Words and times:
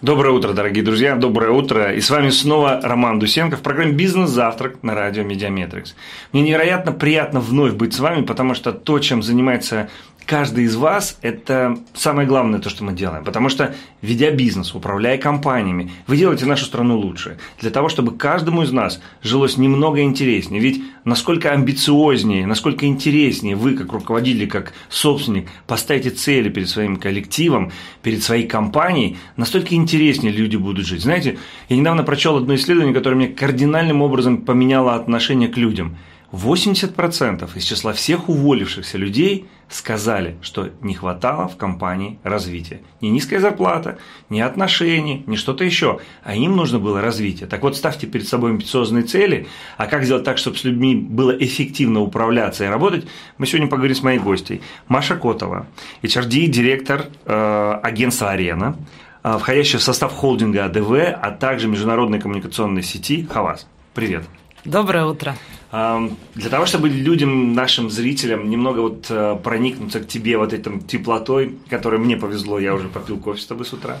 Доброе 0.00 0.30
утро, 0.30 0.52
дорогие 0.52 0.84
друзья, 0.84 1.16
доброе 1.16 1.50
утро. 1.50 1.92
И 1.92 2.00
с 2.00 2.08
вами 2.08 2.30
снова 2.30 2.80
Роман 2.80 3.18
Дусенко 3.18 3.56
в 3.56 3.62
программе 3.62 3.90
«Бизнес-завтрак» 3.90 4.80
на 4.84 4.94
радио 4.94 5.24
«Медиаметрикс». 5.24 5.96
Мне 6.32 6.42
невероятно 6.42 6.92
приятно 6.92 7.40
вновь 7.40 7.72
быть 7.72 7.94
с 7.94 7.98
вами, 7.98 8.22
потому 8.22 8.54
что 8.54 8.70
то, 8.70 9.00
чем 9.00 9.24
занимается 9.24 9.90
каждый 10.28 10.64
из 10.64 10.76
вас– 10.76 11.18
это 11.22 11.78
самое 11.94 12.28
главное 12.28 12.60
то, 12.60 12.68
что 12.68 12.84
мы 12.84 12.92
делаем. 12.92 13.24
Потому 13.24 13.48
что, 13.48 13.74
ведя 14.02 14.30
бизнес, 14.30 14.74
управляя 14.74 15.16
компаниями, 15.16 15.90
вы 16.06 16.18
делаете 16.18 16.44
нашу 16.44 16.66
страну 16.66 16.98
лучше. 16.98 17.38
Для 17.60 17.70
того, 17.70 17.88
чтобы 17.88 18.14
каждому 18.14 18.62
из 18.62 18.70
нас 18.70 19.00
жилось 19.22 19.56
немного 19.56 20.02
интереснее. 20.02 20.60
Ведь 20.60 20.82
насколько 21.04 21.50
амбициознее, 21.52 22.46
насколько 22.46 22.84
интереснее 22.84 23.56
вы, 23.56 23.74
как 23.74 23.90
руководитель, 23.92 24.48
как 24.48 24.74
собственник, 24.90 25.48
поставите 25.66 26.10
цели 26.10 26.50
перед 26.50 26.68
своим 26.68 26.98
коллективом, 26.98 27.72
перед 28.02 28.22
своей 28.22 28.46
компанией, 28.46 29.16
настолько 29.36 29.74
интереснее 29.74 30.30
люди 30.30 30.56
будут 30.56 30.86
жить. 30.86 31.02
Знаете, 31.02 31.38
я 31.70 31.76
недавно 31.76 32.02
прочел 32.02 32.36
одно 32.36 32.54
исследование, 32.54 32.94
которое 32.94 33.16
мне 33.16 33.28
кардинальным 33.28 34.02
образом 34.02 34.42
поменяло 34.42 34.94
отношение 34.94 35.48
к 35.48 35.56
людям– 35.56 35.96
80% 36.32 37.48
из 37.56 37.64
числа 37.64 37.92
всех 37.92 38.28
уволившихся 38.28 38.98
людей 38.98 39.46
сказали, 39.68 40.36
что 40.40 40.70
не 40.80 40.94
хватало 40.94 41.48
в 41.48 41.56
компании 41.56 42.18
развития. 42.22 42.80
Не 43.00 43.10
низкая 43.10 43.40
зарплата, 43.40 43.98
не 44.30 44.40
отношения, 44.40 45.22
не 45.26 45.36
что-то 45.36 45.64
еще, 45.64 46.00
а 46.24 46.34
им 46.34 46.56
нужно 46.56 46.78
было 46.78 47.00
развитие. 47.00 47.48
Так 47.48 47.62
вот, 47.62 47.76
ставьте 47.76 48.06
перед 48.06 48.26
собой 48.26 48.50
амбициозные 48.50 49.04
цели, 49.04 49.46
а 49.76 49.86
как 49.86 50.04
сделать 50.04 50.24
так, 50.24 50.38
чтобы 50.38 50.56
с 50.56 50.64
людьми 50.64 50.94
было 50.94 51.32
эффективно 51.32 52.00
управляться 52.00 52.64
и 52.64 52.68
работать, 52.68 53.06
мы 53.36 53.46
сегодня 53.46 53.68
поговорим 53.68 53.96
с 53.96 54.02
моей 54.02 54.18
гостьей. 54.18 54.62
Маша 54.88 55.16
Котова, 55.16 55.66
HRD, 56.02 56.46
директор 56.46 57.06
э, 57.26 57.80
агентства 57.82 58.30
«Арена», 58.30 58.76
э, 59.22 59.36
входящая 59.38 59.80
в 59.80 59.84
состав 59.84 60.12
холдинга 60.12 60.64
АДВ, 60.64 60.92
а 61.20 61.30
также 61.30 61.68
международной 61.68 62.20
коммуникационной 62.20 62.82
сети 62.82 63.26
«Хавас». 63.30 63.66
Привет. 63.94 64.24
Доброе 64.64 65.04
утро. 65.04 65.34
Для 65.70 66.50
того, 66.50 66.64
чтобы 66.64 66.88
людям, 66.88 67.52
нашим 67.52 67.90
зрителям 67.90 68.48
немного 68.48 68.80
вот 68.80 69.06
э, 69.10 69.38
проникнуться 69.42 70.00
к 70.00 70.08
тебе 70.08 70.38
вот 70.38 70.54
этим 70.54 70.80
теплотой, 70.80 71.58
которой 71.68 72.00
мне 72.00 72.16
повезло, 72.16 72.58
я 72.58 72.74
уже 72.74 72.88
попил 72.88 73.18
кофе 73.18 73.42
с 73.42 73.46
тобой 73.46 73.66
с 73.66 73.72
утра. 73.74 73.98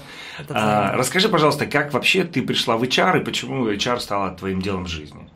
А, 0.48 0.96
расскажи, 0.96 1.28
пожалуйста, 1.28 1.66
как 1.66 1.92
вообще 1.92 2.24
ты 2.24 2.40
пришла 2.40 2.78
в 2.78 2.82
HR 2.82 3.20
и 3.20 3.24
почему 3.24 3.68
HR 3.68 4.00
стала 4.00 4.30
твоим 4.30 4.62
делом 4.62 4.86
в 4.86 4.88
жизни? 4.88 5.28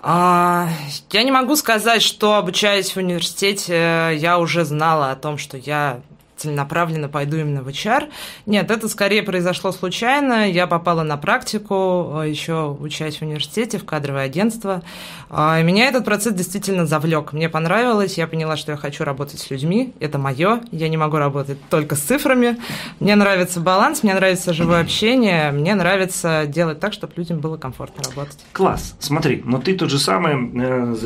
А, 0.00 0.68
я 1.10 1.22
не 1.22 1.30
могу 1.30 1.54
сказать, 1.54 2.02
что 2.02 2.34
обучаясь 2.34 2.90
в 2.90 2.96
университете, 2.96 4.16
я 4.16 4.38
уже 4.38 4.64
знала 4.64 5.12
о 5.12 5.16
том, 5.16 5.38
что 5.38 5.56
я 5.56 6.00
целенаправленно 6.36 7.08
пойду 7.08 7.36
именно 7.36 7.62
в 7.62 7.68
HR. 7.68 8.08
Нет, 8.46 8.70
это 8.70 8.88
скорее 8.88 9.22
произошло 9.22 9.72
случайно. 9.72 10.50
Я 10.50 10.66
попала 10.66 11.02
на 11.02 11.16
практику, 11.16 12.22
э, 12.22 12.28
еще 12.28 12.76
учась 12.78 13.18
в 13.18 13.22
университете, 13.22 13.78
в 13.78 13.84
кадровое 13.84 14.24
агентство. 14.24 14.82
А, 15.28 15.60
меня 15.62 15.88
этот 15.88 16.04
процесс 16.04 16.34
действительно 16.34 16.86
завлек. 16.86 17.32
Мне 17.32 17.48
понравилось, 17.48 18.18
я 18.18 18.26
поняла, 18.26 18.56
что 18.56 18.72
я 18.72 18.78
хочу 18.78 19.04
работать 19.04 19.40
с 19.40 19.50
людьми. 19.50 19.92
Это 20.00 20.18
мое. 20.18 20.60
Я 20.70 20.88
не 20.88 20.96
могу 20.96 21.16
работать 21.16 21.58
только 21.70 21.96
с 21.96 22.00
цифрами. 22.00 22.58
Мне 23.00 23.16
нравится 23.16 23.60
баланс, 23.60 24.02
мне 24.02 24.14
нравится 24.14 24.52
живое 24.52 24.80
общение, 24.80 25.50
мне 25.50 25.74
нравится 25.74 26.44
делать 26.46 26.80
так, 26.80 26.92
чтобы 26.92 27.12
людям 27.16 27.40
было 27.40 27.56
комфортно 27.56 28.04
работать. 28.04 28.38
Класс. 28.52 28.94
Смотри, 28.98 29.42
но 29.44 29.58
ты 29.58 29.74
тот 29.74 29.90
же 29.90 29.98
самый 29.98 30.50
э, 30.54 30.96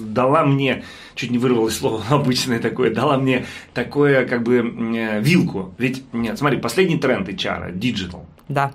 дала 0.00 0.44
мне 0.44 0.84
чуть 1.14 1.30
не 1.30 1.38
вырвалось 1.38 1.76
слово 1.76 2.02
обычное 2.10 2.58
такое, 2.58 2.92
дала 2.92 3.18
мне 3.18 3.46
такое, 3.74 4.26
как 4.26 4.42
бы, 4.42 4.58
э, 4.58 5.20
вилку. 5.20 5.74
Ведь, 5.78 6.04
нет, 6.12 6.38
смотри, 6.38 6.58
последний 6.58 6.98
тренд 6.98 7.28
HR, 7.28 7.74
digital. 7.74 8.24
Да. 8.48 8.72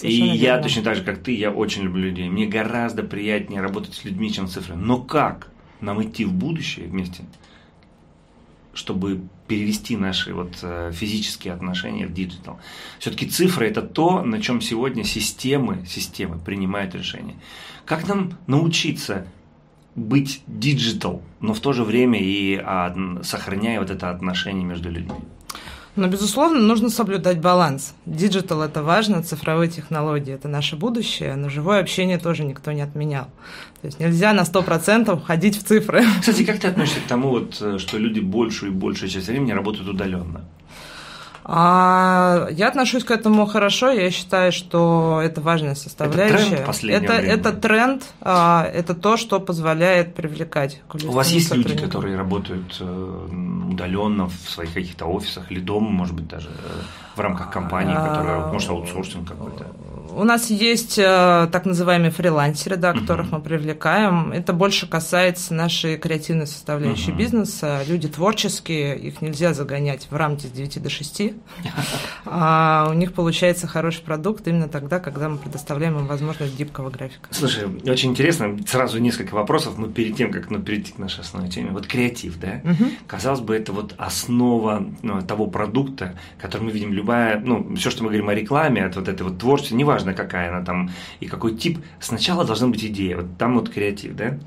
И 0.00 0.12
я 0.12 0.58
точно 0.58 0.82
так 0.82 0.96
же, 0.96 1.02
как 1.02 1.18
ты, 1.18 1.34
я 1.34 1.50
очень 1.50 1.82
люблю 1.82 2.04
людей. 2.04 2.28
Мне 2.28 2.46
гораздо 2.46 3.02
приятнее 3.02 3.60
работать 3.60 3.94
с 3.94 4.04
людьми, 4.04 4.32
чем 4.32 4.46
с 4.46 4.52
цифрами. 4.52 4.80
Но 4.80 4.98
как 4.98 5.48
нам 5.80 6.02
идти 6.02 6.24
в 6.24 6.32
будущее 6.32 6.86
вместе, 6.86 7.24
чтобы 8.74 9.22
перевести 9.48 9.96
наши 9.96 10.32
вот 10.32 10.58
э, 10.62 10.92
физические 10.94 11.54
отношения 11.54 12.06
в 12.06 12.12
digital. 12.12 12.60
Все-таки 12.98 13.26
цифры 13.26 13.66
это 13.66 13.82
то, 13.82 14.22
на 14.22 14.40
чем 14.40 14.60
сегодня 14.60 15.04
системы, 15.04 15.84
системы 15.86 16.38
принимают 16.38 16.94
решения. 16.94 17.34
Как 17.84 18.06
нам 18.06 18.34
научиться 18.46 19.26
быть 19.98 20.42
digital, 20.46 21.22
но 21.40 21.54
в 21.54 21.60
то 21.60 21.72
же 21.72 21.84
время 21.84 22.18
и 22.20 22.56
а, 22.56 22.94
сохраняя 23.22 23.80
вот 23.80 23.90
это 23.90 24.10
отношение 24.10 24.64
между 24.64 24.90
людьми? 24.90 25.14
Но, 25.98 26.06
безусловно, 26.06 26.60
нужно 26.60 26.90
соблюдать 26.90 27.40
баланс. 27.40 27.92
Digital – 28.06 28.62
это 28.62 28.84
важно, 28.84 29.24
цифровые 29.24 29.68
технологии– 29.68 30.32
это 30.34 30.46
наше 30.46 30.76
будущее, 30.76 31.34
но 31.34 31.48
живое 31.48 31.80
общение 31.80 32.18
тоже 32.18 32.44
никто 32.44 32.70
не 32.70 32.82
отменял. 32.82 33.24
То 33.80 33.86
есть 33.86 33.98
нельзя 33.98 34.32
на 34.32 34.42
100% 34.42 35.20
ходить 35.24 35.58
в 35.58 35.64
цифры. 35.64 36.04
Кстати, 36.20 36.44
как 36.44 36.60
ты 36.60 36.68
относишься 36.68 37.00
к 37.00 37.08
тому, 37.08 37.30
вот, 37.30 37.58
э, 37.60 37.78
что 37.78 37.98
люди 37.98 38.20
большую 38.20 38.70
и 38.70 38.74
большую 38.74 39.10
часть 39.10 39.26
времени 39.26 39.50
работают 39.50 39.88
удаленно? 39.88 40.44
А 41.50 42.48
я 42.50 42.68
отношусь 42.68 43.04
к 43.04 43.10
этому 43.10 43.46
хорошо. 43.46 43.90
Я 43.90 44.10
считаю, 44.10 44.52
что 44.52 45.22
это 45.24 45.40
важная 45.40 45.74
составляющая. 45.74 46.56
Это 46.56 46.72
тренд 46.72 47.02
это, 47.02 47.12
время. 47.14 47.32
это 47.32 47.52
тренд, 47.54 48.02
а, 48.20 48.70
это 48.70 48.94
то, 48.94 49.16
что 49.16 49.40
позволяет 49.40 50.14
привлекать. 50.14 50.82
У 50.92 51.12
вас 51.12 51.30
есть 51.30 51.54
люди, 51.54 51.74
которые 51.74 52.18
работают 52.18 52.76
э, 52.80 53.28
удаленно 53.70 54.28
в 54.28 54.50
своих 54.50 54.74
каких-то 54.74 55.06
офисах 55.06 55.50
или 55.50 55.60
дома, 55.60 55.88
может 55.88 56.14
быть, 56.14 56.28
даже 56.28 56.48
э, 56.50 57.16
в 57.16 57.20
рамках 57.20 57.50
компании, 57.50 57.94
которая, 57.94 58.52
может, 58.52 58.68
аутсорсинг 58.68 59.26
какой-то? 59.26 59.64
У 60.18 60.24
нас 60.24 60.50
есть 60.50 60.98
э, 60.98 61.48
так 61.52 61.64
называемые 61.64 62.10
фрилансеры, 62.10 62.74
да, 62.74 62.92
которых 62.92 63.30
мы 63.30 63.40
привлекаем. 63.40 64.32
Это 64.32 64.52
больше 64.52 64.88
касается 64.88 65.54
нашей 65.54 65.96
креативной 65.96 66.48
составляющей 66.48 67.12
бизнеса. 67.12 67.84
Люди 67.86 68.08
творческие, 68.08 68.98
их 68.98 69.22
нельзя 69.22 69.54
загонять 69.54 70.08
в 70.10 70.16
рамки 70.16 70.46
с 70.46 70.50
9 70.50 70.82
до 70.82 70.90
6. 70.90 71.22
А 72.30 72.88
у 72.90 72.94
них 72.94 73.12
получается 73.14 73.66
хороший 73.66 74.02
продукт 74.02 74.46
именно 74.48 74.68
тогда, 74.68 74.98
когда 74.98 75.28
мы 75.28 75.38
предоставляем 75.38 75.98
им 75.98 76.06
возможность 76.06 76.58
гибкого 76.58 76.90
графика. 76.90 77.28
Слушай, 77.30 77.68
очень 77.86 78.10
интересно. 78.10 78.58
Сразу 78.66 78.98
несколько 78.98 79.34
вопросов, 79.34 79.78
но 79.78 79.86
перед 79.86 80.16
тем, 80.16 80.32
как 80.32 80.50
ну, 80.50 80.60
перейти 80.60 80.92
к 80.92 80.98
нашей 80.98 81.20
основной 81.20 81.48
теме. 81.48 81.70
Вот 81.70 81.86
креатив, 81.86 82.38
да? 82.38 82.60
Uh-huh. 82.64 82.90
Казалось 83.06 83.40
бы, 83.40 83.54
это 83.54 83.72
вот 83.72 83.94
основа 83.96 84.84
ну, 85.02 85.22
того 85.22 85.46
продукта, 85.46 86.18
который 86.40 86.64
мы 86.64 86.70
видим. 86.72 86.92
Любая, 86.92 87.40
ну, 87.40 87.76
все, 87.76 87.90
что 87.90 88.02
мы 88.02 88.08
говорим 88.08 88.28
о 88.28 88.34
рекламе, 88.34 88.84
от 88.84 88.96
вот 88.96 89.08
этой 89.08 89.22
вот 89.22 89.38
творчества, 89.38 89.76
неважно, 89.76 90.07
неважно 90.08 90.14
какая 90.14 90.50
она 90.50 90.64
там 90.64 90.90
и 91.20 91.26
какой 91.26 91.54
тип, 91.56 91.78
сначала 92.00 92.44
должна 92.44 92.68
быть 92.68 92.84
идея, 92.84 93.16
вот 93.16 93.26
там 93.38 93.54
вот 93.54 93.68
креатив, 93.68 94.14
да? 94.16 94.38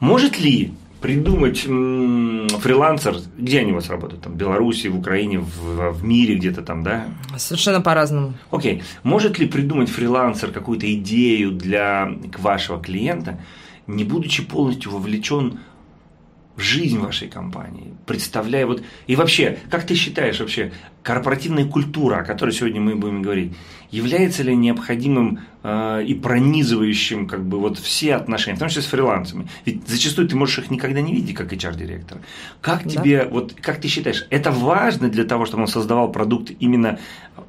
Может 0.00 0.40
ли 0.40 0.72
придумать 1.00 1.66
м- 1.66 2.48
фрилансер, 2.48 3.16
где 3.38 3.60
они 3.60 3.72
у 3.72 3.74
вас 3.76 3.88
работают, 3.90 4.22
там, 4.22 4.32
в 4.32 4.36
Беларуси, 4.36 4.88
в 4.88 4.98
Украине, 4.98 5.38
в, 5.38 5.92
в 5.92 6.04
мире 6.04 6.34
где-то 6.34 6.62
там, 6.62 6.82
да? 6.82 7.04
Совершенно 7.36 7.80
по-разному. 7.80 8.32
Окей. 8.50 8.82
Может 9.04 9.38
ли 9.38 9.46
придумать 9.46 9.88
фрилансер 9.88 10.50
какую-то 10.50 10.86
идею 10.94 11.52
для 11.52 12.10
вашего 12.38 12.80
клиента, 12.80 13.38
не 13.86 14.04
будучи 14.04 14.42
полностью 14.42 14.90
вовлечен 14.90 15.58
жизнь 16.58 16.98
вашей 16.98 17.28
компании, 17.28 17.94
представляя 18.06 18.66
вот... 18.66 18.82
И 19.06 19.16
вообще, 19.16 19.58
как 19.70 19.86
ты 19.86 19.94
считаешь 19.94 20.40
вообще, 20.40 20.72
корпоративная 21.02 21.64
культура, 21.64 22.16
о 22.16 22.24
которой 22.24 22.50
сегодня 22.50 22.80
мы 22.80 22.96
будем 22.96 23.22
говорить, 23.22 23.54
является 23.90 24.42
ли 24.42 24.54
необходимым 24.56 25.40
э, 25.62 26.04
и 26.04 26.14
пронизывающим 26.14 27.26
как 27.26 27.44
бы 27.44 27.58
вот 27.58 27.78
все 27.78 28.16
отношения, 28.16 28.56
в 28.56 28.58
том 28.58 28.68
числе 28.68 28.82
с 28.82 28.86
фрилансами? 28.86 29.48
Ведь 29.64 29.88
зачастую 29.88 30.28
ты 30.28 30.36
можешь 30.36 30.58
их 30.58 30.70
никогда 30.70 31.00
не 31.00 31.14
видеть 31.14 31.36
как 31.36 31.52
HR-директор. 31.52 32.18
Как 32.60 32.84
да. 32.84 32.90
тебе, 32.90 33.24
вот 33.30 33.54
как 33.60 33.80
ты 33.80 33.88
считаешь, 33.88 34.26
это 34.30 34.50
важно 34.50 35.08
для 35.08 35.24
того, 35.24 35.46
чтобы 35.46 35.62
он 35.62 35.68
создавал 35.68 36.10
продукт 36.10 36.50
именно 36.58 36.98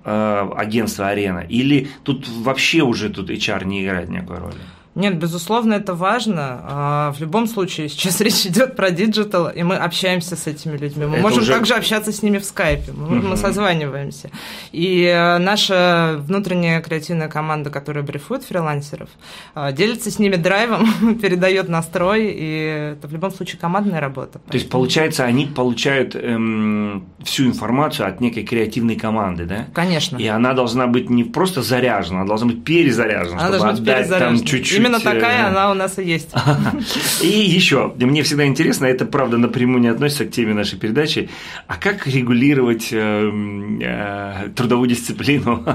э, 0.05 0.49
агентства 0.55 1.07
Арена? 1.07 1.39
Или 1.39 1.89
тут 2.03 2.27
вообще 2.29 2.83
уже 2.83 3.09
тут 3.09 3.29
HR 3.29 3.65
не 3.65 3.83
играет 3.83 4.09
никакой 4.09 4.37
роли? 4.37 4.59
Нет, 4.95 5.17
безусловно, 5.17 5.75
это 5.75 5.93
важно. 5.93 6.61
А, 6.63 7.11
в 7.13 7.21
любом 7.21 7.47
случае, 7.47 7.89
сейчас 7.89 8.21
речь 8.21 8.45
идет 8.45 8.75
про 8.75 8.91
digital, 8.91 9.49
и 9.49 9.63
мы 9.63 9.75
общаемся 9.75 10.35
с 10.35 10.47
этими 10.47 10.77
людьми. 10.77 11.05
Мы 11.05 11.17
это 11.17 11.21
можем 11.21 11.43
уже... 11.43 11.53
также 11.53 11.75
общаться 11.75 12.11
с 12.11 12.23
ними 12.23 12.39
в 12.39 12.43
скайпе, 12.43 12.91
мы, 12.91 13.19
угу. 13.19 13.27
мы 13.27 13.37
созваниваемся. 13.37 14.31
И 14.71 15.03
э, 15.03 15.37
наша 15.37 16.17
внутренняя 16.19 16.81
креативная 16.81 17.29
команда, 17.29 17.69
которая 17.69 18.03
брифует 18.03 18.43
фрилансеров, 18.43 19.09
а, 19.53 19.71
делится 19.71 20.09
с 20.09 20.19
ними 20.19 20.35
драйвом, 20.35 21.15
передает 21.21 21.69
настрой, 21.69 22.31
и 22.31 22.93
это 22.97 23.07
в 23.07 23.13
любом 23.13 23.31
случае 23.31 23.59
командная 23.59 23.99
работа. 23.99 24.39
То 24.39 24.57
есть, 24.57 24.69
получается, 24.69 25.23
они 25.23 25.45
получают 25.45 26.15
эм, 26.15 27.07
всю 27.23 27.45
информацию 27.45 28.07
от 28.07 28.21
некой 28.21 28.43
креативной 28.43 28.95
команды, 28.95 29.45
да? 29.45 29.67
Конечно. 29.73 30.17
И 30.17 30.25
она 30.27 30.53
должна 30.53 30.87
быть 30.87 31.09
не 31.09 31.23
просто 31.23 31.61
заряжена, 31.61 32.21
она 32.21 32.27
должна 32.27 32.47
быть 32.47 32.63
перезаряжена, 32.63 33.45
она 33.45 33.57
чтобы 33.57 33.69
отдать 33.69 34.09
там 34.09 34.43
чуть-чуть 34.43 34.78
Именно 34.79 34.99
такая 34.99 35.47
она 35.47 35.71
у 35.71 35.73
нас 35.73 35.99
и 35.99 36.03
есть. 36.03 36.31
И 37.21 37.27
еще, 37.27 37.93
мне 37.97 38.23
всегда 38.23 38.45
интересно, 38.45 38.85
это 38.85 39.05
правда 39.05 39.37
напрямую 39.37 39.81
не 39.81 39.87
относится 39.87 40.25
к 40.25 40.31
теме 40.31 40.53
нашей 40.53 40.79
передачи, 40.79 41.29
а 41.67 41.75
как 41.75 42.07
регулировать 42.07 42.89
эм, 42.91 43.79
э, 43.81 44.49
трудовую 44.55 44.89
дисциплину 44.89 45.65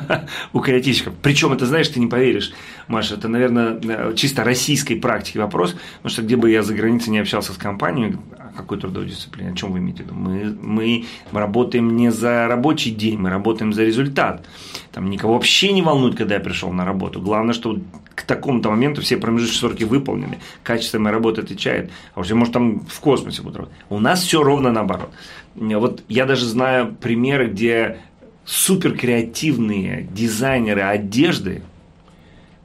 у 0.52 0.60
креативщиков? 0.60 1.14
Причем 1.22 1.52
это, 1.52 1.66
знаешь, 1.66 1.88
ты 1.88 2.00
не 2.00 2.06
поверишь, 2.06 2.52
Маша, 2.88 3.14
это, 3.14 3.28
наверное, 3.28 3.78
э, 3.82 4.14
чисто 4.16 4.44
российской 4.44 4.94
практики 4.96 5.38
вопрос, 5.38 5.76
потому 5.98 6.10
что 6.10 6.22
где 6.22 6.36
бы 6.36 6.50
я 6.50 6.62
за 6.62 6.74
границей 6.74 7.10
не 7.10 7.18
общался 7.18 7.52
с 7.52 7.56
компанией, 7.56 8.16
какой 8.56 8.78
трудовой 8.78 9.08
дисциплине? 9.08 9.50
О 9.50 9.54
чем 9.54 9.72
вы 9.72 9.78
имеете 9.78 10.02
в 10.02 10.06
виду? 10.06 10.14
Мы, 10.14 10.56
мы 10.60 11.04
работаем 11.32 11.96
не 11.96 12.10
за 12.10 12.48
рабочий 12.48 12.90
день, 12.90 13.18
мы 13.18 13.30
работаем 13.30 13.72
за 13.72 13.84
результат. 13.84 14.46
Там 14.92 15.10
никого 15.10 15.34
вообще 15.34 15.72
не 15.72 15.82
волнует, 15.82 16.16
когда 16.16 16.34
я 16.34 16.40
пришел 16.40 16.72
на 16.72 16.84
работу. 16.84 17.20
Главное, 17.20 17.54
что 17.54 17.78
к 18.14 18.22
такому-то 18.22 18.70
моменту 18.70 19.02
все 19.02 19.16
промежуточные 19.16 19.70
сроки 19.70 19.84
выполнены, 19.84 20.38
качество 20.62 20.98
моей 20.98 21.14
работы 21.14 21.42
отвечает, 21.42 21.90
а 22.14 22.20
уже 22.20 22.34
может 22.34 22.54
там 22.54 22.80
в 22.80 23.00
космосе 23.00 23.42
будут 23.42 23.58
работать. 23.58 23.78
У 23.90 23.98
нас 23.98 24.22
все 24.22 24.42
ровно 24.42 24.72
наоборот. 24.72 25.10
Вот 25.54 26.02
я 26.08 26.24
даже 26.24 26.46
знаю 26.46 26.94
примеры, 26.94 27.48
где 27.48 27.98
супер 28.44 28.96
креативные 28.96 30.08
дизайнеры 30.12 30.82
одежды 30.82 31.62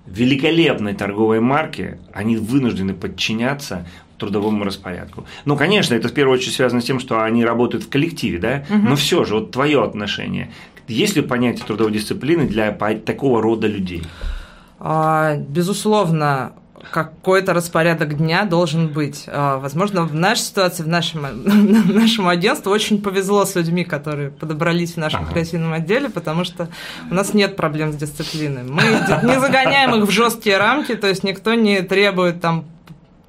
великолепной 0.06 0.94
торговой 0.94 1.40
марки, 1.40 1.98
они 2.14 2.38
вынуждены 2.38 2.94
подчиняться 2.94 3.88
трудовому 4.22 4.64
распорядку. 4.64 5.26
Ну, 5.46 5.58
конечно, 5.58 5.96
это 5.96 6.08
в 6.08 6.14
первую 6.14 6.38
очередь 6.38 6.54
связано 6.54 6.82
с 6.82 6.86
тем, 6.86 7.00
что 7.00 7.24
они 7.24 7.44
работают 7.44 7.84
в 7.84 7.90
коллективе, 7.90 8.38
да, 8.38 8.64
угу. 8.70 8.90
но 8.90 8.96
все 8.96 9.24
же, 9.26 9.36
вот 9.36 9.52
твое 9.52 9.84
отношение. 9.84 10.52
Есть 10.88 11.16
ли 11.16 11.22
понятие 11.22 11.66
трудовой 11.66 11.92
дисциплины 11.92 12.48
для 12.48 12.72
такого 12.72 13.42
рода 13.42 13.68
людей? 13.68 14.04
А, 14.80 15.36
безусловно, 15.38 16.54
какой-то 16.92 17.54
распорядок 17.54 18.18
дня 18.18 18.46
должен 18.46 18.88
быть. 18.88 19.26
А, 19.28 19.58
возможно, 19.58 20.04
в 20.04 20.14
нашей 20.14 20.42
ситуации, 20.42 20.84
в 20.84 20.88
нашем, 20.88 21.26
нашему 21.94 22.30
агентству 22.30 22.72
очень 22.72 23.02
повезло 23.02 23.46
с 23.46 23.56
людьми, 23.56 23.84
которые 23.84 24.30
подобрались 24.30 24.94
в 24.94 24.98
нашем 24.98 25.22
ага. 25.22 25.32
креативном 25.32 25.74
отделе, 25.74 26.10
потому 26.10 26.44
что 26.44 26.70
у 27.10 27.14
нас 27.14 27.34
нет 27.34 27.56
проблем 27.56 27.94
с 27.94 27.96
дисциплиной. 27.96 28.64
Мы 28.64 28.84
не 28.84 29.40
загоняем 29.40 29.96
их 29.96 30.08
в 30.08 30.12
жесткие 30.12 30.58
рамки, 30.58 30.96
то 30.96 31.08
есть 31.08 31.24
никто 31.24 31.54
не 31.54 31.82
требует 31.82 32.42
там 32.42 32.66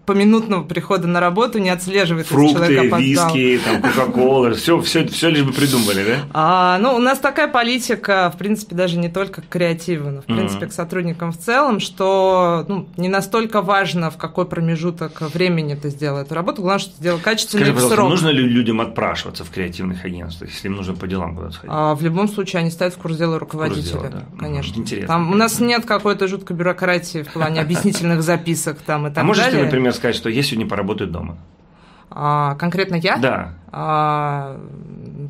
поминутного 0.04 0.64
прихода 0.64 1.06
на 1.06 1.20
работу 1.20 1.58
не 1.58 1.70
отслеживает, 1.70 2.26
Фрукты, 2.26 2.54
человек 2.54 2.98
виски, 2.98 3.60
там, 3.64 3.82
кока-кола, 3.82 4.54
все, 4.54 4.80
все, 4.80 5.06
все 5.06 5.28
лишь 5.30 5.42
бы 5.42 5.52
придумали, 5.52 6.04
да? 6.04 6.16
А, 6.32 6.78
ну, 6.78 6.94
у 6.94 6.98
нас 6.98 7.18
такая 7.18 7.48
политика, 7.48 8.30
в 8.34 8.38
принципе, 8.38 8.74
даже 8.74 8.98
не 8.98 9.08
только 9.08 9.42
к 9.42 9.48
креативу, 9.48 10.10
но, 10.10 10.22
в 10.22 10.24
принципе, 10.24 10.66
mm-hmm. 10.66 10.68
к 10.68 10.72
сотрудникам 10.72 11.32
в 11.32 11.38
целом, 11.38 11.78
что 11.80 12.64
ну, 12.68 12.88
не 12.96 13.08
настолько 13.08 13.62
важно, 13.62 14.10
в 14.10 14.16
какой 14.16 14.46
промежуток 14.46 15.20
времени 15.32 15.74
ты 15.74 15.90
сделал 15.90 16.18
эту 16.18 16.34
работу, 16.34 16.62
главное, 16.62 16.80
что 16.80 16.90
ты 16.90 16.98
сделал 16.98 17.18
качественно 17.18 17.64
Скажи, 17.64 17.78
и 17.78 17.80
в 17.80 17.88
срок. 17.88 18.10
нужно 18.10 18.28
ли 18.28 18.42
людям 18.42 18.80
отпрашиваться 18.80 19.44
в 19.44 19.50
креативных 19.50 20.04
агентствах, 20.04 20.50
если 20.50 20.68
им 20.68 20.74
нужно 20.74 20.94
по 20.94 21.06
делам 21.06 21.36
куда-то 21.36 21.54
сходить? 21.54 21.72
А, 21.72 21.94
в 21.94 22.02
любом 22.02 22.28
случае, 22.28 22.60
они 22.60 22.70
ставят 22.70 22.94
в 22.94 22.98
курс 22.98 23.16
дела 23.16 23.38
руководителя, 23.38 23.98
курс 23.98 24.10
дела, 24.10 24.24
да. 24.32 24.38
конечно. 24.38 24.80
Интересно. 24.80 25.08
Там 25.08 25.30
у 25.30 25.34
нас 25.34 25.60
нет 25.60 25.84
какой-то 25.84 26.26
жуткой 26.26 26.56
бюрократии 26.56 27.22
в 27.22 27.32
плане 27.32 27.60
объяснительных 27.60 28.22
записок 28.22 28.78
там 28.78 29.06
и 29.06 29.10
так 29.10 29.18
а 29.24 29.26
далее. 29.26 29.42
А 29.42 29.46
можете, 29.46 29.64
например, 29.64 29.91
например, 29.92 30.14
сказать, 30.14 30.16
что 30.16 30.28
я 30.28 30.42
сегодня 30.42 30.68
поработаю 30.68 31.10
дома? 31.10 31.38
А, 32.14 32.54
конкретно 32.56 32.96
я? 32.96 33.16
Да. 33.16 33.54
А, 33.74 34.60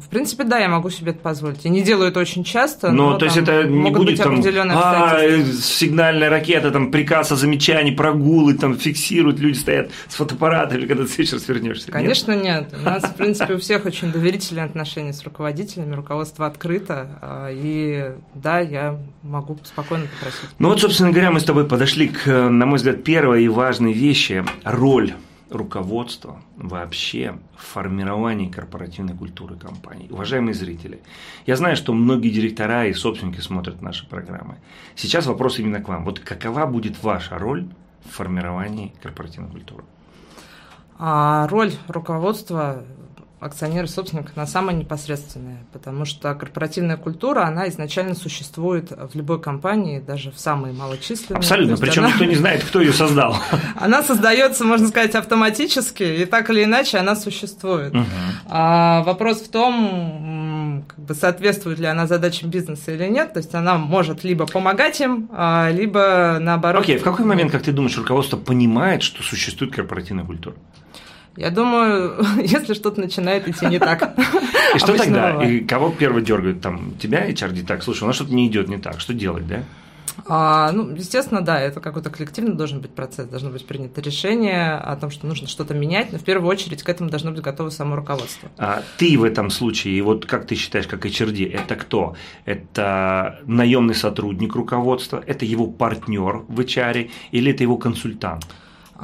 в 0.05 0.09
принципе, 0.09 0.43
да, 0.43 0.59
я 0.59 0.69
могу 0.69 0.91
себе 0.91 1.13
это 1.13 1.21
позволить. 1.21 1.65
Я 1.65 1.71
не 1.71 1.81
делаю 1.83 2.09
это 2.09 2.19
очень 2.19 2.43
часто. 2.43 2.91
Но, 2.91 3.11
но 3.11 3.19
то 3.19 3.27
есть 3.27 3.37
это 3.37 3.63
не 3.65 3.91
будет 3.91 4.19
там, 4.19 4.43
а, 4.73 5.21
сигнальная 5.61 6.29
ракета, 6.29 6.73
там 6.73 6.91
приказ 6.91 7.31
о 7.31 7.37
замечании, 7.37 7.95
прогулы, 7.95 8.55
там 8.55 8.77
фиксируют, 8.77 9.39
люди 9.39 9.57
стоят 9.57 9.91
с 10.09 10.17
фотоаппаратами, 10.17 10.87
когда 10.87 11.05
ты 11.05 11.11
вечер 11.17 11.39
свернешься. 11.39 11.93
Конечно, 11.93 12.33
нет? 12.33 12.73
нет. 12.73 12.81
У 12.81 12.85
нас, 12.85 13.05
в 13.05 13.15
принципе, 13.15 13.55
у 13.55 13.59
всех 13.59 13.87
очень 13.87 14.11
доверительные 14.11 14.65
отношения 14.65 15.13
с 15.13 15.23
руководителями, 15.23 15.95
руководство 15.95 16.47
открыто, 16.47 17.19
а, 17.23 17.49
и 17.49 18.11
да, 18.35 18.59
я 18.59 18.99
могу 19.23 19.57
спокойно 19.63 20.07
попросить. 20.19 20.49
Ну 20.59 20.69
вот, 20.69 20.81
собственно 20.81 21.13
говоря, 21.13 21.31
мы 21.31 21.39
с 21.39 21.45
тобой 21.45 21.65
подошли 21.65 22.09
к, 22.09 22.27
на 22.27 22.67
мой 22.67 22.79
взгляд, 22.79 23.05
первой 23.05 23.45
и 23.45 23.49
важной 23.49 23.93
вещи– 23.93 24.45
роль 24.65 25.13
руководства 25.55 26.43
вообще 26.57 27.39
в 27.57 27.63
формировании 27.63 28.49
корпоративной 28.49 29.17
культуры 29.17 29.57
компании. 29.57 30.09
Уважаемые 30.11 30.55
зрители, 30.55 31.01
я 31.47 31.57
знаю, 31.57 31.77
что 31.77 31.93
многие 31.93 32.31
директора 32.31 32.87
и 32.87 32.93
собственники 32.93 33.41
смотрят 33.41 33.83
наши 33.83 34.09
программы. 34.09 34.59
Сейчас 34.97 35.27
вопрос 35.27 35.59
именно 35.59 35.81
к 35.81 35.89
вам. 35.89 36.05
Вот 36.05 36.21
какова 36.21 36.67
будет 36.67 37.03
ваша 37.03 37.39
роль 37.39 37.67
в 38.05 38.11
формировании 38.11 38.95
корпоративной 39.03 39.51
культуры? 39.51 39.85
А 40.99 41.49
роль 41.49 41.73
руководства 41.89 42.85
акционер 43.43 43.85
и 43.85 43.89
собственник, 43.89 44.27
она 44.37 44.47
самая 44.47 44.75
непосредственная, 44.77 45.59
потому 45.73 46.05
что 46.05 46.35
корпоративная 46.35 46.97
культура, 46.97 47.43
она 47.43 47.69
изначально 47.69 48.15
существует 48.15 48.91
в 48.91 49.17
любой 49.17 49.41
компании, 49.41 49.99
даже 49.99 50.31
в 50.31 50.39
самой 50.39 50.73
малочисленной. 50.73 51.39
Абсолютно, 51.39 51.77
причем 51.77 52.05
она... 52.05 52.13
никто 52.13 52.25
не 52.25 52.37
знает, 52.37 52.63
кто 52.65 52.81
ее 52.81 52.93
создал. 52.93 53.37
Она 53.77 54.03
создается, 54.03 54.65
можно 54.65 54.89
сказать, 54.89 55.15
автоматически, 55.15 56.03
и 56.03 56.25
так 56.25 56.51
или 56.51 56.65
иначе 56.65 56.99
она 56.99 57.17
существует. 57.17 57.95
Угу. 57.95 58.05
А 58.47 59.03
вопрос 59.03 59.41
в 59.41 59.51
том, 59.51 60.85
как 60.87 60.99
бы 61.05 61.15
соответствует 61.15 61.79
ли 61.79 61.87
она 61.87 62.07
задачам 62.07 62.51
бизнеса 62.51 62.93
или 62.93 63.09
нет, 63.09 63.33
то 63.33 63.39
есть 63.39 63.55
она 63.55 63.77
может 63.79 64.25
либо 64.25 64.47
помогать 64.47 65.01
им, 65.01 65.29
а, 65.33 65.71
либо 65.71 66.39
наоборот. 66.41 66.83
Окей, 66.83 66.99
в 66.99 67.03
какой 67.03 67.25
момент, 67.25 67.51
как 67.51 67.63
ты 67.63 67.73
думаешь, 67.73 67.97
руководство 67.97 68.37
понимает, 68.37 69.03
что 69.03 69.23
существует 69.23 69.75
корпоративная 69.75 70.25
культура? 70.25 70.55
Я 71.37 71.51
думаю, 71.51 72.25
если 72.43 72.75
что-то 72.75 73.01
начинает 73.01 73.49
идти 73.49 73.67
не 73.67 73.79
так. 73.79 74.15
И 74.75 74.79
что 74.79 74.97
тогда? 74.97 75.43
И 75.45 75.61
кого 75.61 75.91
первый 75.91 76.23
дергают? 76.23 76.61
Там 76.61 76.95
тебя 76.99 77.29
HRD 77.29 77.65
так, 77.67 77.83
слушай, 77.83 78.05
у 78.05 78.07
нас 78.07 78.17
что-то 78.17 78.35
не 78.35 78.47
идет 78.49 78.69
не 78.69 78.79
так, 78.79 79.01
что 79.01 79.15
делать, 79.15 79.47
да? 79.47 79.63
А, 80.27 80.71
ну, 80.73 80.95
естественно, 80.95 81.41
да, 81.41 81.61
это 81.61 81.81
какой-то 81.81 82.11
коллективный 82.11 82.55
должен 82.55 82.81
быть 82.81 82.91
процесс, 82.91 83.27
должно 83.27 83.51
быть 83.51 83.67
принято 83.67 84.01
решение 84.01 84.75
о 84.75 84.95
том, 84.97 85.11
что 85.11 85.27
нужно 85.27 85.49
что-то 85.49 85.75
менять, 85.75 86.13
но 86.13 86.19
в 86.19 86.25
первую 86.25 86.51
очередь 86.51 86.83
к 86.83 86.89
этому 86.89 87.11
должно 87.11 87.31
быть 87.33 87.41
готово 87.41 87.71
само 87.71 87.97
руководство. 87.97 88.51
А 88.59 88.83
ты 88.99 89.19
в 89.19 89.25
этом 89.25 89.51
случае, 89.51 90.03
вот 90.03 90.27
как 90.27 90.47
ты 90.47 90.55
считаешь, 90.55 90.87
как 90.87 91.07
HRD, 91.07 91.53
это 91.53 91.77
кто? 91.77 92.15
Это 92.45 93.41
наемный 93.47 93.95
сотрудник 93.95 94.55
руководства, 94.55 95.23
это 95.27 95.45
его 95.45 95.67
партнер 95.67 96.43
в 96.49 96.61
HR 96.61 97.11
или 97.33 97.53
это 97.53 97.63
его 97.63 97.77
консультант? 97.77 98.47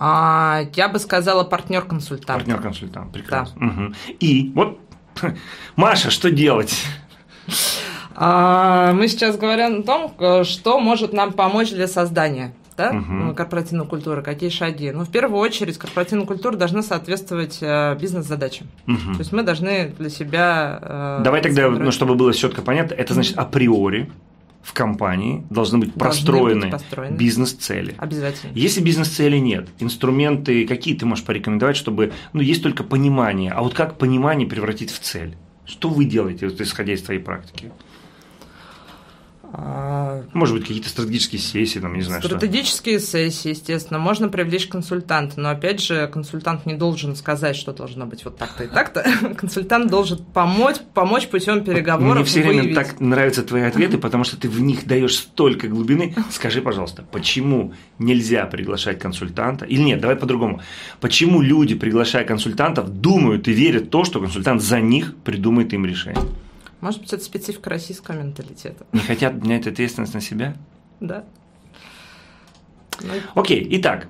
А, 0.00 0.60
я 0.74 0.88
бы 0.88 0.98
сказала 0.98 1.44
партнер-консультант. 1.44 2.44
Партнер-консультант, 2.44 3.12
прекрасно. 3.12 3.60
Да. 3.60 3.66
Угу. 3.66 3.94
И 4.20 4.52
вот, 4.54 4.78
Маша, 5.76 6.10
что 6.10 6.30
делать? 6.30 6.74
А, 8.14 8.92
мы 8.92 9.08
сейчас 9.08 9.36
говорим 9.36 9.80
о 9.80 9.82
том, 9.82 10.14
э, 10.18 10.44
что 10.44 10.80
может 10.80 11.12
нам 11.12 11.32
помочь 11.32 11.70
для 11.70 11.88
создания 11.88 12.52
да, 12.76 12.90
угу. 12.90 13.34
корпоративной 13.34 13.86
культуры, 13.86 14.22
какие 14.22 14.50
шаги. 14.50 14.92
Ну, 14.92 15.04
в 15.04 15.10
первую 15.10 15.40
очередь, 15.40 15.78
корпоративная 15.78 16.26
культура 16.26 16.56
должна 16.56 16.82
соответствовать 16.82 17.58
э, 17.60 17.96
бизнес-задачам. 18.00 18.68
Угу. 18.86 19.14
То 19.14 19.18
есть 19.18 19.32
мы 19.32 19.42
должны 19.42 19.92
для 19.98 20.10
себя... 20.10 21.20
Давай 21.24 21.42
тогда, 21.42 21.68
ну, 21.70 21.90
чтобы 21.90 22.14
было 22.14 22.32
четко 22.32 22.62
понятно, 22.62 22.94
это 22.94 23.14
значит 23.14 23.36
априори 23.36 24.10
в 24.68 24.74
компании 24.74 25.46
должны 25.48 25.78
быть 25.78 25.94
простроены, 25.94 26.70
построены. 26.70 27.16
бизнес-цели. 27.16 27.94
Обязательно. 27.96 28.52
Если 28.54 28.82
бизнес-цели 28.82 29.38
нет, 29.38 29.70
инструменты 29.78 30.66
какие 30.66 30.94
ты 30.94 31.06
можешь 31.06 31.24
порекомендовать, 31.24 31.74
чтобы, 31.74 32.12
ну, 32.34 32.42
есть 32.42 32.62
только 32.62 32.84
понимание, 32.84 33.50
а 33.50 33.62
вот 33.62 33.72
как 33.72 33.96
понимание 33.96 34.46
превратить 34.46 34.90
в 34.90 34.98
цель? 34.98 35.38
Что 35.64 35.88
вы 35.88 36.04
делаете, 36.04 36.48
вот, 36.48 36.60
исходя 36.60 36.92
из 36.92 37.02
твоей 37.02 37.20
практики? 37.20 37.72
А, 39.50 40.24
Может 40.34 40.56
быть, 40.56 40.66
какие-то 40.66 40.90
стратегические 40.90 41.40
сессии, 41.40 41.78
там, 41.78 41.94
не 41.94 42.02
знаю. 42.02 42.22
Стратегические 42.22 42.98
что. 42.98 43.08
сессии, 43.08 43.50
естественно. 43.50 43.98
Можно 43.98 44.28
привлечь 44.28 44.66
консультанта, 44.66 45.40
но 45.40 45.50
опять 45.50 45.80
же, 45.80 46.06
консультант 46.08 46.66
не 46.66 46.74
должен 46.74 47.16
сказать, 47.16 47.56
что 47.56 47.72
должно 47.72 48.04
быть 48.04 48.24
вот 48.24 48.36
так-то 48.36 48.64
и 48.64 48.66
так-то. 48.66 49.04
Консультант 49.36 49.90
должен 49.90 50.18
помочь, 50.34 50.76
помочь 50.92 51.28
путем 51.28 51.64
переговоров. 51.64 52.16
Мне 52.16 52.24
все 52.24 52.42
время 52.42 52.74
так 52.74 53.00
нравятся 53.00 53.42
твои 53.42 53.62
ответы, 53.62 53.96
потому 53.96 54.24
что 54.24 54.36
ты 54.38 54.50
в 54.50 54.60
них 54.60 54.86
даешь 54.86 55.16
столько 55.16 55.68
глубины. 55.68 56.14
Скажи, 56.30 56.60
пожалуйста, 56.60 57.06
почему 57.10 57.72
нельзя 57.98 58.44
приглашать 58.44 58.98
консультанта? 58.98 59.64
Или 59.64 59.80
нет, 59.80 60.00
давай 60.00 60.16
по-другому. 60.16 60.60
Почему 61.00 61.40
люди, 61.40 61.74
приглашая 61.74 62.24
консультантов, 62.24 62.90
думают 62.90 63.48
и 63.48 63.52
верят 63.52 63.84
в 63.84 63.88
то, 63.88 64.04
что 64.04 64.20
консультант 64.20 64.62
за 64.62 64.80
них 64.80 65.14
придумает 65.24 65.72
им 65.72 65.86
решение? 65.86 66.22
Может 66.80 67.00
быть, 67.00 67.12
это 67.12 67.24
специфика 67.24 67.70
российского 67.70 68.14
менталитета. 68.14 68.86
Не 68.92 69.00
хотят 69.00 69.34
взять 69.34 69.66
ответственность 69.66 70.14
на 70.14 70.20
себя? 70.20 70.56
Да. 71.00 71.24
Ну... 73.00 73.12
Окей, 73.34 73.66
итак, 73.72 74.08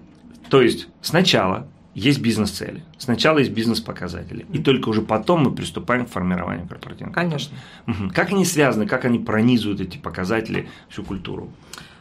то 0.50 0.62
есть 0.62 0.88
сначала 1.02 1.68
есть 1.94 2.20
бизнес-цели, 2.20 2.84
сначала 2.96 3.38
есть 3.38 3.50
бизнес-показатели, 3.50 4.46
и 4.52 4.58
только 4.58 4.88
уже 4.88 5.02
потом 5.02 5.42
мы 5.44 5.54
приступаем 5.54 6.06
к 6.06 6.10
формированию 6.10 6.66
корпоративного. 6.68 7.14
Конечно. 7.14 7.56
Как 8.14 8.30
они 8.30 8.44
связаны, 8.44 8.86
как 8.86 9.04
они 9.04 9.18
пронизывают 9.18 9.80
эти 9.80 9.98
показатели, 9.98 10.68
всю 10.88 11.02
культуру? 11.02 11.50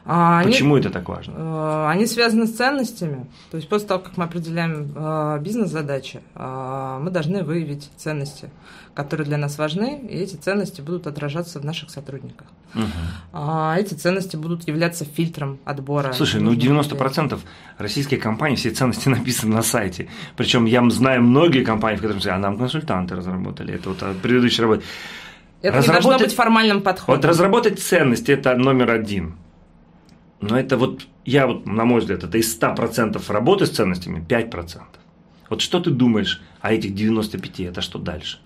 А, 0.10 0.42
Почему 0.42 0.76
они, 0.76 0.86
это 0.86 0.90
так 0.90 1.10
важно? 1.10 1.34
Э, 1.36 1.88
они 1.90 2.06
связаны 2.06 2.48
с 2.48 2.56
ценностями. 2.56 3.28
То 3.52 3.58
есть 3.58 3.68
после 3.68 3.90
того, 3.90 4.00
как 4.00 4.16
мы 4.16 4.24
определяем 4.24 4.94
э, 4.96 5.40
бизнес-задачи, 5.42 6.22
э, 6.34 7.00
мы 7.02 7.12
должны 7.12 7.44
выявить 7.44 7.90
ценности, 7.98 8.50
которые 8.94 9.28
для 9.28 9.38
нас 9.38 9.58
важны, 9.58 10.08
и 10.10 10.16
эти 10.16 10.38
ценности 10.38 10.80
будут 10.80 11.08
отражаться 11.08 11.60
в 11.60 11.66
наших 11.66 11.90
сотрудниках. 11.90 12.48
Угу. 12.74 13.42
Эти 13.78 13.96
ценности 13.96 14.38
будут 14.38 14.66
являться 14.66 15.04
фильтром 15.04 15.60
отбора. 15.66 16.14
Слушай, 16.14 16.40
ну 16.40 16.54
90% 16.54 17.24
людей. 17.24 17.40
российских 17.78 18.22
компаний 18.22 18.56
все 18.56 18.70
ценности 18.70 19.10
написаны 19.10 19.56
на 19.56 19.62
сайте. 19.62 20.08
Причем 20.38 20.64
я 20.66 20.90
знаю 20.90 21.22
многие 21.22 21.66
компании, 21.66 21.98
в 21.98 22.02
которых 22.02 22.26
а 22.28 22.38
нам 22.38 22.58
консультанты 22.58 23.16
разработали. 23.16 23.74
Это 23.74 23.90
вот 23.90 24.02
предыдущая 24.22 24.64
работа. 24.64 24.84
Это 25.62 25.82
не 25.82 25.88
должно 25.88 26.18
быть 26.18 26.34
формальным 26.34 26.82
подходом. 26.82 27.16
Вот 27.22 27.26
разработать 27.26 27.80
ценности– 27.80 28.32
это 28.40 28.56
номер 28.56 28.92
один. 28.92 29.36
Но 30.42 30.60
это 30.60 30.78
вот, 30.78 31.08
я 31.26 31.48
вот, 31.48 31.66
на 31.66 31.86
мой 31.86 32.00
взгляд, 32.00 32.24
это 32.24 32.38
из 32.38 32.60
100% 32.60 33.22
работы 33.32 33.66
с 33.66 33.72
ценностями 33.72 34.24
5%. 34.28 34.82
Вот 35.50 35.62
что 35.62 35.80
ты 35.80 35.90
думаешь 35.92 36.42
о 36.62 36.74
этих 36.74 36.94
95? 36.94 37.60
Это 37.62 37.82
что 37.82 38.00
дальше? 38.00 38.40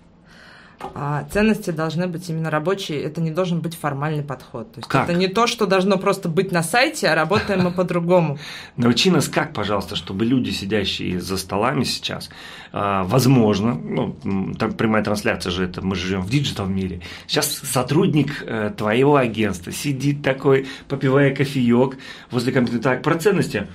А 0.94 1.24
ценности 1.30 1.70
должны 1.70 2.06
быть 2.06 2.28
именно 2.28 2.50
рабочие, 2.50 3.02
это 3.02 3.20
не 3.20 3.30
должен 3.30 3.60
быть 3.60 3.74
формальный 3.76 4.22
подход. 4.22 4.72
То 4.72 4.78
есть 4.80 4.88
как? 4.88 5.08
это 5.08 5.18
не 5.18 5.28
то, 5.28 5.46
что 5.46 5.66
должно 5.66 5.96
просто 5.98 6.28
быть 6.28 6.52
на 6.52 6.62
сайте, 6.62 7.08
а 7.08 7.14
работаем 7.14 7.62
мы 7.62 7.70
по-другому. 7.72 8.38
Научи 8.76 9.10
нас 9.10 9.28
как, 9.28 9.52
пожалуйста, 9.52 9.96
чтобы 9.96 10.24
люди, 10.24 10.50
сидящие 10.50 11.20
за 11.20 11.36
столами 11.36 11.84
сейчас, 11.84 12.30
а, 12.72 13.04
возможно, 13.04 13.74
ну, 13.74 14.16
там 14.58 14.72
прямая 14.72 15.02
трансляция 15.02 15.50
же, 15.50 15.64
это 15.64 15.82
мы 15.82 15.94
живем 15.94 16.22
в 16.22 16.30
digital 16.30 16.66
мире. 16.66 17.00
Сейчас 17.26 17.48
сотрудник 17.48 18.42
э, 18.42 18.72
твоего 18.76 19.16
агентства 19.16 19.72
сидит 19.72 20.22
такой, 20.22 20.66
попивая 20.88 21.34
кофеек 21.34 21.98
возле 22.30 22.52
компьютера. 22.52 22.94
Так, 22.94 23.02
про 23.02 23.16
ценности. 23.16 23.66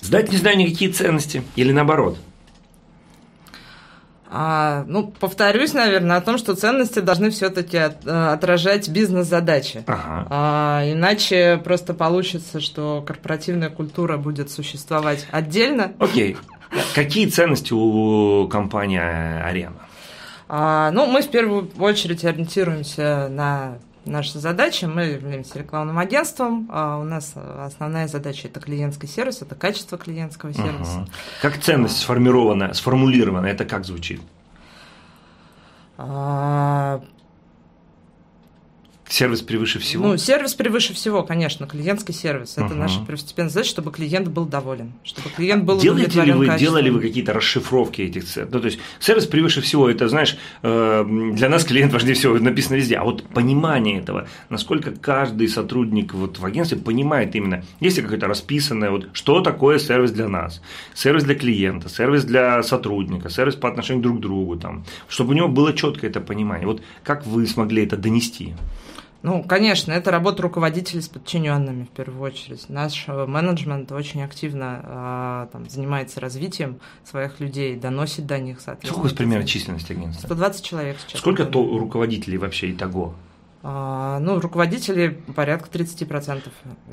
Знать 0.00 0.30
не 0.30 0.38
знаю 0.38 0.58
никакие 0.58 0.92
ценности. 0.92 1.42
Или 1.56 1.72
наоборот– 1.72 2.18
а, 4.30 4.84
ну, 4.86 5.12
повторюсь, 5.18 5.72
наверное, 5.72 6.18
о 6.18 6.20
том, 6.20 6.38
что 6.38 6.54
ценности 6.54 6.98
должны 7.00 7.30
все-таки 7.30 7.78
от, 7.78 8.06
э, 8.06 8.32
отражать 8.32 8.88
бизнес-задачи. 8.88 9.84
Ага. 9.86 10.26
А, 10.30 10.82
иначе 10.84 11.60
просто 11.64 11.94
получится, 11.94 12.60
что 12.60 13.02
корпоративная 13.06 13.70
культура 13.70 14.16
будет 14.16 14.50
существовать 14.50 15.26
отдельно. 15.30 15.92
Окей. 15.98 16.36
Какие 16.94 17.26
ценности 17.26 17.72
у 17.72 18.46
компании 18.48 19.00
Арена? 19.00 19.76
А, 20.48 20.90
ну, 20.92 21.06
мы 21.06 21.22
в 21.22 21.28
первую 21.28 21.70
очередь 21.78 22.24
ориентируемся 22.24 23.28
на 23.30 23.78
наши 24.10 24.38
задачи. 24.38 24.84
Мы 24.86 25.04
являемся 25.04 25.58
рекламным 25.58 25.98
агентством. 25.98 26.68
А 26.72 26.98
у 26.98 27.04
нас 27.04 27.34
основная 27.36 28.08
задача 28.08 28.48
это 28.48 28.60
клиентский 28.60 29.08
сервис, 29.08 29.42
это 29.42 29.54
качество 29.54 29.98
клиентского 29.98 30.52
сервиса. 30.52 31.00
Угу. 31.00 31.08
Как 31.42 31.58
ценность 31.58 31.98
сформирована, 31.98 32.74
сформулирована, 32.74 33.46
это 33.46 33.64
как 33.64 33.84
звучит? 33.84 34.20
Сервис 39.08 39.40
превыше 39.40 39.78
всего? 39.78 40.06
Ну, 40.06 40.16
сервис 40.18 40.54
превыше 40.54 40.92
всего, 40.92 41.22
конечно, 41.22 41.66
клиентский 41.66 42.12
сервис. 42.12 42.58
Это 42.58 42.66
uh-huh. 42.66 42.74
наша 42.74 43.04
первостепенная 43.06 43.48
задача, 43.48 43.70
чтобы 43.70 43.90
клиент 43.90 44.28
был 44.28 44.44
доволен, 44.44 44.92
чтобы 45.02 45.30
клиент 45.30 45.64
был 45.64 45.80
Делаете 45.80 46.24
ли 46.24 46.32
вы, 46.32 46.58
Делали 46.58 46.90
вы 46.90 47.00
какие-то 47.00 47.32
расшифровки 47.32 48.02
этих 48.02 48.26
цен? 48.26 48.48
Ну, 48.52 48.60
то 48.60 48.66
есть, 48.66 48.78
сервис 49.00 49.26
превыше 49.26 49.62
всего, 49.62 49.88
это, 49.88 50.08
знаешь, 50.08 50.36
э, 50.62 51.32
для 51.32 51.48
нас 51.48 51.64
клиент 51.64 51.92
важнее 51.94 52.14
всего, 52.14 52.38
написано 52.38 52.76
везде. 52.76 52.96
А 52.96 53.04
вот 53.04 53.22
понимание 53.28 53.98
этого, 53.98 54.28
насколько 54.50 54.90
каждый 54.90 55.48
сотрудник 55.48 56.12
вот 56.12 56.38
в 56.38 56.44
агентстве 56.44 56.78
понимает 56.78 57.34
именно, 57.34 57.64
есть 57.80 57.96
ли 57.96 58.02
какое-то 58.02 58.26
расписанное, 58.26 58.90
вот, 58.90 59.08
что 59.14 59.40
такое 59.40 59.78
сервис 59.78 60.10
для 60.10 60.28
нас, 60.28 60.60
сервис 60.94 61.24
для 61.24 61.34
клиента, 61.34 61.88
сервис 61.88 62.24
для 62.24 62.62
сотрудника, 62.62 63.30
сервис 63.30 63.54
по 63.54 63.70
отношению 63.70 64.02
друг 64.02 64.18
к 64.18 64.20
другу, 64.20 64.56
там, 64.56 64.84
чтобы 65.08 65.30
у 65.30 65.34
него 65.34 65.48
было 65.48 65.72
четкое 65.72 66.10
это 66.10 66.20
понимание. 66.20 66.66
Вот 66.66 66.82
как 67.02 67.26
вы 67.26 67.46
смогли 67.46 67.84
это 67.84 67.96
донести? 67.96 68.54
Ну, 69.22 69.42
конечно, 69.42 69.92
это 69.92 70.10
работа 70.10 70.42
руководителей 70.42 71.00
с 71.00 71.08
подчиненными 71.08 71.84
в 71.84 71.88
первую 71.88 72.22
очередь. 72.22 72.68
Наш 72.68 73.08
менеджмент 73.08 73.90
очень 73.90 74.22
активно 74.22 74.80
э, 74.84 75.52
там, 75.52 75.68
занимается 75.68 76.20
развитием 76.20 76.78
своих 77.04 77.40
людей, 77.40 77.74
доносит 77.74 78.26
до 78.26 78.38
них, 78.38 78.60
соответственно. 78.60 79.00
Сколько 79.00 79.16
примерно 79.16 79.46
численность 79.46 79.90
агентства? 79.90 80.26
120 80.26 80.64
человек 80.64 80.96
сейчас. 81.04 81.20
Сколько 81.20 81.44
то 81.44 81.78
руководителей 81.78 82.38
вообще 82.38 82.70
итого? 82.70 83.06
А, 83.08 83.27
ну, 84.20 84.40
руководителей 84.40 85.10
порядка 85.34 85.68
30%. 85.70 86.42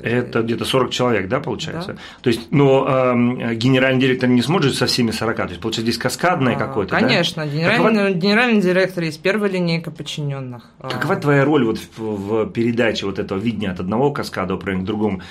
Это 0.02 0.42
где-то 0.42 0.64
40 0.64 0.90
человек, 0.90 1.28
да, 1.28 1.40
получается? 1.40 1.94
Да. 1.94 1.98
То 2.22 2.30
есть, 2.30 2.48
но 2.50 2.86
э, 2.88 3.54
генеральный 3.54 4.00
директор 4.00 4.28
не 4.28 4.42
сможет 4.42 4.74
со 4.74 4.86
всеми 4.86 5.10
40, 5.10 5.36
то 5.36 5.42
есть, 5.44 5.60
получается, 5.60 5.82
здесь 5.82 5.98
каскадное 5.98 6.56
а, 6.56 6.58
какое-то, 6.58 6.94
Конечно, 6.94 7.44
да? 7.44 7.50
генеральный, 7.50 7.76
Какова... 7.76 8.10
генеральный 8.12 8.60
директор 8.60 9.04
есть 9.04 9.22
первая 9.22 9.50
линейка 9.50 9.90
подчиненных. 9.90 10.70
А. 10.80 10.88
Какова 10.88 11.16
твоя 11.16 11.44
роль 11.44 11.64
вот 11.64 11.78
в, 11.78 11.98
в 11.98 12.46
передаче 12.50 13.06
вот 13.06 13.18
этого 13.18 13.38
видения 13.38 13.70
от 13.70 13.80
одного 13.80 14.10
каскада, 14.10 14.54
например, 14.54 14.82
к 14.82 14.84
другому? 14.84 15.22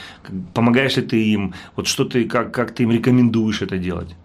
Помогаешь 0.54 0.96
ли 0.98 1.04
ты 1.04 1.24
им? 1.24 1.54
Вот 1.76 1.88
что 1.88 2.06
ты, 2.06 2.26
как, 2.26 2.52
как 2.54 2.72
ты 2.72 2.84
им 2.84 2.92
рекомендуешь 2.92 3.62
это 3.62 3.78
делать? 3.78 4.16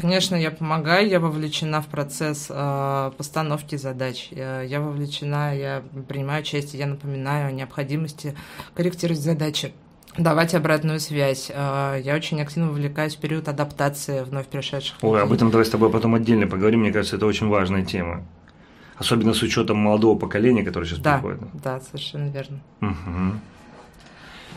Конечно, 0.00 0.36
я 0.36 0.50
помогаю, 0.50 1.08
я 1.08 1.18
вовлечена 1.18 1.80
в 1.80 1.86
процесс 1.86 2.46
э, 2.48 3.10
постановки 3.16 3.76
задач, 3.76 4.28
я, 4.30 4.62
я 4.62 4.80
вовлечена, 4.80 5.56
я 5.56 5.82
принимаю 6.08 6.42
участие, 6.42 6.80
я 6.80 6.86
напоминаю 6.86 7.48
о 7.48 7.52
необходимости 7.52 8.36
корректировать 8.74 9.20
задачи 9.20 9.72
давать 10.16 10.54
обратную 10.54 11.00
связь. 11.00 11.50
Э, 11.52 12.00
я 12.02 12.14
очень 12.14 12.40
активно 12.40 12.68
вовлекаюсь 12.68 13.16
в 13.16 13.20
период 13.20 13.48
адаптации 13.48 14.22
вновь 14.22 14.46
пришедших. 14.46 14.96
Ой, 15.02 15.22
об 15.22 15.32
этом 15.32 15.50
давай 15.50 15.66
с 15.66 15.70
тобой 15.70 15.90
потом 15.90 16.14
отдельно 16.14 16.46
поговорим. 16.46 16.80
Мне 16.80 16.92
кажется, 16.92 17.16
это 17.16 17.26
очень 17.26 17.48
важная 17.48 17.84
тема. 17.84 18.24
Особенно 18.96 19.32
с 19.32 19.42
учетом 19.42 19.78
молодого 19.78 20.18
поколения, 20.18 20.64
которое 20.64 20.86
сейчас 20.86 20.98
да, 20.98 21.18
приходит. 21.18 21.40
Да, 21.62 21.80
совершенно 21.80 22.30
верно. 22.30 22.60
Угу. 22.80 23.40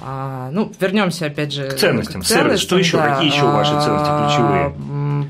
А, 0.03 0.49
ну, 0.51 0.71
вернемся 0.79 1.27
опять 1.27 1.53
же 1.53 1.69
к 1.69 1.75
ценностям. 1.75 2.21
К 2.21 2.25
ценностям 2.25 2.43
Сервис, 2.43 2.59
что 2.59 2.77
еще? 2.77 2.97
Да. 2.97 3.15
Какие 3.15 3.31
еще 3.31 3.45
ваши 3.45 3.71
ценности 3.71 4.09
ключевые? 4.17 4.73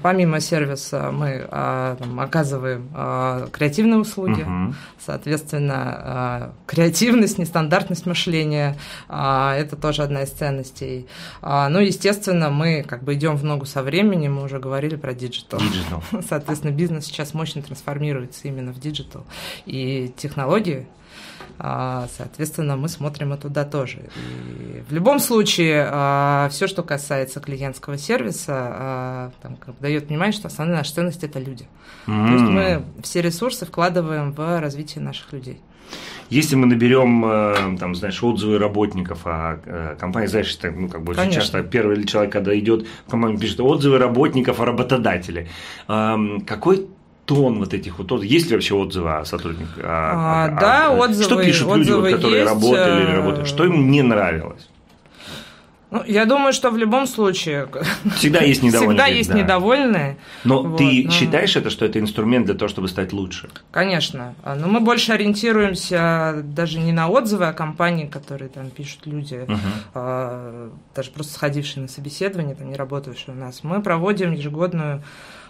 Помимо 0.02 0.40
сервиса 0.40 1.12
мы 1.12 1.48
а, 1.50 1.96
там, 1.96 2.20
оказываем 2.20 2.90
а, 2.94 3.48
креативные 3.52 4.00
услуги, 4.00 4.42
угу. 4.42 4.74
соответственно, 5.00 5.76
а, 5.76 6.54
креативность, 6.66 7.38
нестандартность 7.38 8.06
мышления 8.06 8.78
это 9.08 9.76
тоже 9.80 10.04
одна 10.04 10.24
из 10.24 10.30
ценностей. 10.30 11.08
Ну, 11.42 11.80
естественно, 11.80 12.50
мы 12.50 12.84
как 12.88 13.04
бы 13.04 13.14
идем 13.14 13.36
в 13.36 13.44
ногу 13.44 13.66
со 13.66 13.84
временем, 13.84 14.36
мы 14.36 14.44
уже 14.44 14.60
говорили 14.60 14.96
про 14.96 15.14
digital. 15.14 15.60
Соответственно, 16.28 16.72
бизнес 16.72 17.06
сейчас 17.06 17.34
мощно 17.34 17.62
трансформируется 17.62 18.48
именно 18.48 18.72
в 18.72 18.80
digital. 18.80 19.26
И 19.66 20.14
технологии 20.18 20.88
а, 20.88 21.01
соответственно, 21.58 22.76
мы 22.76 22.90
смотрим 22.90 23.34
и 23.34 23.38
туда 23.38 23.66
тоже. 23.66 24.00
И 24.16 24.82
в 24.90 24.94
любом 24.94 25.20
случае, 25.20 25.88
а, 25.90 26.50
все, 26.50 26.68
что 26.68 26.84
касается 26.84 27.40
клиентского 27.40 27.98
сервиса, 27.98 28.54
а, 28.54 29.32
там, 29.42 29.58
дает 29.80 30.08
понимание, 30.08 30.34
что 30.34 30.48
основная 30.48 30.78
наша 30.78 30.94
ценность– 30.94 31.24
это 31.26 31.40
люди. 31.40 31.68
Mm. 32.08 32.28
То 32.28 32.34
есть 32.34 32.46
мы 32.46 32.84
все 33.04 33.22
ресурсы 33.22 33.66
вкладываем 33.66 34.32
в 34.32 34.60
развитие 34.60 35.04
наших 35.04 35.34
людей. 35.34 35.62
Если 36.30 36.56
мы 36.56 36.66
наберем, 36.68 37.26
э, 37.26 37.78
там, 37.78 37.96
знаешь, 37.96 38.24
отзывы 38.24 38.58
работников, 38.58 39.22
а 39.26 39.60
э, 39.66 39.96
компания, 40.00 40.30
знаешь, 40.30 40.56
это, 40.56 40.72
ну, 40.72 40.88
как 40.88 41.04
бы 41.04 41.12
очень 41.12 41.32
часто 41.32 41.62
первый 41.62 42.06
человек, 42.06 42.32
когда 42.32 42.58
идет 42.58 42.88
в 43.06 43.12
компанию, 43.12 43.38
пишет 43.38 43.60
отзывы 43.60 43.98
работников 43.98 44.62
о 44.62 44.66
работодателе. 44.66 45.50
Какой 45.88 46.88
тон 47.32 47.60
вот 47.60 47.74
этих 47.74 47.98
вот 47.98 48.24
Есть 48.24 48.50
ли 48.50 48.56
вообще 48.56 48.76
отзывы 48.76 49.20
о 49.20 49.26
сотрудниках? 49.26 49.78
А, 49.82 50.50
а, 50.50 50.60
да, 50.60 50.88
а, 50.88 50.92
отзывы. 50.92 51.24
Что 51.24 51.42
пишут 51.42 51.78
люди, 51.78 51.92
вот, 51.92 52.12
которые 52.12 52.42
есть, 52.42 52.52
работали 52.52 53.04
или 53.04 53.12
работают? 53.12 53.48
Что 53.48 53.64
им 53.64 53.90
не 53.90 54.02
нравилось? 54.02 54.68
Ну, 55.92 56.04
я 56.06 56.26
думаю, 56.26 56.52
что 56.52 56.72
в 56.72 56.78
любом 56.78 57.08
случае 57.08 57.68
всегда 58.16 58.42
есть 58.42 58.64
недовольные. 58.64 58.98
Всегда 58.98 59.08
есть 59.08 59.30
да. 59.30 59.40
недовольные. 59.40 60.18
Но 60.44 60.64
вот, 60.64 60.78
ты 60.78 61.04
но... 61.06 61.12
считаешь 61.12 61.56
это, 61.56 61.70
что 61.70 61.86
это 61.86 62.00
инструмент 62.00 62.46
для 62.46 62.56
того, 62.56 62.68
чтобы 62.68 62.90
стать 62.90 63.14
лучше? 63.14 63.50
Конечно. 63.72 64.36
Но 64.44 64.68
мы 64.68 64.82
больше 64.82 65.14
ориентируемся 65.14 66.42
даже 66.44 66.80
не 66.80 66.92
на 66.92 67.08
отзывы 67.08 67.48
о 67.48 67.54
компании, 67.54 68.08
которые 68.08 68.50
там 68.50 68.70
пишут 68.70 69.06
люди, 69.06 69.46
угу. 69.48 69.58
а, 69.94 70.70
даже 70.96 71.12
просто 71.12 71.34
сходившие 71.34 71.84
на 71.84 71.88
собеседование, 71.88 72.56
там 72.56 72.70
не 72.70 72.76
работающие 72.76 73.36
у 73.36 73.38
нас. 73.38 73.64
Мы 73.64 73.82
проводим 73.82 74.32
ежегодную 74.34 75.02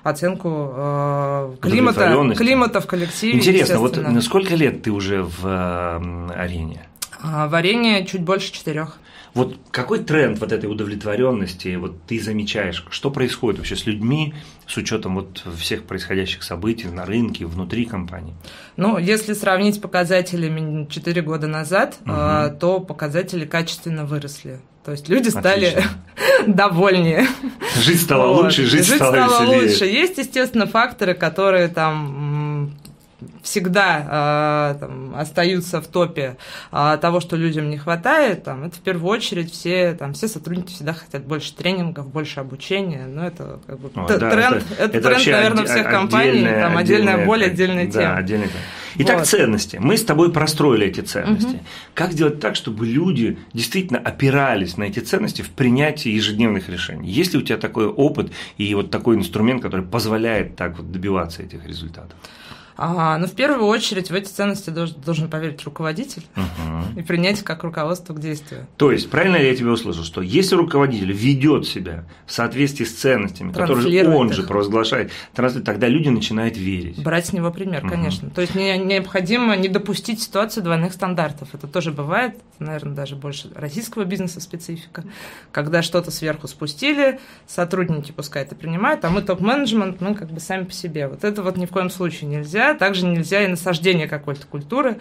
оценку 0.03 0.73
э, 0.75 1.55
климата, 1.61 2.33
климата 2.35 2.81
в 2.81 2.87
коллективе. 2.87 3.37
Интересно, 3.37 3.79
вот 3.79 3.97
сколько 4.21 4.55
лет 4.55 4.83
ты 4.83 4.91
уже 4.91 5.23
в 5.23 5.45
э, 5.45 6.31
арене? 6.35 6.87
А, 7.23 7.47
варенье 7.47 8.05
чуть 8.05 8.21
больше 8.21 8.51
четырех. 8.51 8.97
Вот 9.33 9.57
какой 9.71 9.99
тренд 9.99 10.39
вот 10.39 10.51
этой 10.51 10.65
удовлетворенности 10.65 11.75
вот 11.75 12.03
ты 12.05 12.19
замечаешь? 12.19 12.85
Что 12.89 13.11
происходит 13.11 13.59
вообще 13.59 13.77
с 13.77 13.85
людьми 13.85 14.33
с 14.67 14.75
учетом 14.75 15.15
вот 15.15 15.45
всех 15.57 15.83
происходящих 15.83 16.43
событий 16.43 16.87
на 16.89 17.05
рынке, 17.05 17.45
внутри 17.45 17.85
компании? 17.85 18.33
Ну, 18.75 18.97
если 18.97 19.33
сравнить 19.33 19.81
показателями 19.81 20.85
4 20.89 21.21
года 21.21 21.47
назад, 21.47 21.97
угу. 22.01 22.57
то 22.59 22.79
показатели 22.85 23.45
качественно 23.45 24.05
выросли. 24.05 24.59
То 24.83 24.91
есть 24.91 25.09
люди 25.09 25.29
стали 25.29 25.83
довольнее. 26.47 27.27
Жить 27.81 28.01
стало 28.01 28.33
вот. 28.33 28.45
лучше, 28.45 28.65
жить, 28.65 28.85
жить 28.85 28.95
стало, 28.95 29.13
стало 29.13 29.43
веселее. 29.43 29.69
лучше. 29.69 29.85
Есть, 29.85 30.17
естественно, 30.17 30.65
факторы, 30.65 31.13
которые 31.13 31.67
там 31.67 32.30
всегда 33.41 34.73
э, 34.75 34.79
там, 34.79 35.15
остаются 35.15 35.81
в 35.81 35.87
топе 35.87 36.37
э, 36.71 36.97
того, 37.01 37.19
что 37.19 37.35
людям 37.35 37.69
не 37.69 37.77
хватает, 37.77 38.43
там, 38.43 38.63
это 38.63 38.75
в 38.75 38.81
первую 38.81 39.11
очередь 39.11 39.51
все, 39.51 39.93
там, 39.93 40.13
все 40.13 40.27
сотрудники 40.27 40.71
всегда 40.71 40.93
хотят 40.93 41.23
больше 41.23 41.53
тренингов, 41.55 42.07
больше 42.07 42.39
обучения, 42.39 43.05
но 43.05 43.25
это 43.25 43.59
как 43.65 43.79
бы 43.79 43.91
Ой, 43.95 44.07
тренд, 44.07 44.19
да, 44.19 44.27
это, 44.27 44.65
это, 44.77 44.97
это 44.97 45.09
тренд, 45.09 45.27
наверное, 45.27 45.65
всех 45.65 45.89
компаний, 45.89 46.45
там 46.45 46.77
отдельная 46.77 47.25
боль, 47.25 47.43
отдельная 47.43 47.87
тема. 47.87 48.03
Да, 48.03 48.15
отдельная 48.17 48.49
Итак, 48.95 49.19
вот. 49.19 49.27
ценности. 49.27 49.77
Мы 49.77 49.97
с 49.97 50.03
тобой 50.03 50.31
простроили 50.31 50.87
эти 50.87 51.01
ценности. 51.01 51.55
Угу. 51.55 51.65
Как 51.93 52.11
сделать 52.11 52.39
так, 52.39 52.55
чтобы 52.55 52.85
люди 52.85 53.37
действительно 53.53 53.99
опирались 53.99 54.77
на 54.77 54.83
эти 54.83 54.99
ценности 54.99 55.41
в 55.41 55.49
принятии 55.49 56.09
ежедневных 56.09 56.69
решений? 56.69 57.09
Есть 57.09 57.33
ли 57.33 57.39
у 57.39 57.41
тебя 57.41 57.57
такой 57.57 57.87
опыт 57.87 58.31
и 58.57 58.73
вот 58.75 58.91
такой 58.91 59.15
инструмент, 59.15 59.61
который 59.61 59.85
позволяет 59.85 60.55
так 60.55 60.77
вот 60.77 60.91
добиваться 60.91 61.41
этих 61.41 61.65
результатов? 61.65 62.17
А, 62.83 63.19
ну, 63.19 63.27
в 63.27 63.33
первую 63.33 63.67
очередь, 63.67 64.09
в 64.09 64.15
эти 64.15 64.27
ценности 64.27 64.71
должен, 64.71 64.99
должен 65.01 65.29
поверить 65.29 65.63
руководитель 65.63 66.23
угу. 66.35 66.99
и 66.99 67.03
принять 67.03 67.43
как 67.43 67.63
руководство 67.63 68.15
к 68.15 68.19
действию. 68.19 68.65
То 68.77 68.91
есть, 68.91 69.07
правильно 69.07 69.35
ли 69.35 69.49
я 69.49 69.55
тебя 69.55 69.69
услышал, 69.69 70.03
что 70.03 70.21
если 70.23 70.55
руководитель 70.55 71.11
ведет 71.11 71.67
себя 71.67 72.05
в 72.25 72.33
соответствии 72.33 72.85
с 72.85 72.95
ценностями, 72.95 73.51
которые 73.51 74.09
он 74.09 74.29
их. 74.29 74.33
же 74.33 74.41
провозглашает, 74.41 75.11
тогда 75.35 75.87
люди 75.87 76.09
начинают 76.09 76.57
верить. 76.57 77.03
Брать 77.03 77.27
с 77.27 77.33
него 77.33 77.51
пример, 77.51 77.83
угу. 77.83 77.91
конечно. 77.91 78.31
То 78.31 78.41
есть, 78.41 78.55
не, 78.55 78.75
необходимо 78.79 79.55
не 79.55 79.69
допустить 79.69 80.19
ситуацию 80.19 80.63
двойных 80.63 80.93
стандартов. 80.93 81.49
Это 81.53 81.67
тоже 81.67 81.91
бывает, 81.91 82.39
наверное, 82.57 82.95
даже 82.95 83.15
больше 83.15 83.51
российского 83.53 84.05
бизнеса 84.05 84.39
специфика, 84.39 85.03
когда 85.51 85.83
что-то 85.83 86.09
сверху 86.09 86.47
спустили, 86.47 87.19
сотрудники 87.45 88.11
пускай 88.11 88.41
это 88.41 88.55
принимают, 88.55 89.05
а 89.05 89.11
мы 89.11 89.21
топ-менеджмент, 89.21 90.01
мы 90.01 90.15
как 90.15 90.31
бы 90.31 90.39
сами 90.39 90.63
по 90.63 90.73
себе. 90.73 91.07
Вот 91.07 91.23
это 91.23 91.43
вот 91.43 91.57
ни 91.57 91.67
в 91.67 91.69
коем 91.69 91.91
случае 91.91 92.27
нельзя 92.27 92.70
также 92.75 93.05
нельзя 93.05 93.43
и 93.43 93.47
насаждение 93.47 94.07
какой-то 94.07 94.45
культуры. 94.47 94.97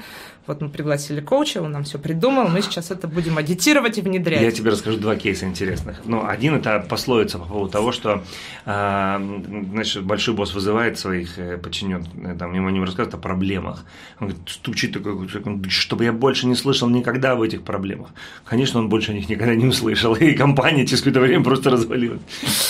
Вот 0.47 0.61
мы 0.61 0.69
пригласили 0.69 1.21
коуча, 1.21 1.63
он 1.63 1.73
нам 1.73 1.85
все 1.85 1.99
придумал, 1.99 2.49
мы 2.49 2.63
сейчас 2.63 2.91
это 2.91 3.07
будем 3.07 3.39
адитировать 3.39 3.99
и 3.99 4.01
внедрять. 4.01 4.41
Я 4.41 4.51
тебе 4.51 4.71
расскажу 4.71 4.99
два 4.99 5.15
кейса 5.15 5.47
интересных. 5.47 6.01
Ну, 6.05 6.27
один 6.27 6.55
это 6.55 6.85
пословица 6.89 7.39
по 7.39 7.45
поводу 7.45 7.71
того, 7.71 7.93
что 7.93 8.25
э, 8.65 9.41
значит, 9.73 10.03
большой 10.03 10.35
босс 10.35 10.55
вызывает 10.55 10.99
своих 10.99 11.39
э, 11.39 11.57
подчиненных, 11.59 12.09
э, 12.25 12.37
там, 12.37 12.53
ему 12.55 12.69
не 12.71 12.81
рассказывает 12.81 13.15
о 13.15 13.19
проблемах. 13.19 13.85
Он 14.19 14.29
говорит, 14.29 14.49
стучит 14.49 14.93
такой, 14.93 15.29
чтобы 15.69 16.05
я 16.05 16.13
больше 16.13 16.47
не 16.47 16.57
слышал 16.57 16.89
никогда 16.89 17.33
об 17.33 17.43
этих 17.43 17.63
проблемах. 17.63 18.09
Конечно, 18.45 18.81
он 18.81 18.89
больше 18.89 19.13
о 19.13 19.15
них 19.15 19.29
никогда 19.29 19.55
не 19.55 19.67
услышал, 19.67 20.15
и 20.15 20.33
компания 20.33 20.87
через 20.87 21.01
какое-то 21.01 21.21
время 21.21 21.45
просто 21.45 21.71
развалилась. 21.71 22.21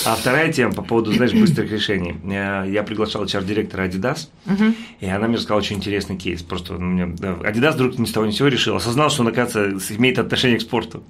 А 0.04 0.16
вторая 0.16 0.52
тема 0.52 0.74
по 0.74 0.82
поводу, 0.82 1.12
знаешь, 1.12 1.32
быстрых 1.32 1.70
решений. 1.70 2.16
Я, 2.24 2.64
я 2.64 2.82
приглашал 2.82 3.24
HR-директора 3.24 3.86
Adidas, 3.86 4.28
угу. 4.46 4.74
И 4.98 5.06
она 5.06 5.28
мне 5.28 5.36
рассказала 5.36 5.60
очень 5.60 5.76
интересный 5.76 6.16
кейс. 6.16 6.42
Просто 6.42 6.74
ну, 6.74 6.80
мне, 6.80 7.04
Adidas 7.04 7.72
вдруг 7.72 7.98
ни 7.98 8.06
с 8.06 8.12
того 8.12 8.26
ни 8.26 8.32
с 8.32 8.36
сего 8.36 8.48
решил, 8.48 8.76
осознал, 8.76 9.10
что 9.10 9.22
он, 9.22 9.28
оказывается, 9.28 9.94
имеет 9.96 10.18
отношение 10.18 10.58
к 10.58 10.62
спорту. 10.62 11.02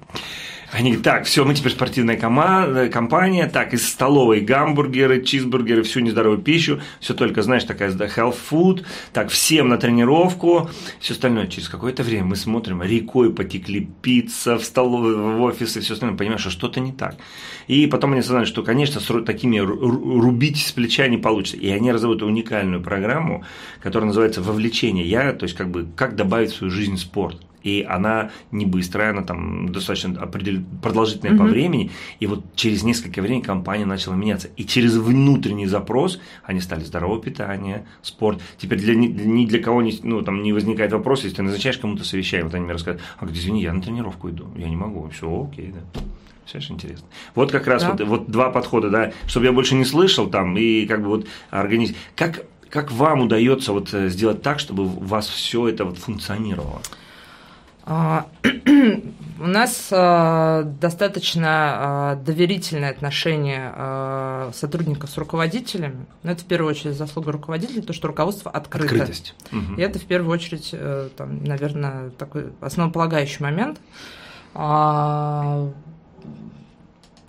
Они 0.71 0.91
говорят, 0.91 1.03
так, 1.03 1.25
все, 1.25 1.43
мы 1.43 1.53
теперь 1.53 1.73
спортивная 1.73 2.15
команда, 2.15 2.87
компания, 2.87 3.47
так, 3.47 3.73
из 3.73 3.87
столовой 3.89 4.39
гамбургеры, 4.39 5.21
чизбургеры, 5.21 5.83
всю 5.83 5.99
нездоровую 5.99 6.41
пищу, 6.41 6.79
все 7.01 7.13
только, 7.13 7.41
знаешь, 7.41 7.65
такая 7.65 7.91
health 7.91 8.37
food, 8.49 8.85
так, 9.11 9.29
всем 9.29 9.67
на 9.67 9.77
тренировку, 9.77 10.69
все 11.01 11.13
остальное. 11.13 11.47
Через 11.47 11.67
какое-то 11.67 12.03
время 12.03 12.23
мы 12.23 12.35
смотрим, 12.37 12.81
рекой 12.81 13.33
потекли 13.33 13.89
пицца 14.01 14.57
в 14.57 14.63
столовой, 14.63 15.15
в 15.15 15.41
офисы, 15.41 15.81
все 15.81 15.93
остальное, 15.93 16.17
понимаешь, 16.17 16.41
что 16.41 16.49
что-то 16.49 16.79
не 16.79 16.93
так. 16.93 17.17
И 17.67 17.85
потом 17.87 18.11
они 18.11 18.21
осознали, 18.21 18.45
что, 18.45 18.63
конечно, 18.63 19.01
с 19.01 19.23
такими 19.25 19.59
рубить 19.59 20.65
с 20.65 20.71
плеча 20.71 21.07
не 21.09 21.17
получится. 21.17 21.57
И 21.57 21.69
они 21.69 21.91
разработали 21.91 22.29
уникальную 22.29 22.81
программу, 22.81 23.43
которая 23.81 24.07
называется 24.07 24.41
«Вовлечение». 24.41 25.05
Я, 25.05 25.33
то 25.33 25.43
есть, 25.43 25.57
как 25.57 25.69
бы, 25.69 25.87
как 25.97 26.15
добавить 26.15 26.51
в 26.51 26.55
свою 26.55 26.71
жизнь 26.71 26.95
спорт 26.95 27.41
и 27.63 27.85
она 27.87 28.31
не 28.51 28.65
быстрая, 28.65 29.11
она 29.11 29.23
там 29.23 29.71
достаточно 29.71 30.13
продолжительная 30.81 31.33
mm-hmm. 31.33 31.37
по 31.37 31.43
времени, 31.43 31.91
и 32.19 32.27
вот 32.27 32.43
через 32.55 32.83
несколько 32.83 33.21
времени 33.21 33.41
компания 33.41 33.85
начала 33.85 34.15
меняться. 34.15 34.49
И 34.57 34.65
через 34.65 34.95
внутренний 34.95 35.67
запрос 35.67 36.19
они 36.43 36.59
стали 36.61 36.83
здоровое 36.83 37.19
питание, 37.21 37.85
спорт. 38.01 38.41
Теперь 38.57 38.79
для, 38.79 38.95
ни 38.95 39.45
для 39.45 39.59
кого 39.59 39.81
не, 39.81 39.97
ну, 40.03 40.21
там, 40.21 40.43
не 40.43 40.53
возникает 40.53 40.91
вопрос, 40.91 41.23
если 41.23 41.37
ты 41.37 41.43
назначаешь 41.43 41.77
кому-то 41.77 42.03
совещание, 42.03 42.45
вот 42.45 42.53
они 42.53 42.63
мне 42.63 42.73
рассказывают, 42.73 43.03
а 43.19 43.25
извини, 43.25 43.61
я 43.61 43.73
на 43.73 43.81
тренировку 43.81 44.29
иду, 44.29 44.47
я 44.55 44.69
не 44.69 44.75
могу, 44.75 45.09
все 45.09 45.49
окей, 45.51 45.73
да. 45.73 46.01
Все 46.45 46.73
интересно. 46.73 47.07
Вот 47.33 47.51
как 47.51 47.65
раз 47.67 47.83
да. 47.83 47.91
вот, 47.91 48.01
вот 48.01 48.29
два 48.29 48.49
подхода, 48.49 48.89
да, 48.89 49.13
чтобы 49.27 49.45
я 49.45 49.53
больше 49.53 49.75
не 49.75 49.85
слышал 49.85 50.29
там, 50.29 50.57
и 50.57 50.85
как 50.85 51.01
бы 51.01 51.07
вот 51.07 51.27
организм. 51.49 51.95
Как, 52.15 52.45
как 52.69 52.91
вам 52.91 53.21
удается 53.21 53.71
вот 53.71 53.93
э, 53.93 54.09
сделать 54.09 54.41
так, 54.41 54.59
чтобы 54.59 54.83
у 54.83 54.87
вас 54.87 55.29
все 55.29 55.69
это 55.69 55.85
вот 55.85 55.97
функционировало? 55.97 56.81
А, 57.83 58.27
у 59.39 59.47
нас 59.47 59.89
а, 59.91 60.63
достаточно 60.63 61.47
а, 61.49 62.15
доверительное 62.15 62.91
отношение 62.91 64.51
сотрудников 64.53 65.09
с 65.09 65.17
руководителями. 65.17 66.05
Но 66.23 66.31
это 66.31 66.41
в 66.41 66.45
первую 66.45 66.71
очередь 66.71 66.95
заслуга 66.95 67.31
руководителей, 67.31 67.81
то, 67.81 67.93
что 67.93 68.07
руководство 68.07 68.51
открыто. 68.51 68.95
Открытость. 68.95 69.35
И 69.77 69.81
это 69.81 69.99
в 69.99 70.05
первую 70.05 70.31
очередь, 70.31 70.69
э, 70.73 71.09
там, 71.15 71.43
наверное, 71.43 72.09
такой 72.11 72.51
основополагающий 72.59 73.43
момент. 73.43 73.79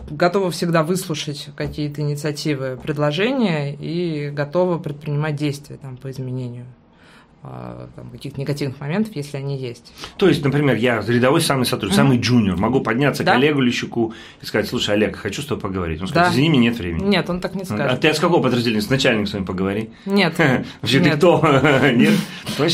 Готовы 0.08 0.50
всегда 0.50 0.82
выслушать 0.82 1.48
какие-то 1.56 2.00
инициативы, 2.00 2.76
предложения 2.82 3.74
и 3.74 4.30
готовы 4.30 4.80
предпринимать 4.80 5.36
действия 5.36 5.76
там, 5.76 5.96
по 5.96 6.10
изменению. 6.10 6.66
А, 7.44 7.88
каких-то 8.12 8.40
негативных 8.40 8.78
моментов, 8.78 9.16
если 9.16 9.36
они 9.36 9.58
есть. 9.58 9.92
То 10.16 10.28
есть, 10.28 10.44
например, 10.44 10.76
я 10.76 11.02
рядовой 11.04 11.40
самый 11.40 11.66
сотрудник, 11.66 11.94
mm-hmm. 11.94 11.96
самый 11.96 12.18
джуниор, 12.18 12.56
могу 12.56 12.80
подняться 12.80 13.24
да? 13.24 13.32
к 13.32 13.34
Олегу 13.34 13.60
Лещуку 13.60 14.14
и 14.40 14.46
сказать, 14.46 14.68
слушай, 14.68 14.94
Олег, 14.94 15.16
хочу 15.16 15.42
с 15.42 15.46
тобой 15.46 15.60
поговорить. 15.60 16.00
Он 16.00 16.06
скажет, 16.06 16.28
да. 16.28 16.34
извини, 16.34 16.58
нет 16.58 16.78
времени. 16.78 17.02
Нет, 17.02 17.28
он 17.28 17.40
так 17.40 17.56
не 17.56 17.64
скажет. 17.64 17.90
А 17.90 17.96
ты 17.96 18.10
от 18.10 18.20
какого 18.20 18.40
подразделения? 18.40 18.80
С 18.80 18.90
начальником 18.90 19.26
с 19.26 19.32
вами 19.32 19.44
поговори. 19.44 19.90
Нет. 20.06 20.34
Вообще 20.82 21.00
ты 21.00 21.10
кто? 21.10 21.40
Нет? 21.92 22.14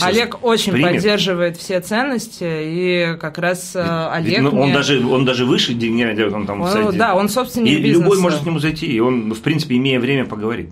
Олег 0.02 0.44
очень 0.44 0.72
поддерживает 0.78 1.56
все 1.56 1.80
ценности, 1.80 2.44
и 2.44 3.16
как 3.18 3.38
раз 3.38 3.74
э, 3.74 4.08
Олег 4.12 4.42
ну, 4.42 4.60
он 4.60 4.72
даже 4.74 5.02
Он 5.06 5.24
даже 5.24 5.46
выше 5.46 5.72
генерального 5.72 6.36
он 6.36 6.46
там 6.46 6.92
Да, 6.94 7.14
он 7.14 7.30
собственник 7.30 7.78
И 7.78 7.92
любой 7.92 8.18
может 8.18 8.40
к 8.40 8.44
нему 8.44 8.58
зайти, 8.58 8.86
и 8.86 9.00
он, 9.00 9.32
в 9.32 9.40
принципе, 9.40 9.76
имея 9.78 9.98
время, 9.98 10.26
поговорит. 10.26 10.68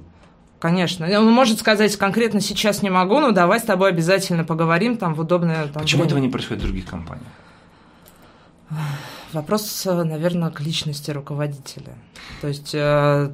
Конечно. 0.58 1.06
Он 1.18 1.30
может 1.30 1.58
сказать, 1.58 1.94
конкретно 1.96 2.40
сейчас 2.40 2.82
не 2.82 2.90
могу, 2.90 3.20
но 3.20 3.30
давай 3.32 3.60
с 3.60 3.62
тобой 3.62 3.90
обязательно 3.90 4.44
поговорим 4.44 4.96
там 4.96 5.14
в 5.14 5.20
удобное 5.20 5.66
там, 5.68 5.82
Почему 5.82 6.02
время. 6.02 6.06
этого 6.06 6.18
не 6.18 6.28
происходит 6.30 6.62
в 6.62 6.66
других 6.66 6.86
компаниях? 6.86 7.26
Вопрос, 9.32 9.84
наверное, 9.84 10.50
к 10.50 10.60
личности 10.60 11.10
руководителя. 11.10 11.94
То 12.40 12.48
есть 12.48 12.74
э, 12.74 13.30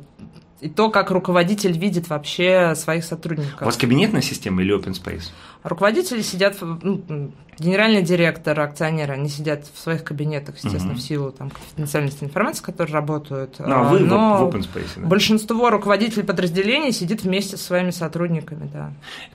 и 0.63 0.69
то, 0.69 0.91
как 0.91 1.11
руководитель 1.11 1.77
видит 1.77 2.09
вообще 2.09 2.75
своих 2.77 3.05
сотрудников. 3.05 3.63
У 3.63 3.65
вас 3.65 3.77
кабинетная 3.77 4.23
система 4.23 4.63
или 4.63 4.73
open 4.73 4.93
space? 4.93 5.31
Руководители 5.65 6.23
сидят, 6.23 6.57
ну, 6.61 7.33
генеральный 7.59 8.03
директор, 8.03 8.59
акционеры, 8.61 9.15
они 9.15 9.29
сидят 9.29 9.67
в 9.67 9.77
своих 9.77 10.05
кабинетах, 10.05 10.55
естественно, 10.55 10.93
угу. 10.93 11.01
в 11.01 11.03
силу 11.03 11.33
там, 11.33 11.51
конфиденциальности 11.51 12.23
информации, 12.23 12.63
которые 12.63 12.95
работают. 12.95 13.57
Ну, 13.59 13.75
а 13.75 13.83
вы 13.83 14.01
но 14.01 14.49
в, 14.49 14.55
open 14.55 14.61
space, 14.61 14.91
да? 15.01 15.07
большинство 15.07 15.69
руководителей 15.69 16.23
подразделений 16.23 16.93
сидит 16.93 17.25
вместе 17.25 17.57
со 17.57 17.65
своими 17.65 17.91
сотрудниками, 17.91 18.71
да. 18.73 18.93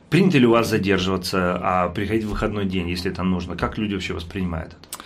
Принято 0.10 0.38
ли 0.38 0.48
у 0.48 0.52
вас 0.52 0.70
задерживаться, 0.70 1.60
а 1.62 1.90
приходить 1.90 2.24
в 2.24 2.30
выходной 2.30 2.66
день, 2.66 2.90
если 2.90 3.12
это 3.12 3.24
нужно? 3.24 3.58
Как 3.58 3.78
люди 3.78 3.96
вообще 3.96 4.14
воспринимают 4.14 4.70
это? 4.70 5.04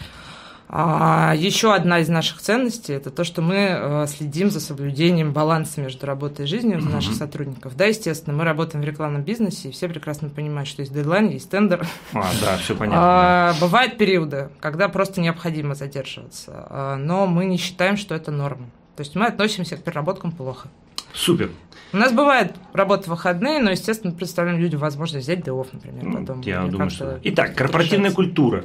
А 0.74 1.34
еще 1.36 1.76
одна 1.76 2.00
из 2.00 2.08
наших 2.08 2.40
ценностей– 2.40 2.94
это 2.96 3.10
то, 3.10 3.26
что 3.26 3.42
мы 3.42 3.56
э, 3.56 4.08
следим 4.08 4.50
за 4.50 4.62
соблюдением 4.62 5.34
баланса 5.34 5.82
между 5.82 6.06
работой 6.06 6.46
и 6.46 6.48
жизнью 6.48 6.80
mm-hmm. 6.80 6.94
наших 6.94 7.14
сотрудников. 7.16 7.76
Да, 7.76 7.88
естественно, 7.88 8.38
мы 8.38 8.46
работаем 8.46 8.82
в 8.82 8.88
рекламном 8.88 9.22
бизнесе, 9.22 9.68
и 9.68 9.72
все 9.74 9.90
прекрасно 9.90 10.30
понимают, 10.30 10.70
что 10.70 10.82
есть 10.82 10.94
дедлайн, 10.94 11.28
есть 11.28 11.50
тендер. 11.50 11.86
А, 12.14 12.24
да, 12.40 12.56
все 12.56 12.74
понятно. 12.78 13.02
А, 13.04 13.54
бывают 13.60 13.98
периоды, 13.98 14.48
когда 14.62 14.88
просто 14.88 15.20
необходимо 15.20 15.76
задерживаться, 15.76 16.66
а, 16.70 16.96
но 16.96 17.28
мы 17.28 17.44
не 17.44 17.58
считаем, 17.58 17.98
что 17.98 18.16
это 18.16 18.32
норма. 18.32 18.70
То 18.96 19.02
есть 19.02 19.14
мы 19.14 19.26
относимся 19.26 19.76
к 19.76 19.84
переработкам 19.84 20.32
плохо. 20.32 20.70
Супер. 21.14 21.52
У 21.92 21.98
нас 21.98 22.14
бывает 22.14 22.56
работа 22.72 23.04
в 23.04 23.08
выходные, 23.08 23.60
но, 23.60 23.72
естественно, 23.72 24.14
представляем 24.14 24.58
людям 24.58 24.80
возможность 24.80 25.26
взять 25.26 25.40
day 25.40 25.68
например, 25.74 26.20
потом. 26.20 26.40
Я 26.42 26.62
думаю, 26.64 26.90
что... 26.90 27.20
Итак, 27.24 27.56
корпоративная 27.56 28.12
культура. 28.12 28.64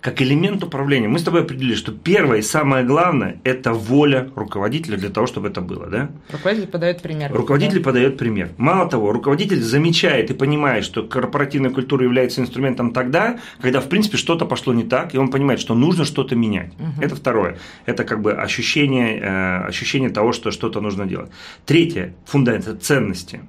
Как 0.00 0.22
элемент 0.22 0.62
управления. 0.62 1.08
Мы 1.08 1.18
с 1.18 1.22
тобой 1.22 1.42
определили, 1.42 1.74
что 1.74 1.92
первое 1.92 2.38
и 2.38 2.42
самое 2.42 2.84
главное– 2.84 3.40
это 3.44 3.72
воля 3.72 4.30
руководителя 4.36 4.96
для 4.96 5.10
того, 5.10 5.26
чтобы 5.26 5.48
это 5.48 5.60
было, 5.60 5.86
да? 5.86 6.10
Руководитель 6.30 6.68
подает 6.68 7.02
пример. 7.02 7.32
Руководитель 7.32 7.78
да? 7.78 7.84
подает 7.84 8.16
пример. 8.16 8.50
Мало 8.56 8.88
того, 8.88 9.12
руководитель 9.12 9.60
замечает 9.60 10.30
и 10.30 10.34
понимает, 10.34 10.84
что 10.84 11.02
корпоративная 11.02 11.70
культура 11.70 12.04
является 12.04 12.40
инструментом 12.40 12.92
тогда, 12.92 13.38
когда, 13.60 13.80
в 13.80 13.88
принципе, 13.88 14.16
что-то 14.16 14.46
пошло 14.46 14.72
не 14.72 14.84
так, 14.84 15.14
и 15.14 15.18
он 15.18 15.30
понимает, 15.30 15.60
что 15.60 15.74
нужно 15.74 16.04
что-то 16.04 16.36
менять. 16.36 16.72
Угу. 16.74 17.02
Это 17.02 17.16
второе. 17.16 17.58
Это 17.86 18.04
как 18.04 18.22
бы 18.22 18.32
ощущение, 18.32 19.18
э, 19.18 19.66
ощущение 19.66 20.10
того, 20.10 20.32
что 20.32 20.50
что-то 20.50 20.80
нужно 20.80 21.06
делать. 21.06 21.30
Третье– 21.66 22.14
фундамент– 22.26 22.82
ценности 22.82 23.40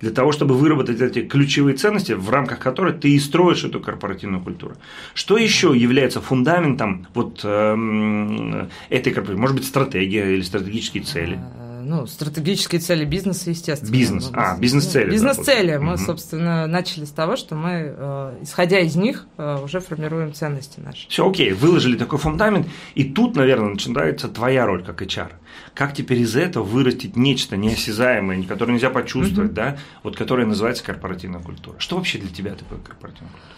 для 0.00 0.10
того, 0.10 0.32
чтобы 0.32 0.54
выработать 0.54 1.00
эти 1.00 1.22
ключевые 1.22 1.76
ценности, 1.76 2.12
в 2.12 2.30
рамках 2.30 2.58
которых 2.58 3.00
ты 3.00 3.10
и 3.10 3.18
строишь 3.18 3.64
эту 3.64 3.80
корпоративную 3.80 4.42
культуру. 4.42 4.74
Что 5.14 5.36
еще 5.36 5.72
является 5.76 6.20
фундаментом 6.20 7.06
вот 7.14 7.40
э, 7.44 8.66
этой 8.90 9.12
корпоративной? 9.12 9.40
Может 9.40 9.56
быть, 9.56 9.66
стратегия 9.66 10.34
или 10.34 10.42
стратегические 10.42 11.02
цели? 11.02 11.38
Ну, 11.84 12.06
стратегические 12.06 12.80
цели 12.80 13.04
бизнеса, 13.04 13.50
естественно. 13.50 13.90
Бизнес, 13.90 14.30
а, 14.32 14.56
бизнес-цели. 14.58 15.10
Бизнес-цели. 15.10 15.72
Да, 15.72 15.80
мы, 15.80 15.94
угу. 15.94 16.02
собственно, 16.02 16.66
начали 16.66 17.04
с 17.04 17.10
того, 17.10 17.36
что 17.36 17.54
мы, 17.54 17.94
э, 17.96 18.38
исходя 18.42 18.80
из 18.80 18.96
них, 18.96 19.26
э, 19.36 19.58
уже 19.62 19.80
формируем 19.80 20.32
ценности 20.32 20.80
наши. 20.80 21.08
Все, 21.08 21.28
окей, 21.28 21.52
выложили 21.52 21.96
такой 21.96 22.18
фундамент, 22.18 22.66
и 22.94 23.04
тут, 23.04 23.36
наверное, 23.36 23.70
начинается 23.70 24.28
твоя 24.28 24.66
роль 24.66 24.82
как 24.82 25.02
HR 25.02 25.32
как 25.74 25.92
теперь 25.92 26.20
из 26.20 26.36
этого 26.36 26.62
вырастить 26.62 27.16
нечто 27.16 27.56
неосязаемое, 27.56 28.42
которое 28.44 28.72
нельзя 28.74 28.90
почувствовать, 28.90 29.50
mm 29.50 29.54
да, 29.54 29.76
вот 30.02 30.16
которое 30.16 30.46
называется 30.46 30.84
корпоративная 30.84 31.40
культура. 31.40 31.76
Что 31.78 31.96
вообще 31.96 32.18
для 32.18 32.30
тебя 32.30 32.54
такое 32.54 32.78
корпоративная 32.78 33.30
культура? 33.30 33.50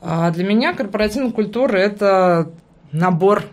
А 0.00 0.30
для 0.30 0.44
меня 0.44 0.74
корпоративная 0.74 1.30
культура– 1.30 1.76
это 1.78 2.52
набор 2.90 3.44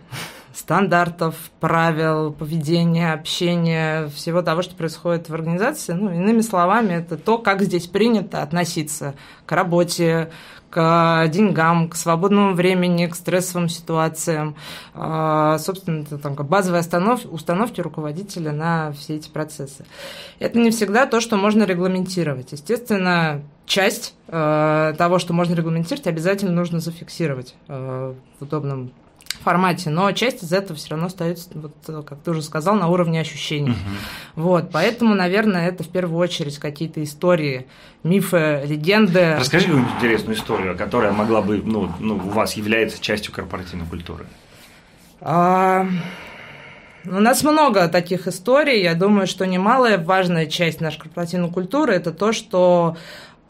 стандартов, 0.52 1.34
правил, 1.60 2.32
поведения, 2.32 3.12
общения, 3.12 4.08
всего 4.08 4.42
того, 4.42 4.62
что 4.62 4.74
происходит 4.74 5.28
в 5.28 5.34
организации. 5.34 5.92
Ну, 5.92 6.12
иными 6.12 6.40
словами, 6.40 6.94
это 6.94 7.16
то, 7.16 7.38
как 7.38 7.62
здесь 7.62 7.86
принято 7.86 8.42
относиться 8.42 9.14
к 9.46 9.52
работе, 9.52 10.30
к 10.70 11.26
деньгам, 11.28 11.88
к 11.88 11.96
свободному 11.96 12.54
времени, 12.54 13.06
к 13.06 13.16
стрессовым 13.16 13.68
ситуациям. 13.68 14.54
А, 14.94 15.58
собственно, 15.58 16.02
это 16.02 16.16
там, 16.18 16.34
базовые 16.34 16.80
установки, 16.80 17.26
установки 17.26 17.80
руководителя 17.80 18.52
на 18.52 18.92
все 18.92 19.16
эти 19.16 19.28
процессы. 19.28 19.84
Это 20.38 20.58
не 20.58 20.70
всегда 20.70 21.06
то, 21.06 21.20
что 21.20 21.36
можно 21.36 21.64
регламентировать. 21.64 22.52
Естественно, 22.52 23.42
часть 23.66 24.14
э, 24.28 24.94
того, 24.96 25.18
что 25.18 25.32
можно 25.32 25.54
регламентировать, 25.54 26.06
обязательно 26.06 26.52
нужно 26.52 26.78
зафиксировать 26.78 27.56
э, 27.68 28.14
в 28.38 28.42
удобном 28.42 28.92
формате, 29.38 29.90
но 29.90 30.10
часть 30.12 30.42
из 30.42 30.52
этого 30.52 30.78
все 30.78 30.90
равно 30.90 31.06
остается, 31.06 31.48
вот, 31.54 31.72
как 32.06 32.20
ты 32.20 32.30
уже 32.30 32.42
сказал, 32.42 32.74
на 32.74 32.88
уровне 32.88 33.20
ощущений. 33.20 33.70
Угу. 33.70 34.42
Вот, 34.42 34.70
поэтому, 34.70 35.14
наверное, 35.14 35.68
это 35.68 35.82
в 35.82 35.88
первую 35.88 36.18
очередь 36.18 36.58
какие-то 36.58 37.02
истории, 37.02 37.66
мифы, 38.02 38.62
легенды. 38.66 39.36
Расскажи 39.38 39.66
какую-нибудь 39.66 39.94
интересную 39.96 40.36
историю, 40.36 40.76
которая 40.76 41.12
могла 41.12 41.40
бы, 41.42 41.62
ну, 41.64 41.90
ну, 41.98 42.16
у 42.16 42.30
вас 42.30 42.54
является 42.54 43.00
частью 43.00 43.32
корпоративной 43.32 43.86
культуры. 43.86 44.26
А... 45.20 45.86
У 47.06 47.18
нас 47.18 47.42
много 47.42 47.88
таких 47.88 48.28
историй. 48.28 48.82
Я 48.82 48.94
думаю, 48.94 49.26
что 49.26 49.46
немалая 49.46 49.96
важная 49.96 50.44
часть 50.44 50.82
нашей 50.82 51.00
корпоративной 51.00 51.50
культуры 51.50 51.94
это 51.94 52.12
то, 52.12 52.32
что 52.32 52.98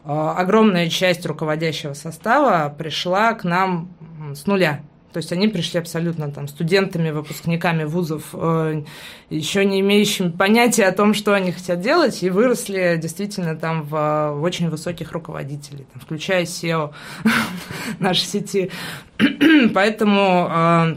а, 0.05 0.35
огромная 0.37 0.89
часть 0.89 1.25
руководящего 1.25 1.93
состава 1.93 2.73
пришла 2.75 3.33
к 3.33 3.43
нам 3.43 3.89
с 4.33 4.47
нуля. 4.47 4.81
То 5.13 5.17
есть 5.17 5.31
они 5.31 5.47
пришли 5.47 5.79
абсолютно 5.79 6.31
там 6.31 6.47
студентами, 6.47 7.11
выпускниками 7.11 7.83
вузов, 7.83 8.29
э, 8.33 8.83
еще 9.29 9.65
не 9.65 9.81
имеющими 9.81 10.29
понятия 10.29 10.85
о 10.85 10.91
том, 10.91 11.13
что 11.13 11.33
они 11.33 11.51
хотят 11.51 11.81
делать, 11.81 12.23
и 12.23 12.29
выросли 12.29 12.97
действительно 13.01 13.55
там 13.55 13.83
в, 13.83 13.91
в 14.35 14.41
очень 14.43 14.69
высоких 14.69 15.11
руководителей, 15.11 15.85
там, 15.93 16.01
включая 16.01 16.43
SEO 16.43 16.93
нашей 17.99 18.25
сети. 18.25 18.71
Поэтому 19.73 20.47
э, 20.49 20.95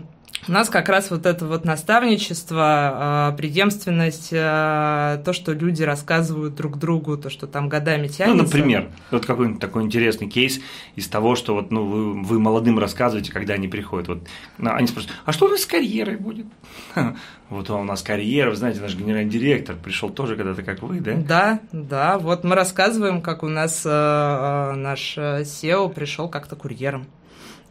у 0.49 0.53
нас 0.53 0.69
как 0.69 0.89
раз 0.89 1.11
вот 1.11 1.27
это 1.27 1.47
вот 1.47 1.65
наставничество, 1.65 2.63
а, 2.63 3.33
преемственность, 3.33 4.31
а, 4.33 5.19
то, 5.25 5.33
что 5.33 5.53
люди 5.53 5.83
рассказывают 5.83 6.55
друг 6.55 6.79
другу, 6.79 7.17
то, 7.17 7.31
что 7.31 7.47
там 7.47 7.69
годами 7.69 8.09
тянется. 8.09 8.37
Ну, 8.37 8.43
например, 8.43 8.91
вот 9.11 9.27
какой-нибудь 9.27 9.61
такой 9.61 9.83
интересный 9.83 10.29
кейс 10.29 10.61
из 10.97 11.09
того, 11.09 11.35
что 11.35 11.55
вот 11.55 11.71
ну, 11.71 11.85
вы, 11.85 12.23
вы 12.23 12.39
молодым 12.39 12.79
рассказываете, 12.79 13.33
когда 13.33 13.55
они 13.55 13.69
приходят. 13.69 14.09
Вот, 14.09 14.19
ну, 14.59 14.73
они 14.73 14.87
спрашивают, 14.87 15.19
а 15.25 15.33
что 15.33 15.47
у 15.47 15.49
нас 15.49 15.63
с 15.63 15.67
карьерой 15.67 16.17
будет? 16.17 16.47
Вот 17.51 17.69
у 17.69 17.85
нас 17.85 18.03
карьера, 18.03 18.51
вы 18.51 18.57
знаете, 18.57 18.81
наш 18.81 18.97
генеральный 18.97 19.31
директор 19.31 19.77
пришел 19.77 20.09
тоже 20.09 20.35
когда-то, 20.35 20.63
как 20.63 20.83
вы, 20.83 20.99
да? 21.01 21.15
Да, 21.15 21.61
да. 21.73 22.19
Вот 22.19 22.43
мы 22.43 22.55
рассказываем, 22.55 23.21
как 23.21 23.43
у 23.43 23.49
нас 23.49 23.83
э, 23.85 24.73
наш 24.75 25.19
SEO 25.19 25.93
пришел 25.93 26.29
как-то 26.29 26.57
курьером. 26.57 27.07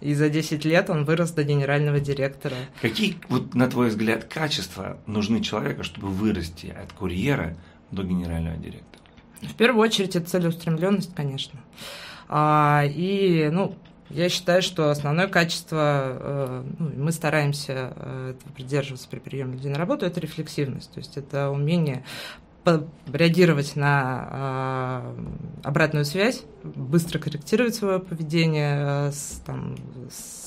И 0.04 0.16
за 0.16 0.28
10 0.28 0.66
лет 0.66 0.90
он 0.90 1.06
вырос 1.06 1.32
до 1.32 1.46
генерального 1.46 2.02
директора. 2.02 2.58
Какие, 2.82 3.16
вот, 3.30 3.56
на 3.56 3.70
твой 3.70 3.88
взгляд, 3.88 4.26
качества 4.26 4.98
нужны 5.06 5.40
человеку, 5.40 5.86
чтобы 5.86 6.10
вырасти 6.10 6.68
от 6.68 6.92
курьера 6.92 7.56
до 7.90 8.04
генерального 8.04 8.58
директора? 8.58 9.02
В 9.42 9.54
первую 9.56 9.82
очередь, 9.82 10.18
это 10.18 10.30
целеустремленность, 10.30 11.16
конечно. 11.16 11.58
А, 12.28 12.84
и, 12.86 13.48
ну, 13.50 13.78
я 14.10 14.28
считаю, 14.28 14.62
что 14.62 14.92
основное 14.92 15.28
качество, 15.28 16.18
э, 16.20 16.64
ну, 16.80 16.92
мы 16.98 17.14
стараемся 17.14 17.94
э, 17.96 18.34
придерживаться 18.56 19.08
при 19.08 19.20
приеме 19.20 19.54
людей 19.54 19.72
на 19.72 19.78
работу, 19.78 20.06
это 20.06 20.20
рефлексивность. 20.20 20.92
То 20.92 21.00
есть 21.00 21.16
это 21.16 21.50
умение 21.50 22.04
реагировать 23.12 23.76
на 23.76 25.04
э, 25.14 25.68
обратную 25.68 26.06
связь, 26.06 26.44
быстро 26.64 27.20
корректировать 27.20 27.76
свое 27.76 28.00
поведение, 28.00 29.08
э, 29.08 29.12
с, 29.12 29.42
там, 29.46 29.76
с 30.10 30.43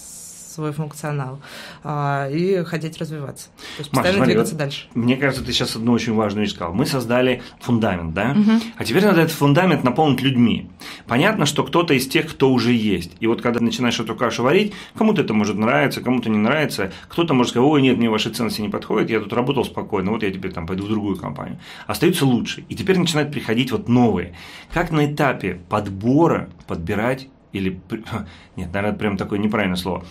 свой 0.56 0.72
функционал 0.72 1.38
а, 1.84 2.28
и 2.30 2.64
хотеть 2.64 2.98
развиваться. 2.98 3.48
То 3.48 3.80
есть 3.80 3.90
постоянно 3.90 4.16
смотри, 4.16 4.32
двигаться 4.32 4.54
вот 4.54 4.58
дальше. 4.58 4.86
Мне 4.94 5.16
кажется, 5.16 5.44
ты 5.44 5.52
сейчас 5.52 5.76
одну 5.76 5.92
очень 5.92 6.14
важную 6.14 6.46
вещь 6.46 6.54
сказал. 6.54 6.72
Мы 6.72 6.86
создали 6.86 7.42
фундамент, 7.60 8.14
да? 8.14 8.30
Угу. 8.30 8.50
А 8.78 8.84
теперь 8.84 9.04
надо 9.04 9.20
этот 9.20 9.34
фундамент 9.34 9.84
наполнить 9.84 10.22
людьми. 10.22 10.70
Понятно, 11.06 11.44
что 11.44 11.62
кто-то 11.62 11.92
из 11.92 12.08
тех, 12.08 12.26
кто 12.30 12.50
уже 12.50 12.72
есть. 12.72 13.12
И 13.20 13.26
вот 13.26 13.42
когда 13.42 13.60
начинаешь 13.60 14.00
эту 14.00 14.14
кашу 14.14 14.42
варить, 14.42 14.72
кому-то 14.96 15.20
это 15.20 15.34
может 15.34 15.56
нравиться, 15.56 16.00
кому-то 16.00 16.30
не 16.30 16.38
нравится. 16.38 16.90
Кто-то 17.08 17.34
может 17.34 17.50
сказать, 17.50 17.68
ой, 17.68 17.82
нет, 17.82 17.98
мне 17.98 18.08
ваши 18.08 18.30
ценности 18.30 18.62
не 18.62 18.70
подходят, 18.70 19.10
я 19.10 19.20
тут 19.20 19.32
работал 19.34 19.64
спокойно, 19.64 20.12
вот 20.12 20.22
я 20.22 20.30
теперь 20.32 20.52
там 20.52 20.66
пойду 20.66 20.84
в 20.84 20.88
другую 20.88 21.16
компанию. 21.16 21.58
Остаются 21.86 22.24
лучшие. 22.24 22.64
И 22.70 22.74
теперь 22.74 22.98
начинают 22.98 23.30
приходить 23.30 23.72
вот 23.72 23.88
новые. 23.88 24.34
Как 24.72 24.90
на 24.90 25.12
этапе 25.12 25.60
подбора 25.68 26.48
подбирать 26.66 27.28
или... 27.52 27.80
Нет, 28.56 28.72
наверное, 28.72 28.98
прям 28.98 29.16
такое 29.16 29.38
неправильное 29.38 29.76
слово 29.76 30.04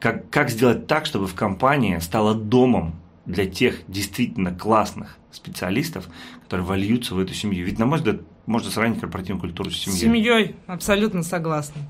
как, 0.00 0.30
как 0.30 0.50
сделать 0.50 0.86
так, 0.86 1.06
чтобы 1.06 1.26
в 1.26 1.34
компании 1.34 1.98
стала 1.98 2.34
домом 2.34 2.94
для 3.26 3.46
тех 3.46 3.80
действительно 3.88 4.54
классных 4.54 5.16
специалистов, 5.30 6.08
которые 6.44 6.66
вольются 6.66 7.14
в 7.14 7.18
эту 7.18 7.34
семью. 7.34 7.66
Ведь, 7.66 7.78
на 7.78 7.86
мой 7.86 7.98
взгляд, 7.98 8.20
можно 8.46 8.70
сравнить 8.70 9.00
корпоративную 9.00 9.40
культуру 9.40 9.70
с 9.70 9.76
семьей. 9.76 9.98
С 9.98 10.00
семьей, 10.00 10.56
абсолютно 10.66 11.22
согласна. 11.22 11.82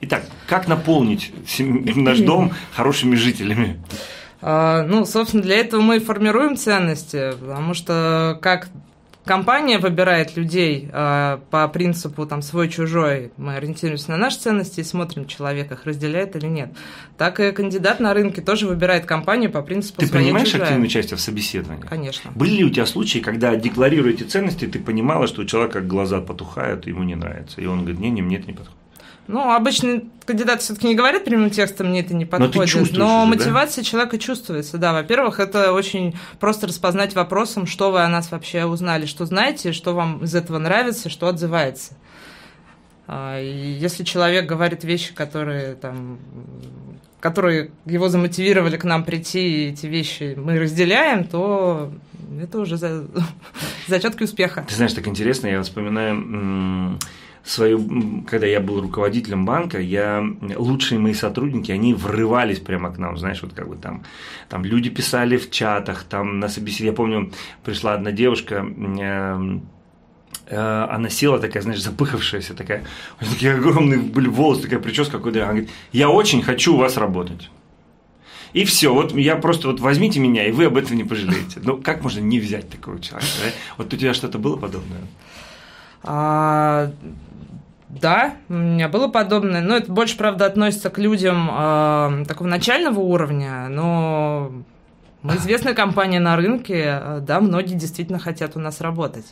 Итак, 0.00 0.24
как 0.46 0.66
наполнить 0.66 1.32
наш 1.58 2.18
дом 2.20 2.52
хорошими 2.72 3.14
жителями? 3.14 3.80
А, 4.42 4.82
ну, 4.84 5.04
собственно, 5.04 5.42
для 5.42 5.56
этого 5.56 5.82
мы 5.82 5.96
и 5.96 6.00
формируем 6.00 6.56
ценности, 6.56 7.32
потому 7.38 7.74
что 7.74 8.38
как 8.40 8.68
компания 9.24 9.78
выбирает 9.78 10.36
людей 10.36 10.88
э, 10.92 11.38
по 11.50 11.68
принципу 11.68 12.26
там 12.26 12.42
свой-чужой, 12.42 13.32
мы 13.36 13.54
ориентируемся 13.56 14.10
на 14.10 14.16
наши 14.16 14.38
ценности 14.38 14.80
и 14.80 14.84
смотрим, 14.84 15.26
человек 15.26 15.72
их 15.72 15.84
разделяет 15.84 16.36
или 16.36 16.46
нет. 16.46 16.70
Так 17.18 17.40
и 17.40 17.52
кандидат 17.52 18.00
на 18.00 18.14
рынке 18.14 18.40
тоже 18.40 18.66
выбирает 18.66 19.06
компанию 19.06 19.50
по 19.50 19.62
принципу 19.62 20.00
Ты 20.00 20.08
принимаешь 20.08 20.54
активное 20.54 20.86
участие 20.86 21.16
в 21.16 21.20
собеседовании? 21.20 21.82
Конечно. 21.82 22.30
Были 22.34 22.56
ли 22.56 22.64
у 22.64 22.70
тебя 22.70 22.86
случаи, 22.86 23.18
когда, 23.18 23.56
декларируя 23.56 24.12
эти 24.12 24.22
ценности, 24.22 24.66
ты 24.66 24.78
понимала, 24.78 25.26
что 25.26 25.42
у 25.42 25.44
человека 25.44 25.80
глаза 25.80 26.20
потухают, 26.20 26.86
ему 26.86 27.02
не 27.02 27.14
нравится, 27.14 27.60
и 27.60 27.66
он 27.66 27.80
говорит, 27.80 28.00
не, 28.00 28.10
не, 28.10 28.22
мне 28.22 28.36
это 28.36 28.46
не 28.46 28.54
подходит? 28.54 28.79
Ну, 29.30 29.52
обычно 29.52 30.02
кандидат 30.26 30.60
все-таки 30.60 30.88
не 30.88 30.96
говорит 30.96 31.24
прямым 31.24 31.50
текстом, 31.50 31.88
мне 31.88 32.00
это 32.00 32.14
не 32.14 32.24
подходит. 32.24 32.92
Но, 32.92 32.98
но 32.98 33.26
мотивация 33.26 33.84
да? 33.84 33.88
человека 33.88 34.18
чувствуется, 34.18 34.76
да. 34.76 34.92
Во-первых, 34.92 35.38
это 35.38 35.72
очень 35.72 36.16
просто 36.40 36.66
распознать 36.66 37.14
вопросом, 37.14 37.66
что 37.66 37.92
вы 37.92 38.02
о 38.02 38.08
нас 38.08 38.32
вообще 38.32 38.64
узнали, 38.64 39.06
что 39.06 39.26
знаете, 39.26 39.72
что 39.72 39.94
вам 39.94 40.24
из 40.24 40.34
этого 40.34 40.58
нравится, 40.58 41.08
что 41.08 41.28
отзывается. 41.28 41.92
А, 43.06 43.40
и 43.40 43.72
если 43.72 44.02
человек 44.02 44.46
говорит 44.46 44.82
вещи, 44.82 45.14
которые 45.14 45.74
там 45.74 46.18
которые 47.20 47.70
его 47.84 48.08
замотивировали 48.08 48.78
к 48.78 48.84
нам 48.84 49.04
прийти, 49.04 49.40
и 49.40 49.68
эти 49.72 49.86
вещи 49.86 50.34
мы 50.38 50.58
разделяем, 50.58 51.24
то 51.24 51.92
это 52.40 52.58
уже 52.58 52.78
за... 52.78 53.06
зачетки 53.86 54.22
успеха. 54.22 54.64
Ты 54.66 54.74
знаешь, 54.74 54.94
так 54.94 55.06
интересно, 55.06 55.46
я 55.46 55.62
вспоминаю 55.62 56.98
свою, 57.44 58.22
когда 58.28 58.46
я 58.46 58.60
был 58.60 58.80
руководителем 58.80 59.44
банка, 59.44 59.80
я, 59.80 60.24
лучшие 60.56 60.98
мои 60.98 61.14
сотрудники, 61.14 61.72
они 61.72 61.94
врывались 61.94 62.58
прямо 62.58 62.92
к 62.92 62.98
нам, 62.98 63.16
знаешь, 63.16 63.42
вот 63.42 63.52
как 63.54 63.68
бы 63.68 63.76
там, 63.76 64.04
там 64.48 64.64
люди 64.64 64.90
писали 64.90 65.36
в 65.36 65.50
чатах, 65.50 66.04
там 66.04 66.38
на 66.38 66.48
собеседовании, 66.48 66.90
я 66.90 66.96
помню, 66.96 67.32
пришла 67.64 67.94
одна 67.94 68.12
девушка, 68.12 68.64
э, 68.66 69.60
э, 70.46 70.86
она 70.90 71.08
села 71.08 71.38
такая, 71.38 71.62
знаешь, 71.62 71.82
запыхавшаяся 71.82 72.54
такая, 72.54 72.84
такие 73.18 73.54
огромные 73.54 73.98
были 73.98 74.28
волосы, 74.28 74.62
такая 74.62 74.80
прическа 74.80 75.18
какой-то, 75.18 75.42
она 75.42 75.52
говорит, 75.52 75.70
я 75.92 76.10
очень 76.10 76.42
хочу 76.42 76.74
у 76.74 76.78
вас 76.78 76.96
работать. 76.96 77.50
И 78.52 78.64
все, 78.64 78.92
вот 78.92 79.12
я 79.12 79.36
просто 79.36 79.68
вот 79.68 79.80
возьмите 79.80 80.18
меня, 80.18 80.44
и 80.46 80.50
вы 80.50 80.64
об 80.64 80.76
этом 80.76 80.96
не 80.96 81.04
пожалеете. 81.04 81.60
Ну, 81.62 81.76
как 81.80 82.02
можно 82.02 82.18
не 82.18 82.40
взять 82.40 82.68
такого 82.68 83.00
человека? 83.00 83.32
Да? 83.44 83.50
Вот 83.78 83.94
у 83.94 83.96
тебя 83.96 84.12
что-то 84.12 84.38
было 84.38 84.56
подобное? 84.56 85.02
А, 86.02 86.90
да, 87.90 88.34
у 88.48 88.54
меня 88.54 88.88
было 88.88 89.08
подобное, 89.08 89.60
но 89.60 89.76
это 89.76 89.90
больше, 89.90 90.16
правда, 90.16 90.46
относится 90.46 90.90
к 90.90 90.98
людям 90.98 91.50
э, 91.50 92.24
такого 92.26 92.46
начального 92.46 93.00
уровня, 93.00 93.68
но 93.68 94.52
мы 95.22 95.36
известная 95.36 95.74
компания 95.74 96.18
на 96.18 96.36
рынке, 96.36 96.98
э, 97.02 97.20
да, 97.20 97.40
многие 97.40 97.74
действительно 97.74 98.18
хотят 98.18 98.56
у 98.56 98.60
нас 98.60 98.80
работать. 98.80 99.26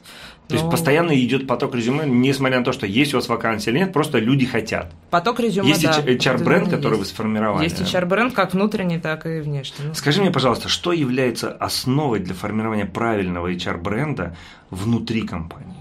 То 0.48 0.54
есть 0.54 0.68
постоянно 0.70 1.18
идет 1.18 1.46
поток 1.46 1.74
резюме, 1.74 2.04
несмотря 2.06 2.58
на 2.58 2.64
то, 2.64 2.72
что 2.72 2.86
есть 2.86 3.14
у 3.14 3.18
вас 3.18 3.28
вакансия 3.28 3.70
или 3.70 3.78
нет, 3.78 3.92
просто 3.92 4.18
люди 4.18 4.44
хотят. 4.44 4.92
Поток 5.10 5.40
резюме, 5.40 5.68
есть 5.68 5.84
да. 5.84 6.00
HR-бренд, 6.00 6.68
который 6.68 6.98
есть. 6.98 7.00
вы 7.00 7.04
сформировали. 7.06 7.64
Есть 7.64 7.80
HR-бренд 7.80 8.34
как 8.34 8.52
внутренний, 8.52 8.98
так 8.98 9.24
и 9.24 9.40
внешний. 9.40 9.86
Ну, 9.86 9.94
Скажи 9.94 10.20
мне, 10.20 10.30
пожалуйста, 10.30 10.68
что 10.68 10.92
является 10.92 11.52
основой 11.52 12.18
для 12.18 12.34
формирования 12.34 12.86
правильного 12.86 13.50
HR-бренда 13.52 14.36
внутри 14.70 15.22
компании? 15.22 15.77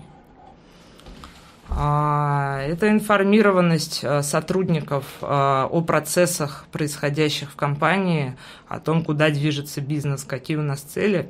А, 1.69 2.61
это 2.61 2.89
информированность 2.89 3.99
э, 4.03 4.21
сотрудников 4.21 5.05
э, 5.21 5.25
о 5.25 5.81
процессах, 5.81 6.65
происходящих 6.71 7.51
в 7.51 7.55
компании, 7.55 8.37
о 8.67 8.79
том, 8.79 9.03
куда 9.03 9.29
движется 9.29 9.81
бизнес, 9.81 10.23
какие 10.23 10.57
у 10.57 10.61
нас 10.61 10.79
цели, 10.79 11.29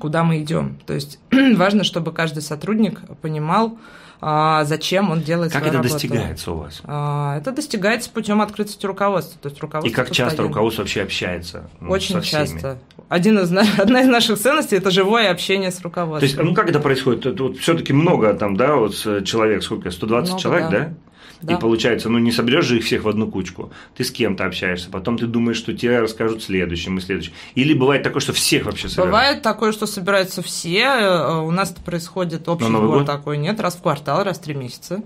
куда 0.00 0.22
мы 0.22 0.42
идем. 0.42 0.78
То 0.86 0.94
есть 0.94 1.18
важно, 1.56 1.82
чтобы 1.84 2.12
каждый 2.12 2.42
сотрудник 2.42 3.00
понимал, 3.20 3.78
а, 4.20 4.64
зачем 4.64 5.10
он 5.10 5.20
делает 5.20 5.52
как 5.52 5.62
это 5.62 5.74
работу. 5.74 5.92
достигается 5.92 6.52
у 6.52 6.56
вас? 6.58 6.80
А, 6.84 7.38
это 7.38 7.52
достигается 7.52 8.10
путем 8.10 8.40
открытости 8.40 8.84
руководства. 8.84 9.38
То 9.40 9.48
есть 9.48 9.60
руководство 9.60 9.90
И 9.90 9.94
как 9.94 10.08
часто 10.08 10.24
постоянно. 10.24 10.48
руководство 10.48 10.82
вообще 10.82 11.02
общается? 11.02 11.70
Ну, 11.80 11.90
Очень 11.90 12.20
часто. 12.22 12.78
Один 13.08 13.38
из, 13.38 13.52
одна 13.78 14.02
из 14.02 14.08
наших 14.08 14.38
ценностей– 14.38 14.76
это 14.78 14.90
живое 14.90 15.30
общение 15.30 15.70
с 15.70 15.80
руководством. 15.80 16.20
То 16.20 16.26
есть, 16.26 16.38
ну 16.38 16.54
как 16.54 16.68
это 16.68 16.80
происходит? 16.80 17.38
Вот 17.38 17.58
все-таки 17.58 17.92
много 17.92 18.34
там, 18.34 18.56
да, 18.56 18.74
вот 18.74 18.94
человек, 19.24 19.62
сколько, 19.62 19.90
120 19.90 20.28
много, 20.28 20.42
человек, 20.42 20.70
да? 20.70 20.78
да? 20.78 20.94
Да. 21.40 21.54
И 21.54 21.56
получается, 21.60 22.08
ну 22.08 22.18
не 22.18 22.32
соберешь 22.32 22.64
же 22.64 22.78
их 22.78 22.84
всех 22.84 23.04
в 23.04 23.08
одну 23.08 23.30
кучку. 23.30 23.70
Ты 23.96 24.04
с 24.04 24.10
кем-то 24.10 24.44
общаешься, 24.44 24.90
потом 24.90 25.18
ты 25.18 25.26
думаешь, 25.26 25.56
что 25.56 25.72
тебе 25.72 26.00
расскажут 26.00 26.42
следующим 26.42 26.98
и 26.98 27.00
следующим. 27.00 27.32
Или 27.54 27.74
бывает 27.74 28.02
такое, 28.02 28.20
что 28.20 28.32
всех 28.32 28.64
вообще 28.66 28.88
собирают? 28.88 29.10
Бывает 29.10 29.42
такое, 29.42 29.72
что 29.72 29.86
собираются 29.86 30.42
все. 30.42 30.82
Э, 30.84 31.36
у 31.40 31.50
нас 31.50 31.70
это 31.70 31.80
происходит 31.82 32.48
общий 32.48 32.68
Новый 32.68 32.88
сбор 32.88 33.04
такой 33.04 33.38
нет, 33.38 33.60
раз 33.60 33.76
в 33.76 33.82
квартал, 33.82 34.24
раз 34.24 34.38
в 34.38 34.42
три 34.42 34.54
месяца. 34.54 35.02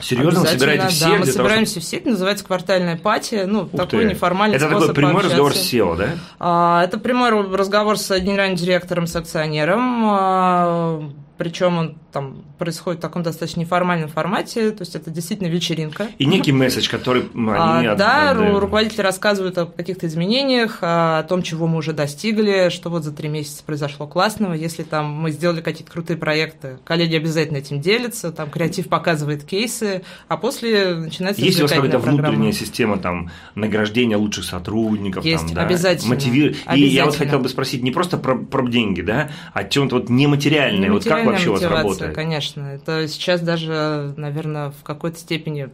Серьезно, 0.00 0.40
вы 0.40 0.46
собираете 0.46 0.88
всех 0.88 1.08
Да, 1.08 1.14
мы 1.18 1.20
того, 1.20 1.32
собираемся 1.32 1.80
все, 1.80 1.96
это 1.98 2.10
называется 2.10 2.44
квартальная 2.44 2.96
пати, 2.96 3.44
ну, 3.46 3.62
Ух 3.62 3.70
такой 3.70 4.04
ты. 4.04 4.10
неформальный 4.10 4.56
Это 4.56 4.68
такой 4.68 4.92
прямой 4.92 5.12
пообщаться. 5.22 5.36
разговор 5.36 5.54
с 5.54 5.72
SEO, 5.72 5.96
да? 5.96 6.08
А, 6.40 6.84
Это 6.84 6.98
прямой 6.98 7.30
разговор 7.56 7.98
с 7.98 8.18
генеральным 8.18 8.56
директором, 8.56 9.06
с 9.06 9.14
акционером, 9.14 10.04
а, 10.06 11.10
причем 11.38 11.78
он 11.78 11.94
там 12.12 12.44
происходит 12.58 12.98
в 12.98 13.02
таком 13.02 13.22
достаточно 13.22 13.60
неформальном 13.60 14.08
формате, 14.08 14.70
то 14.70 14.82
есть 14.82 14.94
это 14.94 15.10
действительно 15.10 15.48
вечеринка. 15.48 16.08
И 16.18 16.26
некий 16.26 16.52
месседж, 16.52 16.88
который 16.90 17.22
м, 17.34 17.48
они 17.50 17.86
А, 17.88 17.94
да, 17.96 18.30
отдают. 18.32 18.54
ру- 18.56 18.58
руководители 18.60 19.00
рассказывают 19.00 19.56
о 19.58 19.66
каких-то 19.66 20.06
изменениях, 20.06 20.78
а, 20.82 21.20
о 21.20 21.22
том, 21.22 21.42
чего 21.42 21.66
мы 21.66 21.78
уже 21.78 21.92
достигли, 21.92 22.68
что 22.68 22.90
вот 22.90 23.04
за 23.04 23.12
три 23.12 23.28
месяца 23.28 23.62
произошло 23.64 24.06
классного. 24.06 24.52
Если 24.54 24.82
там 24.82 25.06
мы 25.12 25.30
сделали 25.30 25.60
какие-то 25.62 25.90
крутые 25.90 26.16
проекты, 26.16 26.78
коллеги 26.84 27.16
обязательно 27.16 27.56
этим 27.58 27.80
делятся, 27.80 28.30
там 28.30 28.50
креатив 28.50 28.88
показывает 28.88 29.44
кейсы, 29.44 30.02
а 30.28 30.36
после 30.36 30.94
начинается 30.94 31.42
Есть 31.42 31.58
у 31.60 31.62
вас 31.62 31.72
какая-то 31.72 31.98
программа. 31.98 32.22
внутренняя 32.28 32.52
система 32.52 32.98
там 32.98 33.30
награждения 33.54 34.16
лучших 34.16 34.44
сотрудников? 34.44 35.24
Есть, 35.24 35.46
там, 35.46 35.54
да, 35.54 35.62
обязательно. 35.62 36.14
мотиви- 36.14 36.56
И 36.74 36.80
я 36.84 37.04
вот 37.04 37.10
Обязательно. 37.10 37.12
хотел 37.12 37.38
бы 37.40 37.48
спросить 37.48 37.82
не 37.82 37.90
просто 37.90 38.18
про, 38.18 38.36
про 38.36 38.68
деньги, 38.68 39.00
да, 39.00 39.30
а 39.52 39.64
чем-то 39.64 39.96
вот 39.96 40.08
нематериальное. 40.08 40.90
Вот 40.90 41.04
как 41.04 41.24
вообще 41.24 41.48
у 41.48 41.52
вас 41.52 41.62
работает? 41.62 42.01
Конечно, 42.10 42.66
это 42.66 43.06
сейчас 43.08 43.40
даже, 43.40 44.14
наверное, 44.16 44.70
в 44.70 44.82
какой-то 44.82 45.18
степени 45.18 45.70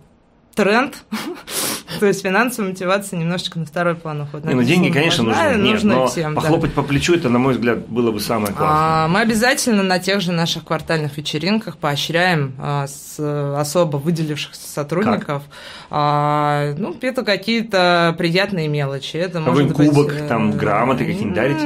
тренд. 0.54 1.04
То 2.00 2.06
есть 2.06 2.22
финансовая 2.22 2.70
мотивация 2.70 3.18
немножечко 3.18 3.58
на 3.58 3.64
второй 3.64 3.94
план 3.94 4.20
уходит. 4.20 4.46
Не, 4.46 4.54
ну 4.54 4.62
деньги, 4.62 4.90
конечно, 4.90 5.24
нужны. 5.24 5.54
Нет, 5.56 5.72
нужно 5.72 5.94
но 5.94 6.06
всем, 6.06 6.34
да. 6.34 6.40
похлопать 6.40 6.72
по 6.72 6.82
плечу, 6.82 7.14
это, 7.14 7.28
на 7.28 7.38
мой 7.38 7.54
взгляд, 7.54 7.88
было 7.88 8.12
бы 8.12 8.20
самое 8.20 8.52
классное. 8.52 9.04
А, 9.04 9.08
Мы 9.08 9.20
обязательно 9.20 9.82
на 9.82 9.98
тех 9.98 10.20
же 10.20 10.32
наших 10.32 10.64
квартальных 10.64 11.16
вечеринках 11.16 11.78
поощряем 11.78 12.54
а, 12.58 12.86
с 12.86 13.18
особо 13.58 13.96
выделившихся 13.96 14.68
сотрудников. 14.68 15.44
А, 15.90 16.74
Ну, 16.76 16.94
это 17.00 17.24
какие-то 17.24 18.14
приятные 18.18 18.68
мелочи. 18.68 19.16
Это 19.16 19.40
может 19.40 19.68
Какой-нибудь 19.68 19.76
быть, 19.76 19.88
кубок, 19.88 20.12
э, 20.12 20.28
там, 20.28 20.52
грамоты 20.52 21.04
какие-нибудь 21.04 21.34
дарите? 21.34 21.64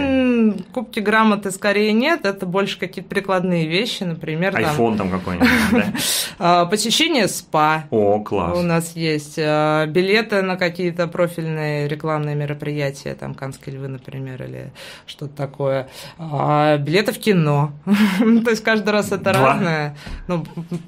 Кубки, 0.73 1.01
грамоты 1.01 1.51
скорее 1.51 1.93
нет. 1.93 2.25
Это 2.25 2.47
больше 2.47 2.79
какие-то 2.79 3.09
прикладные 3.09 3.67
вещи, 3.67 4.03
например, 4.05 4.57
Айфон 4.57 4.97
там 4.97 5.11
какой-нибудь, 5.11 5.49
а, 6.39 6.67
посещение 6.67 7.29
спа. 7.29 7.85
О, 7.91 8.17
У 8.17 8.25
класс. 8.25 8.63
нас 8.63 8.93
есть 8.97 9.39
а, 9.39 9.87
билеты 9.87 10.43
на 10.43 10.57
какие-то 10.57 11.07
профильные 11.07 11.89
рекламные 11.89 12.35
мероприятия, 12.35 13.15
там 13.15 13.35
Канские 13.35 13.77
львы, 13.77 13.89
например, 13.89 14.43
или 14.43 14.73
что-то 15.07 15.37
такое. 15.37 15.89
А, 16.19 16.77
билеты 16.79 17.13
в 17.13 17.19
кино. 17.19 17.73
То 18.45 18.51
есть 18.51 18.63
каждый 18.63 18.91
раз 18.91 19.13
это 19.13 19.33
разное. 19.33 19.97
Ну, 20.29 20.45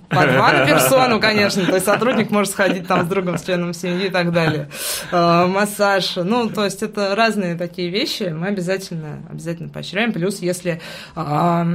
по 0.09 0.27
два 0.27 0.53
на 0.53 0.67
персону, 0.67 1.21
конечно. 1.21 1.65
То 1.67 1.75
есть 1.75 1.87
сотрудник 1.87 2.31
может 2.31 2.53
сходить 2.53 2.87
там 2.87 3.05
с 3.05 3.09
другом, 3.09 3.39
с 3.39 3.43
членом 3.43 3.73
семьи 3.75 4.07
и 4.07 4.11
так 4.11 4.33
далее. 4.33 4.69
Массаж. 5.13 6.17
Ну, 6.17 6.49
то 6.49 6.65
есть 6.65 6.83
это 6.83 7.15
разные 7.15 7.55
такие 7.55 7.89
вещи. 7.91 8.25
Мы 8.25 8.49
обязательно, 8.49 9.21
обязательно 9.31 9.54
поощряем. 9.55 10.13
Плюс, 10.13 10.41
если 10.41 10.81
а, 11.15 11.67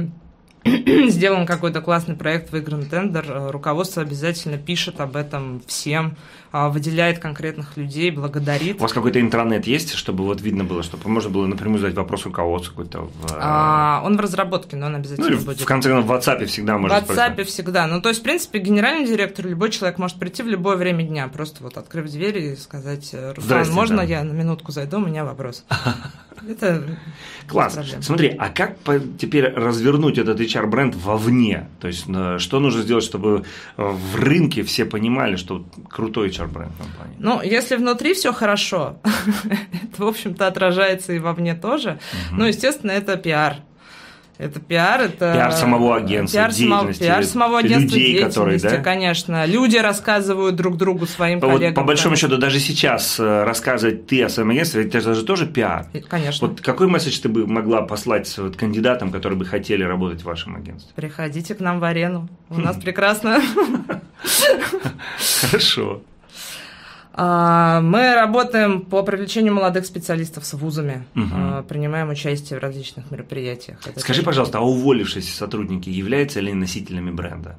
сделан 1.08 1.46
какой-то 1.46 1.80
классный 1.80 2.16
проект, 2.16 2.52
выигран 2.52 2.86
тендер, 2.86 3.24
э, 3.28 3.50
руководство 3.50 4.02
обязательно 4.02 4.58
пишет 4.58 5.00
об 5.00 5.16
этом 5.16 5.62
всем, 5.66 6.16
выделяет 6.52 7.18
конкретных 7.20 7.76
людей, 7.76 8.10
благодарит. 8.10 8.76
У 8.76 8.82
вас 8.82 8.92
какой-то 8.92 9.20
интранет 9.20 9.66
есть, 9.66 9.94
чтобы 9.94 10.24
вот 10.24 10.40
видно 10.40 10.64
было, 10.64 10.82
чтобы 10.82 11.08
можно 11.08 11.30
было 11.30 11.46
напрямую 11.46 11.78
задать 11.80 11.96
вопрос 11.96 12.24
руководству 12.24 12.72
какой-то? 12.74 13.02
В, 13.02 13.10
А, 13.38 14.02
он 14.04 14.16
в 14.16 14.20
разработке, 14.20 14.76
но 14.76 14.86
он 14.86 14.92
ну, 14.92 14.98
обязательно 14.98 15.26
или 15.26 15.34
в- 15.36 15.44
будет. 15.44 15.60
в 15.60 15.64
конце 15.64 15.90
концов, 15.90 16.10
в 16.10 16.12
WhatsApp 16.12 16.44
всегда 16.46 16.76
В 16.76 16.80
можно 16.80 16.96
WhatsApp 16.96 17.44
всегда. 17.44 17.86
Ну, 17.86 18.02
то 18.02 18.08
есть, 18.08 18.20
в 18.20 18.24
принципе, 18.24 18.58
генеральный 18.58 19.06
директор, 19.06 19.46
любой 19.46 19.70
человек 19.70 19.98
может 19.98 20.18
прийти 20.18 20.42
в 20.42 20.48
любое 20.48 20.76
время 20.76 21.04
дня, 21.04 21.28
просто 21.28 21.62
вот 21.62 21.76
открыв 21.76 22.10
дверь 22.10 22.38
и 22.38 22.56
сказать, 22.56 23.10
«Руслан, 23.12 23.34
Здрасте, 23.38 23.72
можно 23.72 23.96
да. 23.98 24.02
я 24.02 24.24
на 24.24 24.32
минутку 24.32 24.72
зайду, 24.72 24.96
у 24.98 25.06
меня 25.06 25.24
вопрос. 25.24 25.64
Это 26.48 26.82
Класс. 27.46 27.78
Смотри, 28.00 28.28
а 28.38 28.48
как 28.48 28.76
теперь 29.18 29.44
развернуть 29.44 30.18
этот 30.18 30.40
HR-бренд 30.40 30.94
вовне? 30.94 31.68
То 31.80 31.88
есть, 31.88 32.04
э, 32.08 32.38
что 32.38 32.60
нужно 32.60 32.82
сделать, 32.82 33.04
чтобы 33.04 33.44
э, 33.76 33.82
в 33.82 34.16
рынке 34.16 34.62
все 34.62 34.84
понимали, 34.84 35.36
что 35.36 35.64
крутой 35.88 36.30
HR-бренд 36.40 36.72
компании? 36.78 37.16
Ну, 37.18 37.42
если 37.42 37.76
внутри 37.76 38.14
все 38.14 38.32
хорошо, 38.32 38.98
это, 39.04 40.04
в 40.04 40.06
общем-то, 40.06 40.46
отражается 40.46 41.12
и 41.12 41.18
вовне 41.18 41.54
тоже. 41.54 41.98
Ну, 42.32 42.44
естественно, 42.46 42.92
это 42.92 43.16
пиар. 43.16 43.56
Это 44.40 44.58
пиар, 44.58 45.02
это... 45.02 45.34
Пиар 45.34 45.52
самого 45.52 45.96
агентства, 45.96 46.38
пиар 46.38 46.50
деятельности, 46.50 47.02
пиар 47.02 47.24
самого 47.24 47.58
агентства 47.58 47.94
людей, 47.94 48.24
которые, 48.24 48.58
да? 48.58 48.78
конечно. 48.78 49.44
Люди 49.44 49.76
рассказывают 49.76 50.56
друг 50.56 50.78
другу, 50.78 51.04
своим 51.04 51.40
Вот 51.40 51.50
коллегам. 51.50 51.74
по 51.74 51.82
большому 51.82 52.16
счету, 52.16 52.38
даже 52.38 52.58
сейчас 52.58 53.20
э, 53.20 53.44
рассказывать 53.44 54.06
ты 54.06 54.22
о 54.22 54.30
своем 54.30 54.48
агентстве, 54.48 54.86
это 54.86 55.14
же 55.14 55.24
тоже 55.24 55.46
пиар. 55.46 55.88
Конечно. 56.08 56.48
Вот 56.48 56.62
какой 56.62 56.86
месседж 56.86 57.20
ты 57.20 57.28
бы 57.28 57.46
могла 57.46 57.82
послать 57.82 58.34
вот 58.38 58.56
кандидатам, 58.56 59.12
которые 59.12 59.38
бы 59.38 59.44
хотели 59.44 59.84
работать 59.84 60.22
в 60.22 60.24
вашем 60.24 60.56
агентстве? 60.56 60.90
Приходите 60.96 61.54
к 61.54 61.60
нам 61.60 61.78
в 61.78 61.84
арену. 61.84 62.26
У 62.48 62.58
нас 62.62 62.78
прекрасно. 62.78 63.42
Хорошо. 65.42 66.00
А, 67.12 67.80
Мы 67.80 68.14
работаем 68.14 68.82
по 68.82 69.02
привлечению 69.02 69.54
молодых 69.54 69.84
специалистов 69.86 70.44
с 70.44 70.54
вузами. 70.54 71.04
А, 71.16 71.62
принимаем 71.62 72.08
участие 72.10 72.58
в 72.58 72.62
различных 72.62 73.10
мероприятиях. 73.10 73.78
Это 73.86 74.00
Скажи, 74.00 74.20
тоже- 74.20 74.26
пожалуйста, 74.26 74.58
а 74.58 74.60
уволившиеся 74.62 75.36
сотрудники 75.36 75.88
являются 75.90 76.40
ли 76.40 76.52
носителями 76.54 77.10
бренда? 77.10 77.58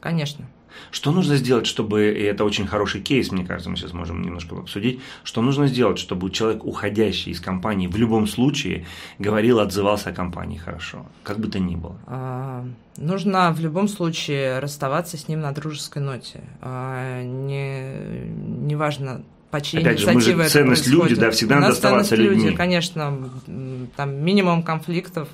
Конечно. 0.00 0.46
Что 0.90 1.12
нужно 1.12 1.36
сделать, 1.36 1.66
чтобы, 1.66 2.12
и 2.12 2.22
это 2.22 2.44
очень 2.44 2.66
хороший 2.66 3.00
кейс, 3.00 3.30
мне 3.30 3.44
кажется, 3.44 3.70
мы 3.70 3.76
сейчас 3.76 3.92
можем 3.92 4.22
немножко 4.22 4.56
обсудить, 4.56 5.00
что 5.24 5.42
нужно 5.42 5.66
сделать, 5.66 5.98
чтобы 5.98 6.30
человек, 6.30 6.64
уходящий 6.64 7.32
из 7.32 7.40
компании, 7.40 7.86
в 7.86 7.96
любом 7.96 8.26
случае 8.26 8.86
говорил, 9.18 9.60
отзывался 9.60 10.10
о 10.10 10.12
компании 10.12 10.58
хорошо, 10.58 11.06
как 11.22 11.38
бы 11.38 11.48
то 11.48 11.58
ни 11.58 11.76
было? 11.76 11.96
А, 12.06 12.64
нужно 12.96 13.52
в 13.52 13.60
любом 13.60 13.88
случае 13.88 14.58
расставаться 14.58 15.16
с 15.16 15.28
ним 15.28 15.40
на 15.40 15.52
дружеской 15.52 16.02
ноте. 16.02 16.40
А, 16.60 17.22
не, 17.22 18.26
неважно, 18.66 19.22
по 19.50 19.60
чьей 19.60 19.80
Опять 19.80 20.00
же, 20.00 20.10
мы 20.12 20.20
же 20.20 20.48
ценность 20.48 20.86
люди, 20.86 21.14
да, 21.14 21.30
всегда 21.30 21.56
надо 21.56 21.72
оставаться 21.72 22.16
людьми. 22.16 22.44
Люди, 22.44 22.56
конечно, 22.56 23.30
там 23.96 24.14
минимум 24.14 24.62
конфликтов, 24.62 25.28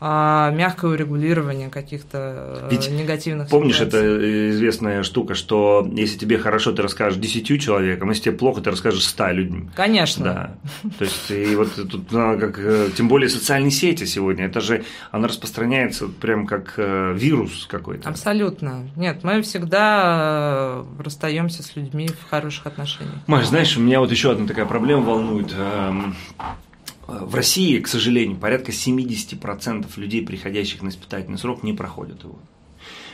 а, 0.00 0.50
мягкое 0.50 0.92
урегулирование 0.92 1.68
каких-то 1.68 2.18
э, 2.62 2.68
Ведь 2.70 2.90
негативных 2.90 3.48
Помнишь, 3.48 3.76
ситуаций. 3.76 4.00
это 4.00 4.50
известная 4.50 5.02
штука, 5.02 5.34
что 5.34 5.86
если 5.92 6.16
тебе 6.16 6.38
хорошо, 6.38 6.72
ты 6.72 6.82
расскажешь 6.82 7.18
десятью 7.18 7.58
человекам, 7.58 8.08
если 8.08 8.24
тебе 8.24 8.36
плохо, 8.36 8.62
ты 8.62 8.70
расскажешь 8.70 9.04
ста 9.04 9.30
людьми. 9.30 9.68
Конечно. 9.76 10.24
Да. 10.24 10.90
То 10.98 11.04
есть, 11.04 11.30
и 11.30 11.54
вот 11.54 11.74
тут, 11.74 12.08
как, 12.10 12.58
э, 12.58 12.88
тем 12.96 13.08
более 13.08 13.28
социальные 13.28 13.72
сети 13.72 14.04
сегодня, 14.04 14.46
это 14.46 14.60
же, 14.60 14.84
она 15.10 15.28
распространяется 15.28 16.06
прям 16.08 16.46
как 16.46 16.74
э, 16.78 17.12
вирус 17.14 17.66
какой-то. 17.70 18.08
Абсолютно. 18.08 18.88
Нет, 18.96 19.22
мы 19.22 19.42
всегда 19.42 20.82
расстаемся 20.98 21.62
с 21.62 21.76
людьми 21.76 22.08
в 22.08 22.30
хороших 22.30 22.66
отношениях. 22.66 23.16
Маш, 23.26 23.46
знаешь, 23.46 23.76
у 23.76 23.80
меня 23.80 24.00
вот 24.00 24.10
еще 24.10 24.32
одна 24.32 24.46
такая 24.46 24.64
проблема 24.64 25.02
волнует 25.02 25.54
эм, 25.56 26.14
в 27.10 27.34
России, 27.34 27.78
к 27.80 27.88
сожалению, 27.88 28.36
порядка 28.36 28.72
70% 28.72 29.86
людей, 29.96 30.24
приходящих 30.24 30.82
на 30.82 30.88
испытательный 30.88 31.38
срок, 31.38 31.62
не 31.62 31.72
проходят 31.72 32.22
его. 32.22 32.38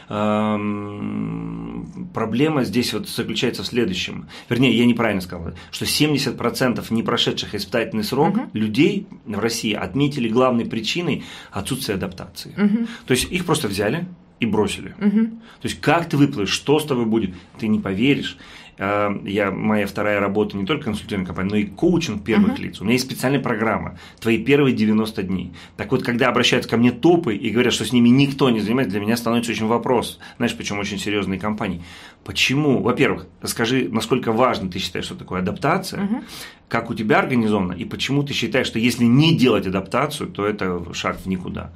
Эм, 0.09 2.11
проблема 2.15 2.65
здесь 2.65 2.93
вот 2.93 3.09
заключается 3.09 3.63
в 3.63 3.67
следующем. 3.67 4.29
Вернее, 4.49 4.77
я 4.77 4.87
неправильно 4.87 5.21
сказал, 5.21 5.53
что 5.73 5.85
70% 5.85 6.85
не 6.91 7.03
прошедших 7.03 7.55
испытательный 7.55 8.05
срок 8.05 8.37
угу. 8.37 8.51
людей 8.53 9.09
в 9.25 9.39
России 9.39 9.73
отметили 9.73 10.29
главной 10.29 10.65
причиной 10.65 11.25
отсутствие 11.51 11.97
адаптации. 11.97 12.55
Угу. 12.57 12.87
То 13.07 13.13
есть 13.13 13.31
их 13.33 13.45
просто 13.45 13.67
взяли 13.67 14.07
и 14.39 14.47
бросили. 14.47 14.95
Угу. 15.01 15.27
То 15.27 15.69
есть 15.69 15.81
как 15.81 16.09
ты 16.09 16.17
выплывешь, 16.17 16.51
что 16.51 16.79
с 16.79 16.85
тобой 16.85 17.07
будет, 17.07 17.35
ты 17.59 17.67
не 17.67 17.81
поверишь. 17.81 18.37
Э, 18.79 19.11
я, 19.25 19.51
моя 19.51 19.87
вторая 19.87 20.21
работа 20.21 20.57
не 20.57 20.67
только 20.67 20.85
консультирование 20.85 21.27
компании, 21.27 21.51
но 21.51 21.57
и 21.57 21.65
коучинг 21.65 22.23
первых 22.23 22.59
uh-huh. 22.59 22.63
лиц. 22.63 22.81
У 22.81 22.85
меня 22.85 22.95
есть 22.95 23.07
специальная 23.07 23.41
программа 23.41 23.99
«Твои 24.21 24.39
первые 24.39 24.75
90 24.75 25.23
дней». 25.23 25.53
Так 25.77 25.91
вот, 25.93 26.03
когда 26.03 26.29
обращаются 26.29 26.69
ко 26.69 26.77
мне 26.77 26.93
топы 26.93 27.35
и 27.35 27.51
говорят, 27.51 27.73
что 27.73 27.85
с 27.85 27.93
ними 27.93 28.09
никто 28.09 28.51
не 28.51 28.61
занимается, 28.61 28.93
для 28.93 29.01
меня 29.01 29.17
становится 29.17 29.53
очень 29.53 29.67
вопрос. 29.67 30.19
Знаешь, 30.37 30.57
почему 30.57 30.81
очень 30.81 30.99
серьезные 30.99 31.41
компании. 31.41 31.83
Почему? 32.25 32.83
Во-первых, 32.83 33.27
скажи, 33.45 33.89
насколько 33.91 34.33
важно 34.33 34.71
ты 34.71 34.79
считаешь, 34.79 35.07
что 35.07 35.15
такое 35.15 35.41
адаптация, 35.41 36.03
uh-huh. 36.03 36.25
как 36.69 36.91
у 36.91 36.95
тебя 36.95 37.19
организовано, 37.19 37.73
и 37.73 37.85
почему 37.85 38.23
ты 38.23 38.35
считаешь, 38.35 38.67
что 38.67 38.79
если 38.79 39.05
не 39.05 39.37
делать 39.37 39.67
адаптацию, 39.67 40.29
то 40.29 40.45
это 40.45 40.83
шаг 40.93 41.19
в 41.19 41.27
никуда. 41.27 41.71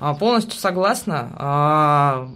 А, 0.00 0.14
полностью 0.14 0.58
согласна. 0.58 2.28